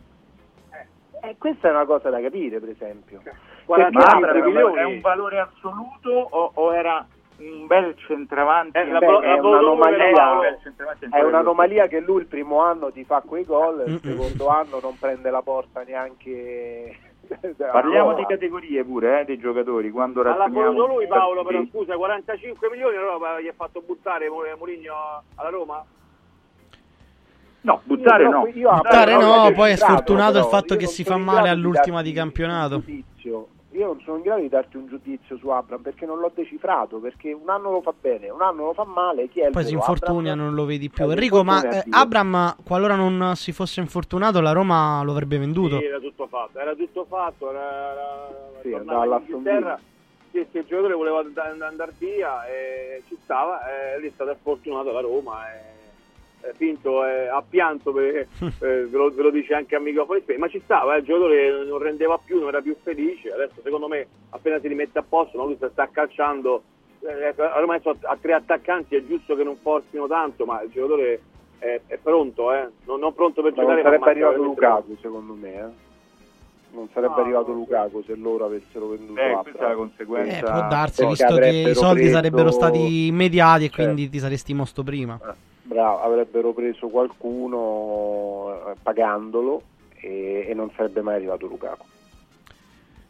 [1.25, 3.21] Eh, questa è una cosa da capire, per esempio.
[3.63, 4.77] 45 Perché Abram milioni.
[4.77, 7.05] È un valore assoluto o, o era
[7.37, 8.77] un bel centravanti?
[8.77, 13.05] Eh, beh, bel- è, bel un'anomalia, centravanti è un'anomalia che lui il primo anno ti
[13.05, 16.97] fa quei gol, il secondo anno non prende la porta neanche.
[17.55, 19.91] Parliamo Allora, di categorie pure, eh, dei giocatori.
[19.91, 24.27] Quando Ma l'ha voluto lui Paolo, però scusa, 45 milioni allora gli ha fatto buttare
[24.27, 25.85] Mou- Mourinho alla Roma?
[27.63, 28.47] No, buttare Io no.
[28.47, 32.01] io Buttare no, poi è sfortunato il però, fatto io che si fa male all'ultima
[32.01, 32.75] di campionato.
[32.75, 33.47] un giudizio.
[33.71, 36.97] Io non sono in grado di darti un giudizio su Abram perché non l'ho decifrato,
[36.97, 39.65] perché un anno lo fa bene, un anno lo fa male, chi è il Poi
[39.65, 40.45] si infortunia, Abram?
[40.45, 41.05] non lo vedi più.
[41.05, 41.83] Eh, Enrico, ma eh.
[41.89, 45.79] Abram, qualora non si fosse infortunato, la Roma lo avrebbe venduto.
[45.79, 48.29] Sì, era tutto fatto, era tutto fatto, era, era,
[48.61, 49.79] Sì, andava in all'Aston
[50.31, 54.35] sì, sì, il giocatore voleva and- andare via e ci stava, e lì è stata
[54.39, 55.82] sfortunata la Roma e
[56.43, 60.19] è finto, eh, ha pianto, per- eh, ve, lo, ve lo dice anche a microfono
[60.19, 63.61] spenti, ma ci stava, eh, il giocatore non rendeva più, non era più felice, adesso
[63.63, 66.63] secondo me appena si rimette a posto, no, lui si sta calciando,
[67.01, 71.21] eh, ormai sono a tre attaccanti, è giusto che non forzino tanto, ma il giocatore
[71.59, 73.97] è, è pronto, eh, non, non pronto per Ma non giocare.
[73.97, 75.91] ma sarebbe arrivato Lukaku secondo me, eh.
[76.75, 80.37] Non sarebbe No, arrivato Lukaku se loro avessero venduto Eh, questa è la conseguenza.
[80.39, 83.83] Eh, può darsi, Perché visto che i soldi preso- sarebbero stati immediati e Certo.
[83.83, 85.19] quindi ti saresti mosso prima.
[85.63, 89.61] Bravo, avrebbero preso qualcuno eh, pagandolo
[89.95, 91.85] e, e non sarebbe mai arrivato Lukaku.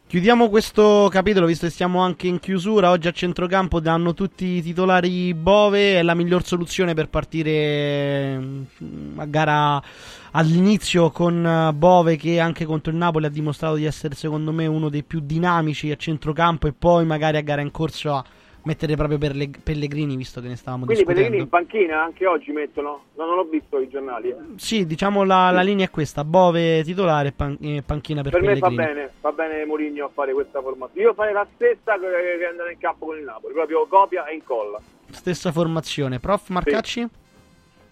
[0.06, 2.90] Chiudiamo questo capitolo, visto che siamo anche in chiusura.
[2.90, 5.98] Oggi a centrocampo danno tutti i titolari Bove.
[5.98, 9.82] È la miglior soluzione per partire mm, a gara
[10.30, 14.66] all'inizio con eh, Bove, che anche contro il Napoli ha dimostrato di essere, secondo me,
[14.66, 16.68] uno dei più dinamici a centrocampo.
[16.68, 18.24] E poi, magari a gara in corso, a
[18.64, 21.30] mettere proprio per le- Pellegrini, visto che ne stavamo Quindi discutendo.
[21.30, 23.04] Pellegrini in panchina anche oggi mettono?
[23.14, 24.28] No, non ho visto i giornali.
[24.30, 24.36] eh.
[24.56, 28.58] Sì, diciamo la, la linea è questa: Bove titolare pan- e panchina per, Per me
[28.58, 28.94] va Pellegrini.
[28.94, 31.06] bene, va bene Mourinho a fare questa formazione.
[31.06, 34.80] Io farei la stessa che andare in campo con il Napoli, proprio copia e incolla.
[35.10, 36.18] Stessa formazione.
[36.18, 37.06] Prof Marcacci?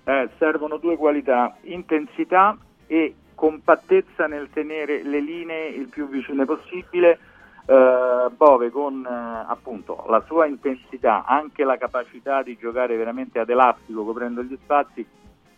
[0.04, 2.56] Eh, servono due qualità, intensità
[2.88, 7.18] e compattezza nel tenere le linee il più vicine possibile.
[7.64, 13.50] Eh, Bove con eh, appunto la sua intensità, anche la capacità di giocare veramente ad
[13.50, 15.06] elastico coprendo gli spazi,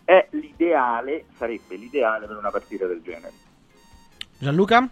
[0.03, 3.33] è l'ideale, sarebbe l'ideale per una partita del genere.
[4.37, 4.87] Gianluca?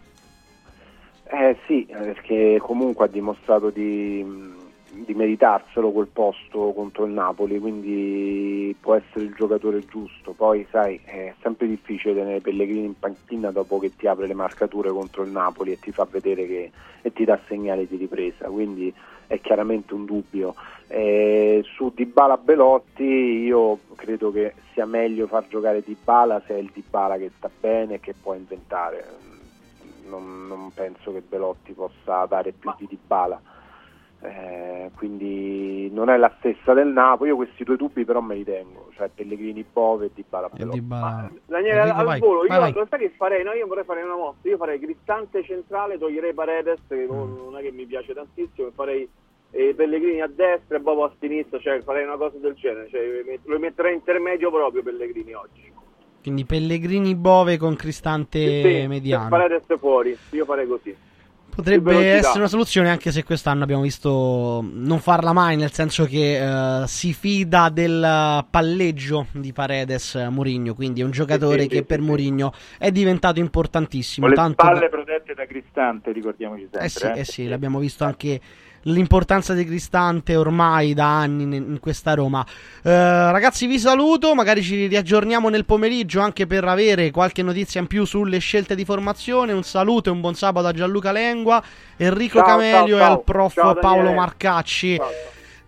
[1.26, 4.24] Eh sì, eh, perché comunque ha dimostrato di,
[4.94, 10.34] di meritarselo quel posto contro il Napoli, quindi può essere il giocatore giusto.
[10.34, 14.90] Poi sai, è sempre difficile tenere Pellegrini in panchina dopo che ti apre le marcature
[14.92, 16.72] contro il Napoli e ti fa vedere che
[17.06, 18.94] e ti dà segnali di ripresa, quindi
[19.28, 20.56] è chiaramente un dubbio.
[20.88, 26.72] Eh, su Dybala Belotti io credo che sia meglio far giocare Dybala se è il
[26.74, 29.32] Dybala che sta bene e che può inventare
[30.08, 33.42] non, non penso che Belotti possa dare più di Dybala
[34.26, 38.46] Eh, quindi non è la stessa del Napoli io questi due dubbi però me li
[38.46, 40.82] tengo cioè Pellegrini Bove e Dybala Belotti
[41.46, 43.44] Daniele, Enrico, al vai, volo, io vai, lo sai che farei?
[43.44, 47.44] No, io vorrei fare una mossa, io farei Cristante centrale, toglierei Paredes, che non, Mm.
[47.44, 49.10] non è che mi piace tantissimo, e farei
[49.52, 53.40] eh, Pellegrini a destra e Bobo a sinistra, cioè farei una cosa del genere, cioè,
[53.44, 55.72] lo metterei intermedio proprio Pellegrini oggi.
[56.22, 59.30] Quindi Pellegrini Bove con Cristante Sì, mediano.
[59.30, 60.96] Paredes fuori, io farei così.
[61.56, 66.82] Potrebbe essere una soluzione anche se quest'anno abbiamo visto non farla mai, nel senso che
[66.82, 71.84] eh, si fida del palleggio di Paredes Mourinho, quindi è un giocatore sì, che sì,
[71.84, 72.06] per sì.
[72.06, 74.26] Mourinho è diventato importantissimo.
[74.26, 76.86] Con le tanto spalle da- protette da Cristante, ricordiamoci sempre.
[76.86, 77.20] Eh sì, eh.
[77.20, 78.40] eh sì, l'abbiamo visto anche
[78.84, 82.46] l'importanza di Cristante ormai da anni in, in questa Roma.
[82.82, 84.34] Eh, ragazzi, vi saluto.
[84.34, 88.86] Magari ci riaggiorniamo nel pomeriggio anche per avere qualche notizia in più sulle scelte di
[88.86, 89.54] formazione.
[89.54, 91.64] Un saluto e un buon sabato a Gianluca Lengua,
[91.98, 93.12] Enrico Ciao, Camelio ciao, e ciao.
[93.12, 94.14] al prof Paolo.
[94.14, 95.00] Marcacci.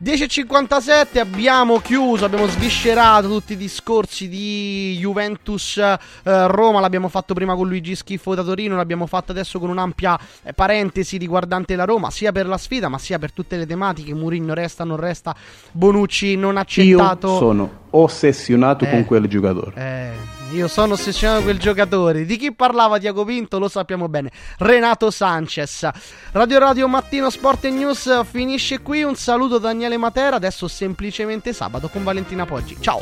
[0.06, 7.56] 10.57 abbiamo chiuso, abbiamo sviscerato tutti i discorsi di Juventus eh, Roma, l'abbiamo fatto prima
[7.56, 12.12] con Luigi Schifo da Torino, l'abbiamo fatto adesso con un'ampia eh, parentesi riguardante la Roma,
[12.12, 15.36] sia per la sfida ma sia per tutte le tematiche, Mourinho resta, non resta,
[15.72, 17.28] Bonucci non ha accettato...
[17.28, 18.92] Io sono ossessionato Eh.
[18.92, 19.74] con quel giocatore.
[19.76, 22.26] Eh, io sono ossessionato quel giocatore.
[22.26, 24.32] Di chi parlava Diago Pinto lo sappiamo bene.
[24.60, 25.90] Renato Sanchez.
[26.32, 29.04] Radio Radio Mattino Sport e News finisce qui.
[29.04, 30.36] Un saluto da Daniele Matera.
[30.36, 32.78] Adesso semplicemente sabato con Valentina Poggi.
[32.80, 33.02] Ciao.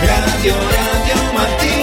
[0.00, 1.81] Radio Radio Mattino